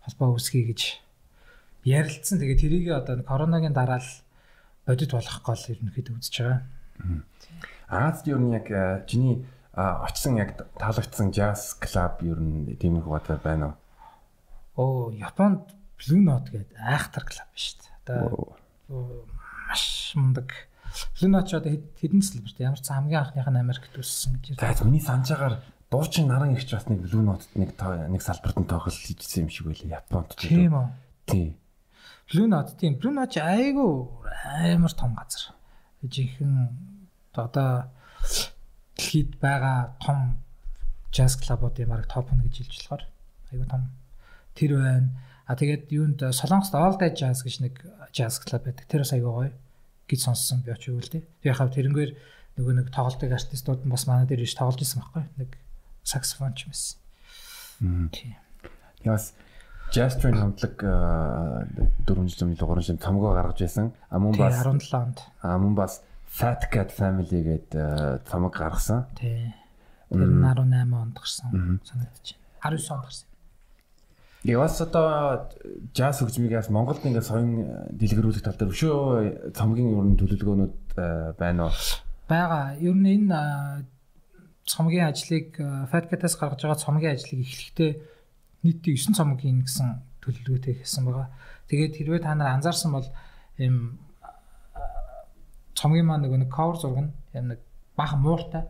холбоо 0.03 0.35
үүсгэе 0.35 0.65
гэж 0.71 0.81
ярилцсан. 1.85 2.39
Тэгээд 2.39 2.61
тэрийг 2.61 2.85
одоо 2.91 3.21
коронагийн 3.23 3.73
дараа 3.73 4.01
л 4.01 4.11
бодит 4.85 5.11
болох 5.11 5.37
гол 5.41 5.63
ерөнхийдөө 5.71 6.15
үзэж 6.19 6.35
байгаа. 6.41 6.61
Азад 7.89 8.27
ер 8.27 8.39
нь 8.41 8.53
яг 8.53 8.67
чиний 9.09 9.45
очсон 9.75 10.39
яг 10.39 10.55
таалагдсан 10.79 11.31
jazz 11.35 11.77
club 11.77 12.23
ер 12.23 12.39
нь 12.39 12.75
тийм 12.79 12.97
их 12.97 13.05
бодлоо 13.05 13.37
байна 13.43 13.77
уу? 14.75 15.11
Оо, 15.11 15.11
Японд 15.11 15.71
Blue 15.99 16.21
Note 16.23 16.51
гэдэг 16.51 16.75
айхтар 16.79 17.23
клуб 17.23 17.51
шүү 17.55 17.75
дээ. 17.79 17.95
Одоо 18.03 18.55
маш 19.69 20.15
мундаг. 20.15 20.51
Blue 21.19 21.31
Note 21.31 21.47
ч 21.47 21.53
одоо 21.59 21.71
хэдэн 21.99 22.21
сэлбэрт 22.23 22.59
ямар 22.59 22.79
ч 22.79 22.87
хамгийн 22.87 23.21
анхных 23.23 23.47
нь 23.47 23.61
Америкт 23.61 23.95
үссэн 23.95 24.39
гэж 24.39 24.59
байна. 24.59 24.75
За 24.75 24.83
миний 24.87 25.03
санаж 25.03 25.31
агаар 25.95 26.07
дуучин 26.11 26.27
наран 26.27 26.55
ихч 26.55 26.71
бас 26.75 26.85
нэг 26.91 26.99
Blue 27.07 27.23
Note-д 27.23 27.55
нэг 27.55 27.71
нэг 27.79 28.21
салбарт 28.21 28.59
нь 28.59 28.67
тоглол 28.67 28.91
хийжсэн 28.91 29.47
юм 29.47 29.49
шиг 29.49 29.65
байлаа 29.71 30.03
Японд. 30.03 30.35
Тийм 30.35 30.75
үү? 30.75 30.87
Тийм. 31.25 31.55
Blue 32.27 32.47
Note 32.51 32.75
тийм. 32.75 32.99
Blue 32.99 33.15
Note 33.15 33.39
айгүй 33.39 34.11
амар 34.59 34.93
том 34.93 35.15
газар. 35.15 35.55
Жинхэнэ 36.03 36.69
одоо 37.33 37.87
дэлхийд 38.99 39.39
байгаа 39.39 39.95
том 40.03 40.39
jazz 41.15 41.39
club-уудын 41.39 41.87
баг 41.87 42.07
топ 42.11 42.27
1 42.27 42.43
гэж 42.43 42.67
хэлж 42.67 42.75
болохоор 42.75 43.03
айгүй 43.55 43.67
том 43.71 43.83
тэр 44.55 44.71
байна. 44.75 45.09
А 45.47 45.55
тэгээд 45.55 45.91
юунд 45.95 46.19
Солонгост 46.35 46.75
All 46.75 46.99
Day 46.99 47.15
Jazz 47.15 47.45
гэж 47.45 47.55
нэг 47.63 47.79
jazz 48.11 48.43
club 48.43 48.67
байдаг. 48.67 48.83
Тэр 48.89 49.07
бас 49.07 49.13
аягүй 49.13 49.31
гоё 49.31 49.51
гэж 50.09 50.19
сонссон 50.25 50.59
би 50.65 50.73
очив 50.73 50.97
үл 50.97 51.07
дээ. 51.07 51.23
Тэр 51.39 51.53
яхав 51.53 51.69
тэрнгээр 51.71 52.11
нөгөө 52.57 52.73
нэг 52.79 52.87
тоглолтыг 52.89 53.31
артистууд 53.31 53.85
нь 53.85 53.93
бас 53.93 54.07
манай 54.07 54.25
дээр 54.25 54.43
иш 54.47 54.55
тоглож 54.57 54.81
исэн 54.81 55.03
байхгүй 55.03 55.23
нэг 55.37 55.51
саксофон 56.05 56.53
ч 56.53 56.69
юмсэн. 56.69 58.09
Тийм. 58.13 58.37
Яс 59.03 59.33
Train 59.93 60.37
хамтлаг 60.37 60.75
400 62.05 62.57
300 62.57 62.97
цамгаа 63.01 63.33
гаргаж 63.35 63.59
байсан. 63.59 63.93
А 64.09 64.19
мөн 64.19 64.37
бас 64.37 64.53
17 64.63 64.93
онд. 64.93 65.17
А 65.41 65.57
мөн 65.57 65.75
бас 65.75 66.01
Fat 66.29 66.67
Cat 66.71 66.91
Family 66.91 67.43
гэдэг 67.43 68.25
цамаг 68.27 68.53
гаргасан. 68.53 69.05
Тий. 69.15 69.53
Тэр 70.09 70.29
18 70.29 70.93
онд 70.93 71.15
гарсан 71.15 71.79
санагдаж 71.83 72.35
байна. 72.61 72.77
19 72.77 72.91
онд 72.91 73.03
гарсан. 73.05 73.27
Яваас 74.45 74.81
одоо 74.81 75.49
jazz 75.93 76.21
хөгжмийг 76.21 76.53
Монголд 76.69 77.01
ингээд 77.01 77.25
соён 77.25 77.65
дэлгэрүүлэх 77.97 78.45
тал 78.45 78.53
дээр 78.53 78.73
өшөө 78.75 79.53
цомгийн 79.57 79.89
ер 79.89 80.05
нь 80.05 80.19
төлөвлөгөөнүүд 80.21 80.77
байна 81.39 81.65
уу? 81.65 81.73
Бага. 82.29 82.77
Ер 82.77 82.93
нь 82.93 83.09
энэ 83.25 83.89
цомгийн 84.65 85.09
ажлыг 85.13 85.55
Fat 85.89 86.09
Cat-аас 86.09 86.35
гаргаж 86.37 86.61
байгаа 86.65 86.81
цомгийн 86.81 87.13
ажлыг 87.15 87.39
эхлэхдээ 87.45 87.91
нийтдээ 88.65 88.95
9 88.97 89.13
цомгийн 89.13 89.61
гэсэн 89.61 90.01
төлөвлөгөөтэй 90.25 90.81
хийсэн 90.81 91.05
байгаа. 91.05 91.29
Тэгээд 91.69 91.93
хэрвээ 92.01 92.21
та 92.25 92.33
нар 92.33 92.57
анзаарсан 92.57 92.91
бол 92.97 93.07
ийм 93.61 94.01
цомгийн 95.77 96.09
маань 96.09 96.25
нэг 96.25 96.49
cover 96.49 96.77
зураг 96.81 96.99
нь 97.05 97.13
юм 97.37 97.45
нэг 97.53 97.59
бахан 97.93 98.19
мууртай. 98.25 98.65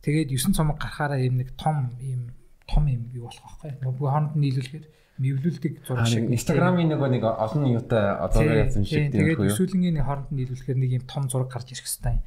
Тэгээд 0.00 0.32
9 0.32 0.56
цомог 0.56 0.80
гарахаараа 0.80 1.20
ийм 1.20 1.36
нэг 1.36 1.52
том 1.60 1.92
ийм 2.00 2.32
том 2.64 2.88
юм 2.88 3.12
юу 3.12 3.28
болох 3.28 3.44
байхгүй. 3.44 3.70
Нөгөө 3.84 4.08
хооронд 4.08 4.32
нь 4.36 4.40
нийлүүлэхээр 4.40 4.86
мэвлүүлдэг 5.20 5.72
зураг 5.84 6.08
шиг. 6.08 6.32
Инстаграмын 6.32 6.88
нөгөө 6.96 7.08
нэг 7.12 7.24
олон 7.28 7.64
юутай 7.68 8.04
одоогоо 8.24 8.56
яасан 8.56 8.84
шиг 8.88 9.12
тийм 9.12 9.20
үү. 9.20 9.36
Тэгээд 9.36 9.52
өсвөлнгийн 9.52 10.00
хооронд 10.00 10.28
нь 10.32 10.38
нийлүүлэхээр 10.40 10.78
нэг 10.80 10.90
юм 10.96 11.04
том 11.04 11.24
зураг 11.28 11.52
гарч 11.52 11.76
ирэх 11.76 11.86
хэвээр. 11.86 12.24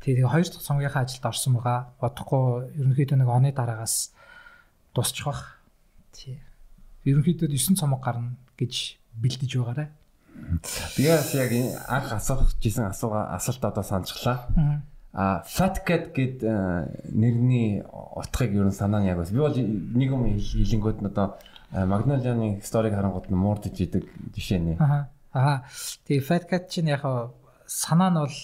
Тэгээд 0.00 0.28
хоёр 0.32 0.48
дахь 0.48 0.64
цомгийнхаа 0.64 1.04
ажилд 1.04 1.24
орсон 1.28 1.60
байгаа. 1.60 1.92
Бодохгүй 2.00 2.72
ерөнхийдөө 2.80 3.18
нэг 3.20 3.28
оны 3.28 3.52
дараагаас 3.52 4.16
дуусчих 4.96 5.28
бах. 5.28 5.60
Тий. 6.12 6.40
Ерөнхийдөө 7.04 7.52
9 7.52 7.76
цомог 7.76 8.00
гарна 8.00 8.36
гэж 8.56 8.96
бэлдэж 9.20 9.50
байгаарэ. 9.60 9.92
Би 10.96 11.04
бас 11.04 11.34
яг 11.36 11.52
анх 11.88 12.12
асуух 12.16 12.48
гэсэн 12.60 12.88
асууга 12.88 13.28
асуулт 13.36 13.64
одоо 13.64 13.84
санджглаа. 13.84 14.48
А 15.12 15.42
Fat 15.42 15.82
Cat 15.84 16.14
гэд 16.14 16.46
э, 16.46 17.10
нэрний 17.10 17.82
утгыг 17.82 18.54
ер 18.54 18.66
нь 18.70 18.72
санаа 18.72 19.02
нь 19.02 19.10
яг 19.10 19.18
бас. 19.18 19.34
Би 19.34 19.42
бол 19.42 19.52
нэг 19.52 20.08
юм 20.08 20.22
хилэнгүүд 20.38 21.02
нь 21.02 21.10
одоо 21.10 21.36
Magnolia-ны 21.74 22.62
сториг 22.62 22.94
харангууд 22.94 23.26
нь 23.26 23.34
муурдж 23.34 23.74
идэг 23.74 24.06
жишээ 24.32 24.60
нэ. 24.62 24.72
Аа. 24.78 25.10
Аа. 25.34 25.66
Тэгээ 26.06 26.22
Fat 26.22 26.44
Cat 26.46 26.70
чинь 26.70 26.94
яг 26.94 27.02
санаа 27.66 28.10
нь 28.14 28.22
бол 28.22 28.36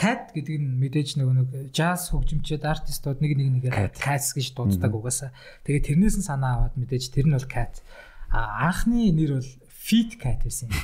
Cat 0.00 0.32
гэдэг 0.32 0.56
нь 0.56 0.80
мэдээж 0.80 1.20
нөгөө 1.20 1.34
нэг 1.36 1.48
jazz 1.76 2.08
хөгжимчид 2.08 2.64
артистууд 2.64 3.20
нэг 3.20 3.36
нэг 3.36 3.68
нэгээр 3.68 3.92
Cats 3.92 4.32
гэж 4.32 4.56
дууддаг 4.56 4.96
угаасаа. 4.96 5.36
Тэгээ 5.68 5.92
тэрнээс 5.92 6.16
нь 6.16 6.24
санаа 6.24 6.64
аваад 6.64 6.74
мэдээж 6.80 7.12
тэр 7.12 7.28
нь 7.28 7.36
бол 7.36 7.44
Cat. 7.44 7.84
А 8.32 8.72
анхны 8.72 9.12
нэр 9.12 9.36
бол 9.36 9.50
Fit 9.68 10.16
Cat 10.16 10.40
байсан 10.40 10.72
юм. 10.72 10.80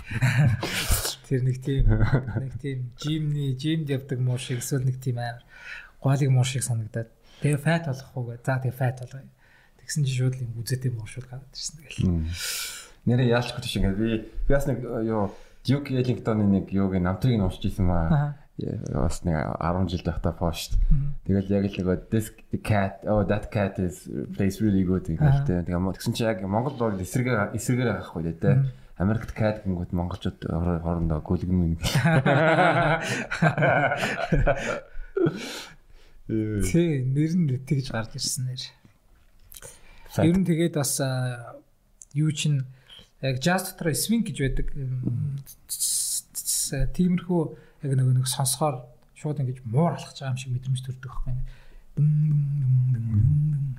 Тэр 1.32 1.40
нэг 1.48 1.64
тийм 1.64 1.88
нэг 1.88 2.54
тийм 2.60 2.78
жимний 3.00 3.56
жимд 3.56 3.88
явдаг 3.88 4.20
муу 4.20 4.36
шиг 4.36 4.60
эсвэл 4.60 4.84
нэг 4.84 5.00
тийм 5.00 5.16
амар 5.16 5.48
гоолыг 6.04 6.30
муу 6.30 6.44
шиг 6.44 6.60
санагдаад 6.60 7.08
тэгээ 7.40 7.64
фат 7.64 7.88
болох 7.88 8.10
уу 8.12 8.24
гэ. 8.36 8.44
За 8.44 8.60
тэгээ 8.60 8.76
фат 8.76 9.00
болгоё. 9.00 9.26
Тэгсэн 9.80 10.04
чинь 10.04 10.16
шууд 10.20 10.36
юм 10.44 10.60
үзэтэй 10.60 10.92
муу 10.92 11.08
шууд 11.08 11.26
гараад 11.26 11.50
ирсэн 11.56 11.80
тэгэл. 11.80 12.28
Нэрээ 13.08 13.32
яалчгүй 13.32 13.62
тийш 13.64 13.80
ингээд 13.80 13.96
би 13.96 14.10
би 14.44 14.52
бас 14.52 14.68
нэг 14.68 14.84
юу 14.84 15.32
Duke 15.66 15.90
Ellington-ы 15.98 16.46
нэг 16.46 16.70
юуг 16.70 16.94
намтрыг 17.02 17.34
нь 17.34 17.42
уншиж 17.42 17.74
ирсэн 17.74 17.86
маа. 17.90 18.38
Бас 18.56 19.20
нэг 19.20 19.36
10 19.60 19.88
жил 19.92 20.00
байхдаа 20.00 20.32
пост. 20.32 20.80
Тэгэл 21.28 21.52
яг 21.52 21.68
л 21.68 21.76
нөгөө 21.76 22.08
this 22.08 22.32
cat 22.64 23.04
oh 23.04 23.20
that 23.28 23.52
cat 23.52 23.76
is 23.76 24.08
plays 24.32 24.64
really 24.64 24.80
good 24.80 25.04
гэдэг. 25.04 25.68
Тэгээ 25.68 25.76
тэгсэн 25.76 26.16
чинь 26.16 26.24
яг 26.32 26.40
Монгол 26.40 26.72
бол 26.80 26.96
эсрэгээр 26.96 27.52
эсрэгээр 27.52 28.00
авахгүй 28.00 28.32
дээ. 28.32 28.64
Америкт 28.96 29.36
кад 29.36 29.60
гингүүд 29.60 29.92
монголчууд 29.92 30.40
хоорондоо 30.48 31.20
гүлгэн 31.20 31.52
мэн. 31.52 31.76
Тий, 36.64 37.04
нэр 37.04 37.32
нь 37.36 37.60
тэгж 37.60 37.92
гарч 37.92 38.16
ирсэн 38.16 38.56
нэр. 38.56 38.62
Ер 40.24 40.36
нь 40.40 40.48
тэгээд 40.48 40.80
бас 40.80 40.96
юу 42.16 42.32
чин 42.32 42.64
яг 43.20 43.36
jazz 43.44 43.68
дотор 43.68 43.92
swing 43.92 44.24
гэж 44.24 44.36
байдаг. 44.40 44.72
Тиймэрхүү 46.96 47.42
яг 47.82 47.92
нэг 47.96 48.06
нэг 48.16 48.26
сонсохоор 48.26 48.84
шууд 49.16 49.40
ингэж 49.40 49.64
муур 49.64 49.96
алхаж 49.96 50.20
байгаа 50.20 50.32
юм 50.32 50.40
шиг 50.40 50.52
мэдрэмж 50.52 50.80
төрдөг 50.84 51.10
байхгүй. 51.10 51.34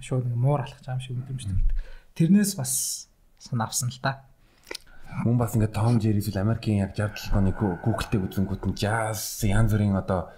Шууд 0.02 0.26
ингэ 0.26 0.38
муур 0.38 0.62
алхаж 0.66 0.82
байгаа 0.82 0.98
юм 0.98 1.06
шиг 1.06 1.16
мэдрэмж 1.18 1.43
төрдөг. 1.45 1.78
Тэрнээс 2.18 2.52
бас 2.58 2.74
санаа 3.38 3.70
авсан 3.70 3.89
л 3.93 4.02
та. 4.02 4.26
Мөн 5.24 5.38
бас 5.38 5.54
ингээд 5.54 5.74
Том 5.78 6.02
Jerry 6.02 6.20
эсвэл 6.20 6.41
Америкийн 6.41 6.84
яг 6.84 6.98
60 6.98 7.38
оны 7.38 7.54
Google-тэй 7.54 8.20
үзэнгүүт 8.22 8.66
нь 8.70 8.78
jazz 8.78 9.45
янз 9.45 9.72
бүрийн 9.74 9.95
одоо 9.98 10.34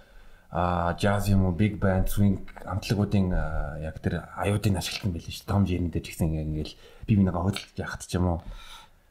а 0.50 0.94
jazz 1.00 1.30
юм 1.30 1.48
уу 1.48 1.56
big 1.56 1.80
band 1.80 2.10
swing 2.12 2.44
амтлагуудын 2.64 3.32
яг 3.80 3.96
тэр 4.04 4.28
аюудыг 4.36 4.76
ашигласан 4.76 5.12
байл 5.16 5.26
ш. 5.26 5.42
Том 5.48 5.64
Jerry 5.64 5.88
дээр 5.88 6.04
ч 6.04 6.12
гэсэн 6.12 6.28
ингээл 6.28 6.74
би 7.06 7.12
бинийг 7.16 7.34
хөдөлж 7.34 7.76
яхад 7.80 8.04
ч 8.06 8.14
юм 8.20 8.36
уу. 8.36 8.40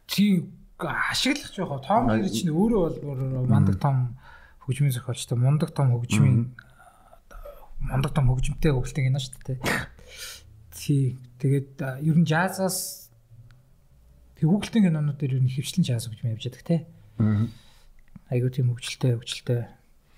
Тийм 0.08 0.54
ашиглах 0.80 1.52
жоохоо 1.54 1.80
Том 1.82 2.08
Jerry 2.08 2.30
чинь 2.30 2.54
өөрөө 2.54 3.04
бол 3.04 3.50
мандаг 3.50 3.78
том 3.82 4.16
хөгжмийн 4.70 4.93
зохиолчтой 4.93 5.38
мундаг 5.41 5.74
том 5.74 5.97
хөгжмийн 5.97 6.53
мундаг 7.82 8.13
том 8.13 8.30
хөгжмөнтэй 8.30 8.70
хөгөлтэй 8.70 9.03
гинэ 9.09 9.17
шүү 9.17 9.34
дээ. 9.49 9.57
Тий. 10.78 11.17
Тэгээд 11.41 11.82
ер 12.05 12.17
нь 12.22 12.30
Тэг 14.38 14.47
Google-ийн 14.47 14.88
кинонууд 14.88 15.17
дээр 15.20 15.36
юу 15.36 15.43
нэг 15.43 15.57
хөвчлэн 15.57 15.84
гэж 16.13 16.22
юм 16.24 16.32
явж 16.32 16.43
байдаг 16.47 16.63
те. 16.63 16.78
Аа. 17.20 17.49
Айгуу 18.32 18.47
тийм 18.53 18.72
хөвчлөлтэй 18.72 19.11
хөвчлөлтэй 19.20 19.61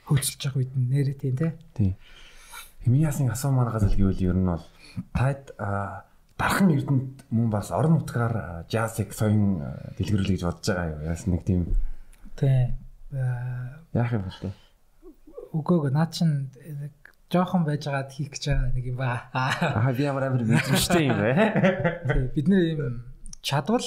хөвцөлж 0.05 0.41
явах 0.45 0.59
үед 0.61 0.71
нэрээ 0.77 1.17
тийм 1.17 1.35
те. 1.41 1.57
Тийм. 1.73 1.95
Химиасын 2.85 3.33
асуу 3.33 3.49
маань 3.49 3.73
газал 3.73 3.97
гэвэл 3.97 4.21
ер 4.21 4.37
нь 4.37 4.45
бол 4.45 4.65
таад 5.17 5.57
дархан 6.37 6.69
эрдэнэт 6.69 7.33
мөн 7.33 7.49
бас 7.49 7.73
орон 7.73 7.97
нутгаар 7.97 8.69
жазик 8.69 9.09
соён 9.17 9.63
дэлгэрүүлэх 9.97 10.37
гэж 10.37 10.43
бодож 10.45 10.67
байгаа 10.69 10.89
юу? 10.93 11.01
Яас 11.09 11.25
нэг 11.25 11.41
тийм 11.41 11.73
Тий. 12.37 12.73
Яах 13.11 14.11
юм 14.15 14.23
бэ? 14.23 14.51
Үгүй 15.51 15.77
ээ 15.87 15.91
наа 15.91 16.07
чин 16.07 16.47
жоохон 17.27 17.67
байж 17.67 17.83
байгаад 17.87 18.11
хийх 18.11 18.31
гэж 18.31 18.43
байгаа 18.47 18.71
нэг 18.71 18.85
юм 18.87 18.97
ба. 18.99 19.27
Аа 19.35 19.91
би 19.91 20.07
ямар 20.07 20.31
амар 20.31 20.47
мэдвэжтэй 20.47 21.11
юм 21.11 21.19
бэ? 21.19 22.31
Бид 22.35 22.47
нэр 22.47 22.63
юм 22.75 23.03
чадвал 23.43 23.83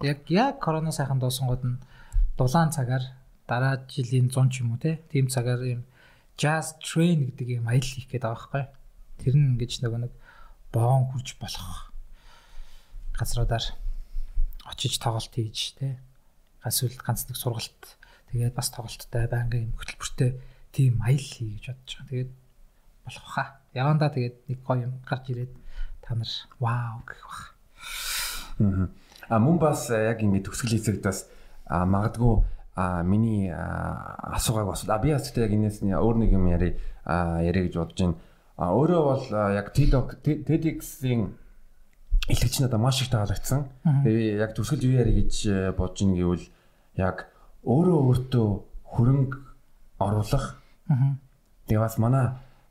яг 0.00 0.24
яг 0.32 0.60
корона 0.64 0.92
сайхан 0.92 1.20
доосонгод 1.20 1.60
нь 1.64 1.76
дулаан 2.40 2.72
цагаар 2.72 3.04
дараа 3.44 3.84
жилийн 3.84 4.32
100 4.32 4.48
ч 4.48 4.64
юм 4.64 4.72
уу 4.72 4.80
те 4.80 5.04
тийм 5.12 5.28
цагаар 5.28 5.60
юм 5.64 5.84
jazz 6.40 6.76
train 6.80 7.28
гэдэг 7.28 7.60
юм 7.60 7.68
аялал 7.68 7.84
хийх 7.84 8.08
гээд 8.08 8.24
байгаа 8.24 8.36
байхгүй. 8.36 8.64
Тэр 9.20 9.34
нь 9.36 9.48
ингэж 9.56 9.84
нөгөө 9.84 10.00
нэг 10.08 10.12
боон 10.72 11.08
хурж 11.12 11.36
болох 11.36 11.92
газруудаар 13.12 13.76
очиж 14.68 14.96
тоглолт 14.96 15.32
хийж 15.36 15.76
те 15.76 16.00
эсвэл 16.64 16.96
ганц 16.96 17.28
нэг 17.28 17.36
сургалт 17.36 17.97
тэгээд 18.30 18.54
бас 18.54 18.68
тоглолттой 18.70 19.24
байнгын 19.28 19.72
хөтөлбөртэй 19.76 20.30
тийм 20.72 21.00
аял 21.02 21.18
хий 21.18 21.56
гэж 21.56 21.72
бодож 21.72 21.92
байгаа. 21.96 22.08
Тэгээд 22.08 22.30
болох 23.04 23.24
баха. 23.24 23.44
Явандаа 23.74 24.10
тэгээд 24.12 24.36
нэг 24.48 24.58
гоё 24.64 24.84
юм 24.86 24.94
гарч 25.04 25.24
ирээд 25.32 25.52
та 26.04 26.14
нар 26.14 26.32
вау 26.60 27.00
гэх 27.08 27.22
бах. 27.24 27.42
Аа 29.28 29.38
мөн 29.38 29.58
бас 29.58 29.90
э, 29.90 30.08
яг 30.08 30.22
ингэ 30.22 30.44
төгсгөл 30.44 30.76
хэсэгт 30.76 31.04
бас 31.04 31.28
магадгүй 31.68 32.44
миний 33.04 33.50
асуугааг 33.52 34.68
бас 34.70 34.84
би 35.02 35.12
бас 35.12 35.32
яг 35.36 35.52
энэс 35.52 35.82
өөр 35.82 36.16
нэг 36.22 36.30
юм 36.32 36.46
яри 36.48 36.78
яри 37.04 37.68
гэж 37.68 37.74
бодож 37.76 37.98
байна. 37.98 38.16
А 38.56 38.72
өөрөө 38.74 39.02
бол 39.04 39.24
яг 39.54 39.72
TEDx-ийн 39.74 41.34
илтгэж 42.28 42.60
надад 42.60 42.80
маш 42.80 43.02
их 43.02 43.10
таалагдсан. 43.10 43.66
Тэгээ 44.04 44.38
яг 44.38 44.54
төгсгөл 44.54 44.84
юу 44.84 44.98
яри 45.00 45.12
гэж 45.22 45.34
э, 45.46 45.72
бодож 45.72 46.02
ин 46.04 46.14
гэвэл 46.14 46.46
яг 46.96 47.30
өөрөө 47.64 47.98
өөртөө 48.08 48.48
хөрөнгө 48.94 49.38
оруулах. 49.98 50.46
Тэгээ 51.66 51.82
бас 51.82 51.98
манай 51.98 52.26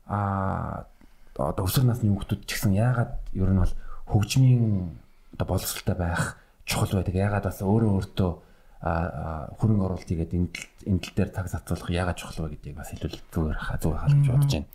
а 0.08 0.88
одоо 1.36 1.64
өсвөр 1.68 1.86
насны 1.86 2.10
хүүхдүүд 2.10 2.42
ч 2.48 2.50
гэсэн 2.56 2.74
яагаад 2.74 3.12
ер 3.36 3.50
нь 3.52 3.62
бол 3.62 3.74
хөгжмийн 4.10 4.96
одоо 5.36 5.46
боловсралтай 5.46 5.96
байх 5.96 6.40
чухал 6.64 6.98
байдаг. 6.98 7.14
Яагаад 7.14 7.46
бас 7.46 7.60
өөрөө 7.62 7.90
өөртөө 7.94 8.30
хөрөнгө 8.78 9.84
оруулалт 9.86 10.10
энэ 10.10 11.02
тал 11.02 11.14
дээр 11.14 11.30
цаг 11.34 11.46
зацуулах 11.50 11.90
яагаад 11.90 12.18
чухал 12.18 12.46
вэ 12.46 12.58
гэдгийг 12.58 12.78
бас 12.78 12.90
хэлвэл 12.90 13.18
зүгээр 13.34 13.58
зүг 13.82 13.94
хаалж 13.98 14.26
бодож 14.26 14.52
байна. 14.54 14.70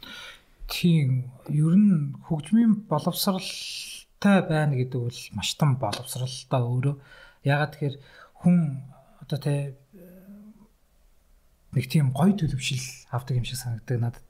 Тийм 0.68 1.32
ер 1.48 1.76
нь 1.76 2.16
хөгжмийн 2.28 2.88
боловсралтай 2.88 4.40
байна 4.44 4.76
гэдэг 4.76 5.00
бол 5.08 5.20
маш 5.36 5.50
том 5.56 5.80
боловсралтай 5.80 6.62
өөрөө. 6.64 6.96
Ягаад 7.44 7.72
тэгэхээр 7.76 7.96
хүн 8.44 8.56
одоо 9.24 9.40
тэ 9.40 9.76
нэг 11.74 11.86
тийм 11.90 12.14
гоё 12.14 12.34
төлөвшил 12.38 12.82
авдаг 13.12 13.38
юм 13.38 13.46
шиг 13.46 13.60
санагддаг 13.60 13.98
надад. 14.00 14.26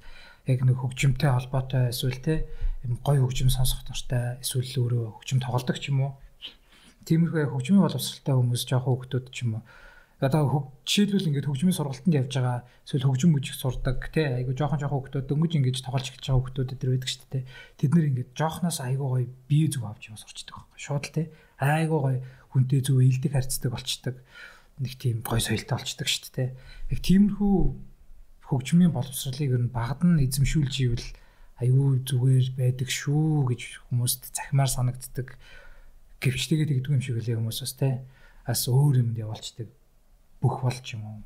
Яг 0.48 0.64
нэг 0.64 0.80
хөгжимтэй 0.80 1.32
холбоотой 1.32 1.92
эсвэл 1.92 2.20
тэ 2.20 2.48
юм 2.84 3.00
гоё 3.04 3.24
хөгжим 3.24 3.52
сонсох 3.52 3.84
дуртай 3.88 4.40
эсвэл 4.44 4.68
өөрөө 4.80 5.06
хөгжим 5.20 5.40
тоглодог 5.40 5.78
ч 5.80 5.92
юм 5.92 6.08
уу. 6.08 6.12
Тиймэрхүү 7.08 7.52
хөгжмийн 7.52 7.84
боловсралтай 7.84 8.36
хүмүүс 8.36 8.64
жоохон 8.68 8.96
хөгтөд 8.96 9.26
ч 9.32 9.48
юм 9.48 9.60
уу 9.60 9.64
одоо 10.26 10.72
жишээлбэл 10.88 11.28
ингээд 11.28 11.48
хөгжмийн 11.48 11.76
сургалтанд 11.76 12.16
явж 12.16 12.32
байгаа 12.32 12.64
эсвэл 12.88 13.08
хөгжим 13.12 13.32
мужиг 13.36 13.56
сурдаг 13.60 14.00
тий 14.14 14.24
айгу 14.24 14.56
жоохон 14.56 14.80
жоохон 14.80 15.12
хөгтөө 15.12 15.22
дөнгөж 15.28 15.52
ингэж 15.60 15.78
тоглож 15.84 16.08
эхэлж 16.08 16.24
байгаа 16.24 16.44
хөгтүүд 16.48 16.74
өдр 16.80 16.90
байдаг 16.96 17.10
шүү 17.12 17.28
дээ 17.34 17.44
тэд 17.80 17.92
нэр 17.92 18.10
ингээд 18.12 18.30
жоохноос 18.38 18.78
айгу 18.88 19.06
гоё 19.12 19.28
бие 19.50 19.68
зүг 19.68 19.84
авч 19.84 20.04
яваа 20.08 20.22
сурчдаг 20.24 20.56
байхгүй 20.56 20.80
шууд 20.80 21.04
л 21.04 21.16
тий 21.16 21.26
айгу 21.60 21.98
гоё 22.00 22.20
хүнтэй 22.56 22.80
зүг 22.88 22.98
ээлдэг 23.04 23.32
харьцдаг 23.36 23.72
болчдаг 23.74 24.16
нэг 24.80 24.94
тийм 24.98 25.22
гоё 25.22 25.42
соёлтой 25.42 25.78
болчдаг 25.78 26.08
шүү 26.10 26.32
дээ 26.34 26.50
яг 26.94 27.00
тиймэрхүү 27.04 27.58
хөгжмийн 28.48 28.94
боловсролыг 28.94 29.50
ер 29.54 29.62
нь 29.66 29.74
багад 29.74 30.02
нь 30.06 30.24
эзэмшүүлж 30.26 30.76
ивэл 30.86 31.08
аюу 31.62 32.02
зүгээр 32.02 32.48
байдаг 32.58 32.90
шүү 32.90 33.54
гэж 33.54 33.62
хүмүүст 33.90 34.34
захимаар 34.34 34.72
санагддаг 34.72 35.38
гэвчтэйгээ 36.22 36.68
тэгдэг 36.70 36.94
юм 36.98 37.04
шиг 37.04 37.18
үлээ 37.22 37.38
хүмүүс 37.38 37.60
бас 37.62 37.74
те 37.78 37.90
бас 38.48 38.62
өөр 38.68 39.06
юмд 39.06 39.18
явуулцдаг 39.18 39.68
бүх 40.42 40.56
болж 40.66 40.86
юм 40.98 41.04
уу 41.06 41.18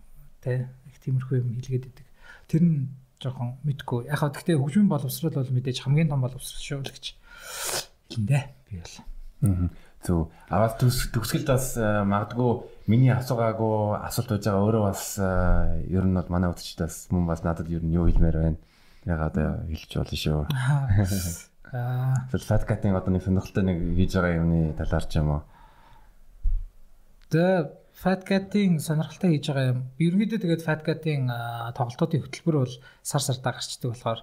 те 0.44 0.68
их 0.86 0.98
тиймэрхүү 1.02 1.42
юм 1.42 1.58
хэлгээд 1.58 1.90
идэг. 1.90 2.08
Тэр 2.48 2.64
нь 2.64 2.78
жоохон 3.18 3.58
мэдгүй. 3.66 4.12
Яг 4.12 4.22
хаа 4.22 4.30
гэхдээ 4.30 4.58
хөгжмийн 4.62 4.92
боловсрал 4.92 5.34
бол 5.34 5.56
мэдээж 5.58 5.82
хамгийн 5.82 6.12
том 6.12 6.22
боловсрал 6.22 6.62
шүү 6.62 6.86
л 6.86 6.94
гэж 6.94 7.06
хэлэндэ 8.14 8.40
би 8.70 8.76
бол. 8.78 8.96
Аа. 9.42 9.70
Зөв. 10.06 10.30
Аваад 10.54 10.78
төгсгөлд 10.78 11.50
бас 11.50 11.74
э, 11.82 12.06
магадгүй 12.06 12.52
миний 12.88 13.12
асуугаагүй 13.12 14.00
асуулт 14.08 14.32
байж 14.32 14.44
байгаа 14.48 14.64
өөрөө 14.64 14.84
бас 14.88 15.04
ер 15.20 16.06
нь 16.08 16.16
бол 16.16 16.32
манай 16.32 16.50
үтчдээс 16.52 17.12
мөн 17.12 17.28
бас 17.28 17.44
надад 17.44 17.68
ер 17.68 17.84
нь 17.84 17.94
юу 17.94 18.08
хэлмээр 18.08 18.38
байна. 18.40 18.60
Ягаад 19.04 19.38
хэлж 19.68 19.92
болно 20.00 20.18
шүү. 20.24 20.40
Аа. 20.52 22.16
Фаткатын 22.32 22.96
одоо 22.96 23.12
нэг 23.12 23.28
сонирхолтой 23.28 23.64
нэг 23.68 23.78
хийж 24.00 24.16
байгаа 24.16 24.40
юмны 24.40 24.72
талаар 24.80 25.06
ч 25.08 25.20
юм 25.20 25.30
уу. 25.36 25.42
Тэгээ 27.28 27.60
Fatcat-ийн 27.98 28.80
сонирхолтой 28.80 29.36
хийж 29.36 29.52
байгаа 29.52 29.72
юм. 29.76 29.80
Ерөнхийдөө 30.00 30.40
тэгээд 30.40 30.64
Fatcat-ийн 30.64 31.28
тоглолтуудын 31.76 32.24
хөтөлбөр 32.24 32.58
бол 32.64 32.76
сар 33.04 33.20
сартаа 33.20 33.60
гарчдаг 33.60 33.92
болохоор 33.92 34.20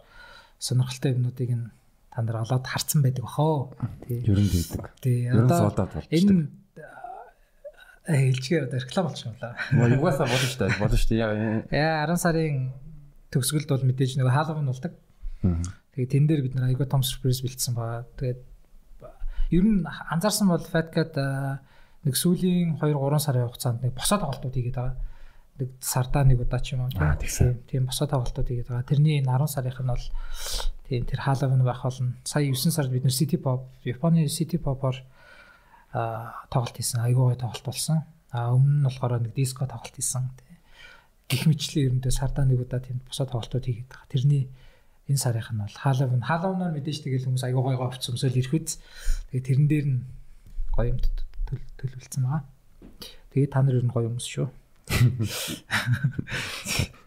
сонирхолтой 0.57 1.13
юмнуудыг 1.13 1.51
нь 1.53 1.69
та 2.09 2.23
нар 2.23 2.47
олоод 2.47 2.65
харцсан 2.65 3.03
байдаг 3.03 3.29
бахаа. 3.29 3.75
Тий. 4.09 4.23
Ер 4.25 4.39
нь 4.41 4.49
тэгдэг. 4.49 4.85
Тий. 5.05 5.29
Одоо 5.29 5.75
энэ 6.09 6.49
хэлжгээ 8.05 8.69
одоо 8.69 8.79
реклам 8.85 9.07
болчих 9.09 9.27
юм 9.33 9.37
лаа. 9.41 9.57
Мөн 9.73 9.97
югасаа 9.97 10.29
болно 10.29 10.45
шүү 10.45 10.61
дээ. 10.61 10.77
Болно 10.77 10.97
шүү 11.01 11.11
дээ. 11.11 11.73
Яа 11.73 12.05
10 12.05 12.21
сарын 12.21 12.57
төгсгөлд 13.33 13.69
бол 13.73 13.87
мэдээж 13.89 14.21
нэг 14.21 14.29
хаалгын 14.29 14.69
болдог. 14.69 14.93
Тэгээд 15.97 16.13
тэн 16.13 16.25
дээр 16.29 16.43
бид 16.45 16.55
нар 16.55 16.69
айгүй 16.69 16.85
том 16.85 17.01
сюрприз 17.01 17.41
бэлдсэн 17.41 17.73
байгаа. 17.73 18.05
Тэгээд 18.21 18.41
ер 19.57 19.65
нь 19.65 19.89
анзаарсан 19.89 20.53
бол 20.53 20.61
Fatcat 20.61 21.17
нэг 22.05 22.15
сүүлийн 22.15 22.77
2 22.77 22.93
3 22.93 23.25
сарын 23.25 23.49
хугацаанд 23.49 23.81
нэг 23.81 23.97
босоо 23.97 24.21
тоглолтууд 24.21 24.53
хийгээд 24.53 24.77
байгаа. 24.77 24.97
Нэг 25.65 25.69
сардаа 25.81 26.25
нэг 26.29 26.45
удаа 26.45 26.61
ч 26.61 26.77
юм 26.77 26.85
уу 26.85 26.93
тийм 26.93 27.65
тийм 27.65 27.83
босоо 27.89 28.05
тоглолтууд 28.05 28.49
хийгээд 28.53 28.69
байгаа. 28.69 28.85
Тэрний 28.85 29.25
энэ 29.25 29.33
10 29.33 29.49
сарынх 29.49 29.81
нь 29.81 29.89
бол 29.89 30.05
тийм 30.93 31.03
тэр 31.09 31.21
Halloween 31.25 31.65
байх 31.65 31.81
болно. 31.81 32.21
Сая 32.29 32.45
9 32.53 32.69
сард 32.69 32.93
бид 32.93 33.09
нэр 33.09 33.17
City 33.17 33.41
Pop, 33.41 33.73
Японы 33.81 34.29
City 34.29 34.61
Pop-оор 34.61 35.01
тоглолт 35.95 36.75
хийсэн. 36.75 37.07
Айгүй 37.07 37.35
гой 37.35 37.39
тоглолт 37.39 37.65
болсон. 37.65 38.03
А 38.35 38.51
өмнө 38.51 38.83
нь 38.83 38.87
болохоор 38.91 39.23
нэг 39.23 39.35
диско 39.35 39.71
тоглолт 39.71 39.95
хийсэн. 39.95 40.27
Гэх 41.31 41.47
мэтлэн 41.47 42.03
ерөндөө 42.03 42.13
сардаа 42.13 42.45
нэг 42.45 42.67
удаа 42.67 42.83
тийм 42.83 42.99
босоо 43.07 43.31
тоглолтууд 43.31 43.65
хийгээд 43.65 43.89
байгаа. 43.89 44.11
Тэрний 44.11 44.45
энэ 45.07 45.23
сарынх 45.23 45.51
нь 45.55 45.63
бол 45.63 45.79
Halloween. 45.87 46.23
Halloween-аар 46.27 46.75
мэдээж 46.75 46.99
тэгэл 47.07 47.27
хүмүүс 47.31 47.45
айгүй 47.47 47.63
гой 47.63 47.77
говц 47.79 48.05
өмсөөл 48.11 48.41
ирэх 48.43 48.55
үз. 48.59 48.83
Тэгээ 49.31 49.47
тэрэн 49.47 49.67
дээр 49.71 49.87
нь 49.87 50.01
гоё 50.75 50.93
юм 50.93 50.99
төлөвлөсөн 51.79 52.23
байгаа. 52.27 52.43
Тэгээд 53.31 53.53
та 53.55 53.63
нар 53.63 53.79
ер 53.79 53.87
нь 53.87 53.95
гоё 53.95 54.11
хүмүүс 54.11 54.29
шүү. 54.29 54.49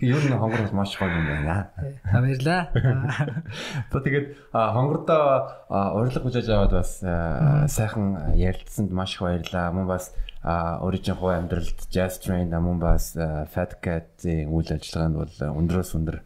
Ер 0.01 0.21
нь 0.25 0.33
хонгор 0.33 0.61
бол 0.65 0.77
маш 0.81 0.97
гоё 0.97 1.13
юм 1.13 1.25
байна. 1.29 1.69
Аа 2.09 2.21
баярлаа. 2.21 2.73
За 3.93 3.99
тэгээд 4.01 4.27
хонгордоо 4.53 5.23
урилга 5.69 6.21
хүлээж 6.25 6.47
аваад 6.49 6.73
бас 6.73 7.01
сайхан 7.69 8.33
ярилцсанд 8.33 8.91
маш 8.91 9.13
их 9.17 9.21
баярлаа. 9.21 9.69
Мөн 9.73 9.85
бас 9.85 10.13
өөрийн 10.43 11.17
хувь 11.17 11.37
амьдралд 11.37 11.79
Jazz 11.93 12.17
Train 12.17 12.49
мөн 12.49 12.81
бас 12.81 13.13
Fat 13.53 13.77
Cat-ийн 13.81 14.49
үйл 14.49 14.69
ажиллагаанд 14.73 15.15
бол 15.21 15.33
өндрөөс 15.61 15.93
өндөр 15.97 16.17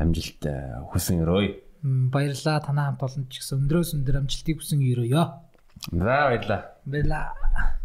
амжилт 0.00 0.40
хүсэн 0.88 1.20
өрөөе. 1.20 1.52
Баярлалаа 1.84 2.64
танаа 2.64 2.96
хамт 2.96 3.04
олон 3.04 3.28
ч 3.28 3.44
гэсэн 3.44 3.60
өндрөөс 3.68 3.92
өндөр 4.00 4.24
амжилтыг 4.24 4.56
хүсэн 4.56 4.80
өрөөё. 4.80 5.24
За 5.92 6.32
баярлалаа. 6.32 6.80
Баярлалаа. 6.88 7.83